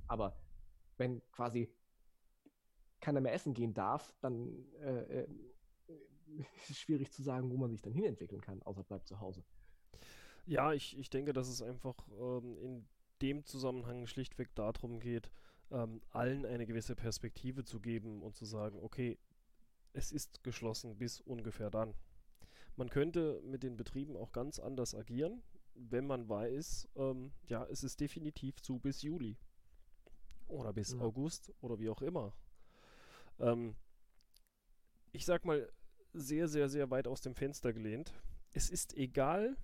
Aber 0.07 0.37
wenn 0.97 1.21
quasi 1.31 1.69
keiner 2.99 3.21
mehr 3.21 3.33
essen 3.33 3.53
gehen 3.53 3.73
darf, 3.73 4.13
dann 4.21 4.65
äh, 4.79 5.21
äh, 5.21 5.27
ist 6.57 6.69
es 6.69 6.77
schwierig 6.77 7.11
zu 7.11 7.23
sagen, 7.23 7.49
wo 7.51 7.57
man 7.57 7.71
sich 7.71 7.81
dann 7.81 7.93
hinentwickeln 7.93 8.41
kann, 8.41 8.61
außer 8.63 8.83
bleibt 8.83 9.07
zu 9.07 9.19
Hause. 9.19 9.43
Ja, 10.45 10.73
ich, 10.73 10.97
ich 10.97 11.09
denke, 11.09 11.33
dass 11.33 11.47
es 11.47 11.61
einfach 11.61 11.95
ähm, 12.19 12.57
in 12.57 12.85
dem 13.21 13.45
Zusammenhang 13.45 14.07
schlichtweg 14.07 14.53
darum 14.55 14.99
geht, 14.99 15.31
ähm, 15.71 16.01
allen 16.09 16.45
eine 16.45 16.65
gewisse 16.65 16.95
Perspektive 16.95 17.63
zu 17.63 17.79
geben 17.79 18.21
und 18.21 18.35
zu 18.35 18.45
sagen, 18.45 18.79
okay, 18.81 19.17
es 19.93 20.11
ist 20.11 20.43
geschlossen 20.43 20.97
bis 20.97 21.21
ungefähr 21.21 21.69
dann. 21.69 21.93
Man 22.75 22.89
könnte 22.89 23.41
mit 23.43 23.63
den 23.63 23.77
Betrieben 23.77 24.15
auch 24.15 24.31
ganz 24.31 24.59
anders 24.59 24.95
agieren, 24.95 25.41
wenn 25.75 26.07
man 26.07 26.27
weiß, 26.27 26.89
ähm, 26.95 27.31
ja, 27.47 27.65
es 27.65 27.83
ist 27.83 27.99
definitiv 27.99 28.61
zu 28.61 28.79
bis 28.79 29.01
Juli 29.01 29.37
oder 30.47 30.73
bis 30.73 30.93
ja. 30.93 30.99
August 30.99 31.53
oder 31.61 31.79
wie 31.79 31.89
auch 31.89 32.01
immer. 32.01 32.33
Ähm, 33.39 33.75
ich 35.11 35.25
sag 35.25 35.45
mal, 35.45 35.69
sehr, 36.13 36.47
sehr, 36.47 36.69
sehr 36.69 36.89
weit 36.89 37.07
aus 37.07 37.21
dem 37.21 37.35
Fenster 37.35 37.73
gelehnt. 37.73 38.13
Es 38.53 38.69
ist 38.69 38.95
egal, 38.97 39.55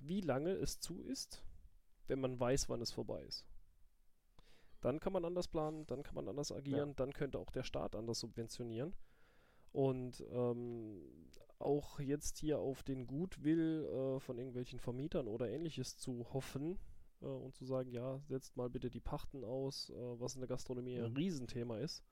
wie 0.00 0.20
lange 0.20 0.52
es 0.52 0.80
zu 0.80 1.02
ist, 1.02 1.44
wenn 2.06 2.20
man 2.20 2.38
weiß, 2.38 2.68
wann 2.68 2.80
es 2.80 2.92
vorbei 2.92 3.22
ist. 3.22 3.46
Dann 4.80 5.00
kann 5.00 5.12
man 5.12 5.24
anders 5.24 5.48
planen, 5.48 5.86
dann 5.86 6.02
kann 6.02 6.14
man 6.14 6.28
anders 6.28 6.52
agieren, 6.52 6.90
ja. 6.90 6.94
dann 6.94 7.12
könnte 7.12 7.38
auch 7.38 7.50
der 7.50 7.64
Staat 7.64 7.96
anders 7.96 8.20
subventionieren. 8.20 8.94
Und 9.72 10.24
ähm, 10.30 11.02
auch 11.58 11.98
jetzt 12.00 12.38
hier 12.38 12.58
auf 12.58 12.82
den 12.82 13.06
Gutwill 13.06 13.84
äh, 13.84 14.20
von 14.20 14.38
irgendwelchen 14.38 14.78
Vermietern 14.78 15.26
oder 15.26 15.50
ähnliches 15.50 15.96
zu 15.96 16.32
hoffen 16.32 16.78
äh, 17.20 17.26
und 17.26 17.54
zu 17.54 17.64
sagen, 17.64 17.90
ja, 17.90 18.20
setzt 18.28 18.56
mal 18.56 18.70
bitte 18.70 18.90
die 18.90 19.00
Pachten 19.00 19.44
aus, 19.44 19.90
äh, 19.90 20.20
was 20.20 20.34
in 20.34 20.40
der 20.40 20.48
Gastronomie 20.48 20.98
mhm. 20.98 21.04
ein 21.06 21.16
Riesenthema 21.16 21.78
ist. 21.78 22.04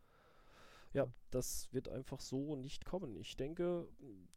Ja, 0.92 1.06
das 1.30 1.72
wird 1.72 1.88
einfach 1.88 2.20
so 2.20 2.56
nicht 2.56 2.84
kommen. 2.84 3.16
Ich 3.16 3.36
denke, 3.36 3.88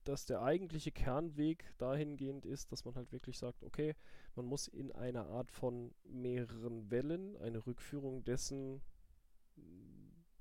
dass 0.03 0.25
der 0.25 0.41
eigentliche 0.41 0.91
Kernweg 0.91 1.73
dahingehend 1.77 2.45
ist, 2.45 2.71
dass 2.71 2.83
man 2.83 2.95
halt 2.95 3.11
wirklich 3.11 3.37
sagt, 3.37 3.63
okay, 3.63 3.95
man 4.35 4.45
muss 4.45 4.67
in 4.67 4.91
einer 4.91 5.27
Art 5.27 5.51
von 5.51 5.93
mehreren 6.03 6.91
Wellen 6.91 7.37
eine 7.37 7.65
Rückführung 7.65 8.23
dessen 8.25 8.81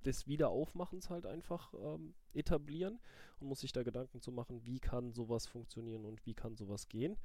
des 0.05 0.27
Wiederaufmachens 0.27 1.11
halt 1.11 1.27
einfach 1.27 1.75
ähm, 1.75 2.15
etablieren 2.33 2.99
und 3.41 3.49
muss 3.49 3.61
sich 3.61 3.73
da 3.73 3.83
Gedanken 3.83 4.21
zu 4.21 4.33
machen, 4.33 4.65
wie 4.65 4.81
kann 4.81 5.13
sowas 5.13 5.47
funktionieren 5.47 6.05
und 6.05 6.25
wie 6.25 6.35
kann 6.35 6.57
sowas 6.57 6.89
gehen. 6.89 7.17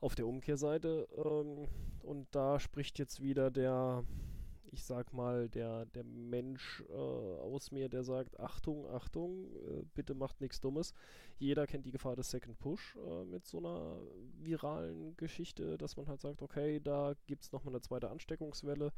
Auf 0.00 0.14
der 0.14 0.26
Umkehrseite, 0.26 1.08
ähm, 1.16 1.66
und 2.02 2.28
da 2.30 2.60
spricht 2.60 2.98
jetzt 2.98 3.20
wieder 3.20 3.50
der 3.50 4.04
ich 4.72 4.84
sag 4.84 5.12
mal, 5.12 5.48
der, 5.48 5.86
der 5.86 6.04
Mensch 6.04 6.82
äh, 6.88 6.92
aus 6.92 7.70
mir, 7.70 7.88
der 7.88 8.04
sagt, 8.04 8.38
Achtung, 8.40 8.86
Achtung, 8.88 9.46
äh, 9.56 9.82
bitte 9.94 10.14
macht 10.14 10.40
nichts 10.40 10.60
Dummes. 10.60 10.94
Jeder 11.38 11.66
kennt 11.66 11.86
die 11.86 11.90
Gefahr 11.92 12.16
des 12.16 12.30
Second 12.30 12.58
Push 12.58 12.96
äh, 12.96 13.24
mit 13.24 13.46
so 13.46 13.58
einer 13.58 14.00
viralen 14.40 15.16
Geschichte, 15.16 15.78
dass 15.78 15.96
man 15.96 16.08
halt 16.08 16.20
sagt, 16.20 16.42
okay, 16.42 16.80
da 16.80 17.14
gibt 17.26 17.44
es 17.44 17.52
nochmal 17.52 17.74
eine 17.74 17.80
zweite 17.80 18.10
Ansteckungswelle. 18.10 18.92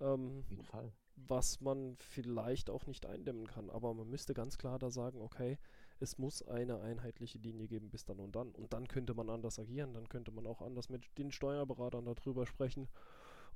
Ähm, 0.00 0.38
Auf 0.40 0.50
jeden 0.50 0.64
Fall. 0.64 0.92
Was 1.16 1.60
man 1.60 1.96
vielleicht 1.98 2.70
auch 2.70 2.86
nicht 2.86 3.06
eindämmen 3.06 3.46
kann. 3.46 3.70
Aber 3.70 3.92
man 3.94 4.08
müsste 4.08 4.34
ganz 4.34 4.56
klar 4.56 4.78
da 4.78 4.90
sagen, 4.90 5.20
okay, 5.20 5.58
es 6.00 6.16
muss 6.18 6.46
eine 6.46 6.80
einheitliche 6.80 7.38
Linie 7.38 7.66
geben 7.66 7.90
bis 7.90 8.04
dann 8.04 8.20
und 8.20 8.36
dann. 8.36 8.52
Und 8.52 8.72
dann 8.72 8.86
könnte 8.86 9.14
man 9.14 9.28
anders 9.28 9.58
agieren, 9.58 9.94
dann 9.94 10.08
könnte 10.08 10.30
man 10.30 10.46
auch 10.46 10.62
anders 10.62 10.88
mit 10.88 11.02
den 11.18 11.32
Steuerberatern 11.32 12.04
darüber 12.04 12.46
sprechen 12.46 12.88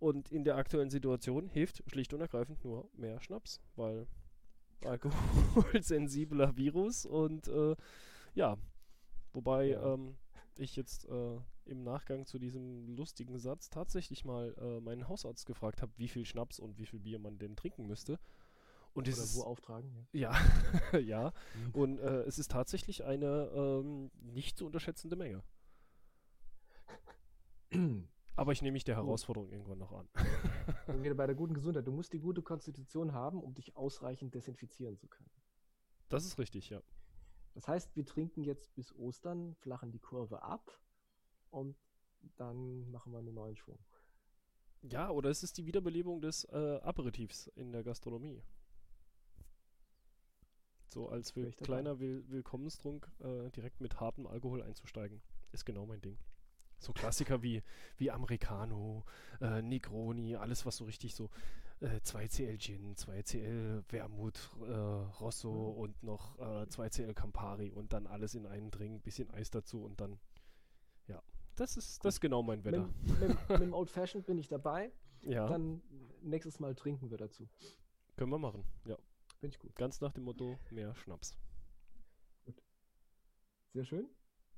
und 0.03 0.32
in 0.32 0.42
der 0.42 0.57
aktuellen 0.57 0.90
Situation 0.90 1.48
hilft 1.48 1.88
schlicht 1.88 2.12
und 2.12 2.20
ergreifend 2.20 2.64
nur 2.64 2.90
mehr 2.94 3.20
Schnaps, 3.20 3.61
weil 3.76 4.09
alkoholsensibler 4.84 6.57
Virus 6.57 7.07
und 7.07 7.46
äh, 7.46 7.76
ja, 8.34 8.59
wobei 9.32 9.68
ja. 9.68 9.94
Ähm, 9.94 10.16
ich 10.59 10.74
jetzt 10.74 11.09
äh, 11.09 11.38
im 11.66 11.84
Nachgang 11.84 12.26
zu 12.26 12.40
diesem 12.40 12.88
lustigen 12.96 13.38
Satz 13.38 13.70
tatsächlich 13.70 14.24
mal 14.24 14.53
äh, 14.61 14.80
meinen 14.80 15.07
Hausarzt 15.07 15.46
gefragt 15.46 15.82
habe, 15.82 15.92
wie 15.96 16.09
viel 16.09 16.24
Schnaps 16.24 16.59
und 16.59 16.78
wie 16.78 16.86
viel 16.86 16.98
Bier 16.98 17.20
man 17.20 17.38
denn 17.38 17.55
trinken 17.55 17.86
müsste. 17.86 18.18
Und 18.94 19.09
Oder 19.09 19.16
wo 19.34 19.42
auftragen. 19.44 20.09
Ja, 20.12 20.34
ja. 20.92 20.98
ja. 20.98 21.32
Mhm. 21.55 21.70
Und 21.72 21.98
äh, 22.00 22.22
es 22.22 22.40
ist 22.40 22.50
tatsächlich 22.50 23.05
eine 23.05 23.50
ähm, 23.55 24.11
nicht 24.20 24.59
zu 24.59 24.66
unterschätzende 24.66 25.14
Menge. 25.14 25.42
Aber 28.35 28.53
ich 28.53 28.62
nehme 28.62 28.72
mich 28.72 28.85
der 28.85 28.97
Herausforderung 28.97 29.49
Gut. 29.49 29.55
irgendwann 29.55 29.78
noch 29.78 29.93
an. 29.93 30.09
wieder 31.03 31.14
bei 31.14 31.26
der 31.26 31.35
guten 31.35 31.55
Gesundheit. 31.55 31.87
Du 31.87 31.93
musst 31.93 32.12
die 32.12 32.18
gute 32.18 32.43
Konstitution 32.43 33.12
haben, 33.12 33.43
um 33.43 33.55
dich 33.55 33.76
ausreichend 33.76 34.35
desinfizieren 34.35 34.97
zu 34.97 35.07
können. 35.07 35.30
Das 36.09 36.24
ist 36.24 36.39
richtig, 36.39 36.70
ja. 36.70 36.83
Das 37.55 37.68
heißt, 37.68 37.95
wir 37.95 38.07
trinken 38.07 38.43
jetzt 38.43 38.74
bis 38.74 38.95
Ostern, 38.95 39.55
flachen 39.57 39.93
die 39.93 39.99
Kurve 39.99 40.43
ab 40.43 40.80
und 41.51 41.76
dann 42.37 42.91
machen 42.91 43.12
wir 43.12 43.18
einen 43.18 43.35
neuen 43.35 43.57
Schwung. 43.57 43.78
Ja, 44.83 45.11
oder 45.11 45.30
es 45.30 45.43
ist 45.43 45.59
die 45.59 45.66
Wiederbelebung 45.66 46.20
des 46.20 46.45
äh, 46.45 46.80
Aperitifs 46.83 47.47
in 47.49 47.72
der 47.72 47.85
Gastronomie. 47.85 48.43
So 50.89 51.09
als 51.09 51.37
will 51.37 51.53
kleiner 51.53 52.01
will 52.01 52.24
Willkommenstrunk 52.28 53.11
äh, 53.20 53.51
direkt 53.51 53.80
mit 53.80 54.01
hartem 54.01 54.26
Alkohol 54.26 54.62
einzusteigen. 54.62 55.22
Ist 55.53 55.64
genau 55.64 55.87
mein 55.87 56.01
Ding. 56.01 56.18
So 56.83 56.93
Klassiker 56.93 57.43
wie, 57.43 57.62
wie 57.97 58.11
Americano, 58.11 59.05
äh, 59.41 59.62
Negroni, 59.62 60.37
alles 60.37 60.66
was 60.66 60.76
so 60.76 60.85
richtig 60.85 61.14
so 61.14 61.30
äh, 61.80 62.01
2CL 62.05 62.59
Gin, 62.59 62.97
2CL 62.97 63.85
Wermut, 63.89 64.51
äh, 64.62 64.72
Rosso 64.72 65.53
mhm. 65.53 65.78
und 65.78 66.03
noch 66.03 66.39
äh, 66.39 66.64
2CL 66.64 67.14
Campari 67.14 67.70
und 67.70 67.93
dann 67.93 68.07
alles 68.07 68.35
in 68.35 68.47
einen 68.47 68.70
Drink, 68.70 69.03
bisschen 69.03 69.30
Eis 69.30 69.51
dazu 69.51 69.83
und 69.83 70.01
dann, 70.01 70.18
ja, 71.07 71.22
das 71.57 71.76
ist, 71.76 72.05
das 72.05 72.16
ist 72.16 72.20
genau 72.20 72.43
mein 72.43 72.64
Wetter. 72.64 72.89
Mit, 73.03 73.20
mit, 73.20 73.49
mit 73.49 73.61
dem 73.61 73.74
Old 73.74 73.91
Fashioned 73.91 74.26
bin 74.26 74.39
ich 74.39 74.49
dabei. 74.49 74.93
Ja. 75.22 75.47
Dann 75.47 75.83
nächstes 76.20 76.59
Mal 76.59 76.74
trinken 76.74 77.11
wir 77.11 77.18
dazu. 77.18 77.49
Können 78.16 78.30
wir 78.30 78.39
machen, 78.39 78.64
ja. 78.85 78.97
Finde 79.39 79.55
ich 79.55 79.61
gut. 79.61 79.74
Ganz 79.76 80.01
nach 80.01 80.12
dem 80.12 80.24
Motto, 80.24 80.59
mehr 80.70 80.95
Schnaps. 80.95 81.37
Gut. 82.45 82.62
Sehr 83.72 83.85
schön. 83.85 84.09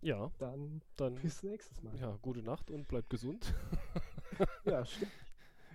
Ja. 0.05 0.31
Dann, 0.39 0.83
dann 0.97 1.15
bis 1.15 1.43
nächstes 1.43 1.83
Mal. 1.83 1.99
Ja, 1.99 2.19
gute 2.21 2.43
Nacht 2.43 2.71
und 2.71 2.87
bleibt 2.89 3.09
gesund. 3.09 3.55
ja, 4.67 4.85
stimmt. 4.85 5.11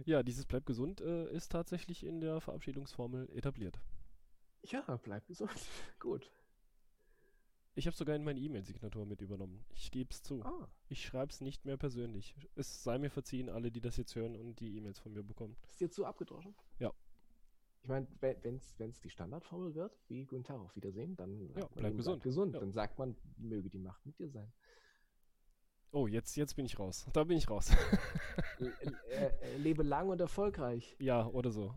Ja, 0.06 0.22
dieses 0.22 0.46
bleibt 0.46 0.68
gesund 0.68 1.02
äh, 1.02 1.30
ist 1.32 1.52
tatsächlich 1.52 2.06
in 2.06 2.22
der 2.22 2.40
Verabschiedungsformel 2.40 3.28
etabliert. 3.36 3.80
Ja, 4.64 4.82
bleibt 4.98 5.28
gesund. 5.28 5.52
Gut. 6.00 6.32
Ich 7.74 7.88
habe 7.88 7.96
sogar 7.96 8.16
in 8.16 8.24
meine 8.24 8.40
E-Mail-Signatur 8.40 9.06
mit 9.06 9.22
übernommen. 9.22 9.66
Ich 9.74 9.90
gebe 9.90 10.12
es 10.12 10.22
zu. 10.22 10.44
Ah. 10.44 10.68
Ich 10.90 11.04
schreibe 11.06 11.32
es 11.32 11.42
nicht 11.42 11.66
mehr 11.66 11.78
persönlich. 11.78 12.36
Es 12.56 12.84
sei 12.84 13.00
mir 13.00 13.10
verziehen, 13.10 13.50
alle, 13.50 13.72
die 13.72 13.82
das 13.82 13.98
jetzt 13.98 14.16
hören 14.16 14.36
und 14.36 14.60
die 14.60 14.78
E-Mails 14.78 15.00
von 15.00 15.14
mir 15.14 15.24
bekommen. 15.24 15.56
Ist 15.64 15.82
dir 15.82 15.90
zu 15.90 16.06
abgedroschen? 16.06 16.54
Ja. 16.78 16.94
Ich 17.82 17.88
meine, 17.88 18.08
wenn 18.20 18.56
es 18.56 19.00
die 19.00 19.10
Standardformel 19.10 19.74
wird, 19.74 19.98
wie 20.08 20.26
Guten 20.26 20.44
Tag, 20.44 20.60
auf 20.60 20.76
Wiedersehen, 20.76 21.16
dann 21.16 21.50
ja, 21.56 21.68
bleib 21.76 21.96
gesund. 21.96 22.24
gesund. 22.24 22.54
Ja. 22.54 22.60
Dann 22.60 22.72
sagt 22.72 23.00
man, 23.00 23.16
möge 23.38 23.70
die 23.70 23.80
Macht 23.80 24.06
mit 24.06 24.20
dir 24.20 24.30
sein. 24.30 24.52
Oh, 25.92 26.06
jetzt, 26.06 26.36
jetzt 26.36 26.56
bin 26.56 26.66
ich 26.66 26.78
raus. 26.78 27.08
Da 27.14 27.24
bin 27.24 27.38
ich 27.38 27.50
raus. 27.50 27.72
äh, 29.10 29.58
lebe 29.58 29.82
lang 29.82 30.10
und 30.10 30.22
erfolgreich. 30.22 30.96
Ja, 31.00 31.26
oder 31.26 31.50
so. 31.50 31.74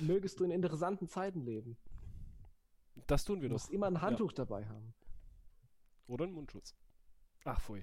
Mögest 0.00 0.38
du 0.38 0.44
in 0.44 0.50
interessanten 0.50 1.08
Zeiten 1.08 1.40
leben. 1.40 1.78
Das 3.06 3.24
tun 3.24 3.40
wir 3.40 3.48
doch. 3.48 3.54
Du 3.54 3.62
musst 3.62 3.70
immer 3.70 3.86
ein 3.86 4.02
Handtuch 4.02 4.32
ja. 4.32 4.36
dabei 4.36 4.66
haben. 4.66 4.94
Oder 6.06 6.24
einen 6.24 6.34
Mundschutz. 6.34 6.74
Ach, 7.44 7.60
pfui. 7.60 7.82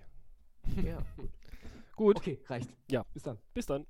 Ja, 0.83 1.03
gut. 1.15 1.31
gut. 1.95 2.17
Okay, 2.17 2.39
reicht. 2.45 2.69
Ja. 2.87 3.03
Bis 3.13 3.23
dann. 3.23 3.39
Bis 3.53 3.65
dann. 3.65 3.87